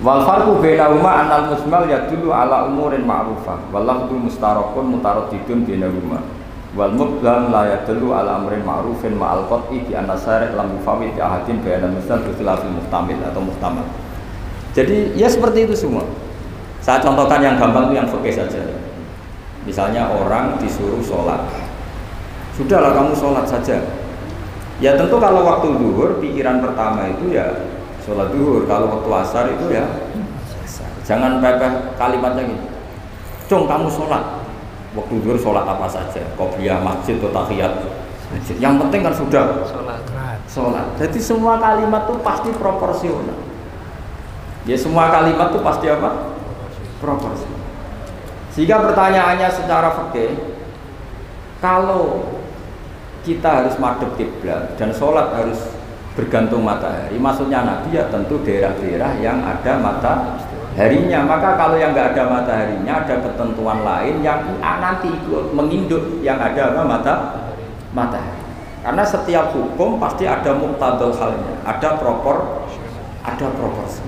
Wal 0.01 0.25
farqu 0.25 0.53
bainahuma 0.61 1.27
anal 1.27 1.53
mujmal 1.53 1.85
yadullu 1.85 2.33
ala 2.33 2.69
umurin 2.69 3.05
ma'rufah 3.05 3.69
wal 3.69 3.85
lafdhu 3.85 4.17
mustarakun 4.17 4.97
mutaraddidun 4.97 5.69
bainahuma 5.69 6.40
wal 6.79 6.95
mublam 6.95 7.51
la 7.51 7.67
yadullu 7.67 8.15
ala 8.15 8.39
amrin 8.39 8.63
ma'rufin 8.63 9.19
ma'al 9.19 9.51
qat'i 9.51 9.83
bi 9.83 9.93
anna 9.99 10.15
syari' 10.15 10.55
lam 10.55 10.71
yufawid 10.79 11.15
bi 11.15 11.21
ahadin 11.21 11.59
bainal 11.67 11.91
mujmal 11.91 12.23
bi 12.23 12.31
khilafil 12.39 12.71
muhtamil 12.71 13.19
atau 13.27 13.43
muhtamal. 13.43 13.87
Jadi 14.71 15.19
ya 15.19 15.27
seperti 15.27 15.67
itu 15.67 15.75
semua. 15.75 16.07
Saya 16.79 17.03
contohkan 17.03 17.43
yang 17.43 17.59
gampang 17.59 17.91
itu 17.91 17.95
yang 17.99 18.09
fikih 18.09 18.35
saja. 18.39 18.63
Misalnya 19.69 20.09
orang 20.09 20.57
disuruh 20.57 21.05
sholat, 21.05 21.45
sudahlah 22.57 22.97
kamu 22.97 23.13
sholat 23.13 23.45
saja. 23.45 23.77
Ya 24.81 24.97
tentu 24.97 25.21
kalau 25.21 25.45
waktu 25.45 25.77
duhur 25.77 26.17
pikiran 26.25 26.65
pertama 26.65 27.13
itu 27.13 27.37
ya 27.37 27.69
sholat 28.01 28.33
duhur. 28.33 28.65
Kalau 28.65 28.89
waktu 28.89 29.11
asar 29.21 29.45
itu 29.53 29.69
ya. 29.75 29.85
Jangan 31.05 31.43
pepeh 31.43 31.99
kalimatnya 32.01 32.49
gitu. 32.49 32.67
Cung 33.51 33.69
kamu 33.69 33.93
sholat. 33.93 34.40
Waktu 35.01 35.15
duhur 35.25 35.39
sholat 35.41 35.65
apa 35.65 35.89
saja. 35.89 36.21
Qobliyah 36.37 36.85
masjid 36.85 37.17
atau 37.17 37.33
tahiyat 37.33 37.73
masjid. 38.29 38.57
Yang 38.61 38.75
penting 38.85 39.01
kan 39.01 39.15
sudah 39.17 39.45
Sholat. 39.65 40.01
sholat. 40.45 40.87
Jadi 41.01 41.19
semua 41.19 41.57
kalimat 41.57 42.05
itu 42.05 42.15
pasti 42.21 42.49
proporsional. 42.53 43.41
Ya 44.69 44.77
semua 44.77 45.09
kalimat 45.09 45.57
itu 45.57 45.61
pasti 45.65 45.87
apa? 45.89 46.37
Proporsional. 47.01 47.65
Sehingga 48.53 48.83
pertanyaannya 48.83 49.49
secara 49.49 49.89
fikih, 49.95 50.37
kalau 51.65 52.35
kita 53.25 53.65
harus 53.65 53.79
madep 53.81 54.17
kiblat 54.21 54.77
dan 54.77 54.91
sholat 54.93 55.33
harus 55.33 55.71
bergantung 56.19 56.67
matahari, 56.67 57.17
maksudnya 57.17 57.63
Nabi 57.63 57.95
ya 57.97 58.11
tentu 58.11 58.43
daerah-daerah 58.43 59.17
yang 59.23 59.41
ada 59.41 59.79
mataharinya. 60.71 61.21
Maka 61.27 61.59
kalau 61.59 61.77
yang 61.77 61.91
nggak 61.93 62.15
ada 62.15 62.23
mataharinya, 62.31 62.93
ada 63.03 63.15
ketentuan 63.19 63.79
lain 63.83 64.15
yang 64.23 64.41
nanti 64.63 65.09
ikut 65.11 65.51
menginduk 65.55 66.23
yang 66.23 66.39
ada 66.39 66.71
apa 66.75 66.83
mata 66.87 67.15
matahari. 67.93 68.39
Karena 68.81 69.05
setiap 69.05 69.53
hukum 69.53 70.01
pasti 70.01 70.25
ada 70.25 70.57
muktadal 70.57 71.13
halnya, 71.13 71.53
ada 71.69 72.01
propor, 72.01 72.65
ada 73.21 73.47
proporsi. 73.53 74.01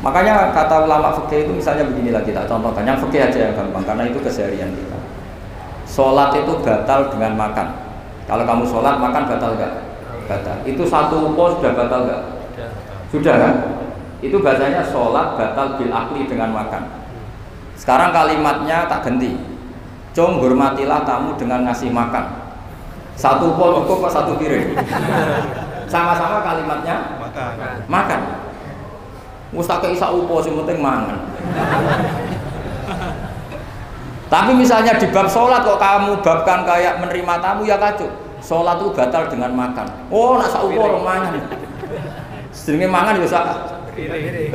Makanya 0.00 0.50
kata 0.56 0.88
ulama 0.88 1.12
fikih 1.22 1.44
itu 1.44 1.52
misalnya 1.60 1.84
beginilah 1.86 2.24
kita 2.24 2.48
contohkan 2.48 2.88
yang 2.88 2.98
fikih 2.98 3.20
aja 3.20 3.38
yang 3.38 3.54
gampang 3.54 3.84
karena 3.84 4.08
itu 4.08 4.18
keseharian 4.18 4.72
kita. 4.72 4.98
Sholat 5.86 6.32
itu 6.34 6.56
batal 6.64 7.12
dengan 7.12 7.36
makan. 7.36 7.68
Kalau 8.24 8.44
kamu 8.48 8.64
sholat 8.64 8.96
makan 8.96 9.22
batal 9.28 9.50
nggak? 9.60 9.72
Batal. 10.24 10.56
Itu 10.64 10.82
satu 10.88 11.36
pos 11.36 11.60
sudah 11.60 11.72
batal 11.76 12.00
nggak? 12.08 12.22
Sudah 13.12 13.34
kan? 13.38 13.54
Itu 14.20 14.36
bahasanya 14.44 14.84
sholat 14.84 15.36
batal 15.40 15.80
bil 15.80 15.88
akli 15.88 16.28
dengan 16.28 16.52
makan. 16.52 16.82
Sekarang 17.72 18.12
kalimatnya 18.12 18.84
tak 18.84 19.08
ganti. 19.08 19.32
Cung 20.12 20.36
hormatilah 20.42 21.08
tamu 21.08 21.32
dengan 21.40 21.64
ngasih 21.64 21.88
makan. 21.88 22.52
Satu 23.16 23.56
pol 23.56 23.80
cukup 23.80 24.12
satu 24.12 24.36
piring? 24.36 24.76
Sama-sama 25.92 26.44
kalimatnya 26.44 27.18
Makan. 27.18 27.74
makan. 27.88 28.20
Mustake 29.50 29.90
isa 29.96 30.06
upo 30.12 30.38
sing 30.38 30.54
penting 30.54 30.78
mangan. 30.78 31.18
Tapi 34.30 34.54
misalnya 34.54 34.94
di 34.94 35.10
bab 35.10 35.26
sholat 35.26 35.66
kok 35.66 35.82
kamu 35.82 36.22
babkan 36.22 36.62
kayak 36.62 37.02
menerima 37.02 37.34
tamu 37.42 37.66
ya 37.66 37.74
kacau. 37.80 38.06
Sholat 38.38 38.78
itu 38.78 38.94
batal 38.94 39.26
dengan 39.26 39.50
makan. 39.56 39.86
Oh, 40.12 40.38
nak 40.38 40.52
sak 40.54 40.62
upo 40.62 40.80
orang 40.86 41.02
mangan. 41.02 41.32
Sedenge 42.54 42.86
mangan 42.86 43.18
ya 43.18 43.26
piring. 43.94 44.52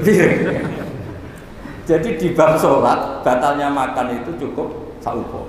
Jadi 1.85 2.09
di 2.17 2.27
bab 2.33 2.57
sholat 2.57 3.21
batalnya 3.21 3.69
makan 3.69 4.23
itu 4.23 4.31
cukup 4.41 4.97
sak 4.99 5.13
upo. 5.13 5.45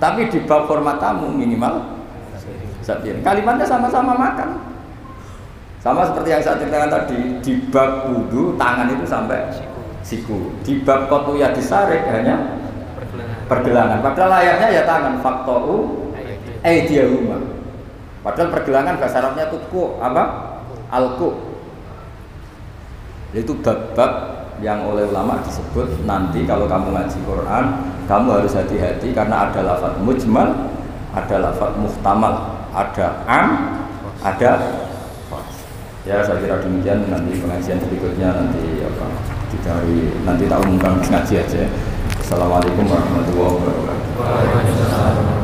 Tapi 0.00 0.32
di 0.32 0.40
bab 0.48 0.64
hormat 0.66 0.96
tamu 0.98 1.28
minimal 1.28 2.00
sak 2.80 3.04
piring. 3.04 3.20
Kalimatnya 3.20 3.66
sama-sama 3.68 4.16
makan. 4.16 4.72
Sama 5.84 6.00
seperti 6.08 6.32
yang 6.32 6.40
saya 6.40 6.56
ceritakan 6.64 6.88
tadi, 6.88 7.18
di 7.44 7.52
bab 7.68 8.08
wudhu 8.08 8.56
tangan 8.56 8.88
itu 8.88 9.04
sampai 9.04 9.52
siku. 10.00 10.48
Di 10.64 10.80
bab 10.80 11.12
kotuya 11.12 11.52
disarik 11.52 12.08
hanya 12.08 12.56
pergelangan. 13.44 14.00
Padahal 14.00 14.40
layaknya 14.40 14.68
ya 14.80 14.82
tangan. 14.88 15.20
Faktoru 15.20 16.08
aidiyahuma. 16.64 17.36
Padahal 18.24 18.48
pergelangan 18.48 18.96
bahasa 18.96 19.20
Arabnya 19.20 19.52
itu 19.52 19.60
ku 19.68 20.00
apa? 20.00 20.56
Alku. 20.88 21.53
Itu 23.34 23.58
bab-bab 23.58 24.10
yang 24.62 24.86
oleh 24.86 25.10
ulama 25.10 25.42
disebut 25.42 26.06
nanti 26.06 26.46
kalau 26.46 26.70
kamu 26.70 26.94
ngaji 26.94 27.18
Quran, 27.26 27.64
kamu 28.06 28.28
harus 28.30 28.54
hati-hati 28.54 29.10
karena 29.10 29.50
ada 29.50 29.60
lafaz 29.66 29.98
mujmal, 29.98 30.70
ada 31.10 31.36
lafaz 31.42 31.74
muhtamal, 31.74 32.34
ada 32.70 33.26
am, 33.26 33.48
ada 34.22 34.50
ya 36.06 36.22
saya 36.22 36.38
kira 36.38 36.62
demikian. 36.62 37.10
Nanti 37.10 37.42
pengajian 37.42 37.82
berikutnya 37.82 38.38
nanti 38.38 38.86
apa 38.86 39.06
dicari 39.50 40.14
nanti 40.22 40.46
tak 40.46 40.62
umumkan 40.62 41.02
ngaji 41.02 41.34
aja. 41.42 41.62
Assalamualaikum 42.22 42.86
warahmatullahi 42.86 43.50
wabarakatuh 43.58 45.43